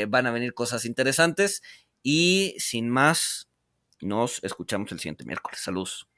van 0.08 0.26
a 0.26 0.32
venir 0.32 0.54
cosas 0.54 0.86
interesantes 0.86 1.62
y 2.02 2.56
sin 2.60 2.90
más, 2.90 3.50
nos 4.02 4.44
escuchamos 4.44 4.92
el 4.92 5.00
siguiente 5.00 5.26
miércoles. 5.26 5.60
Saludos. 5.62 6.08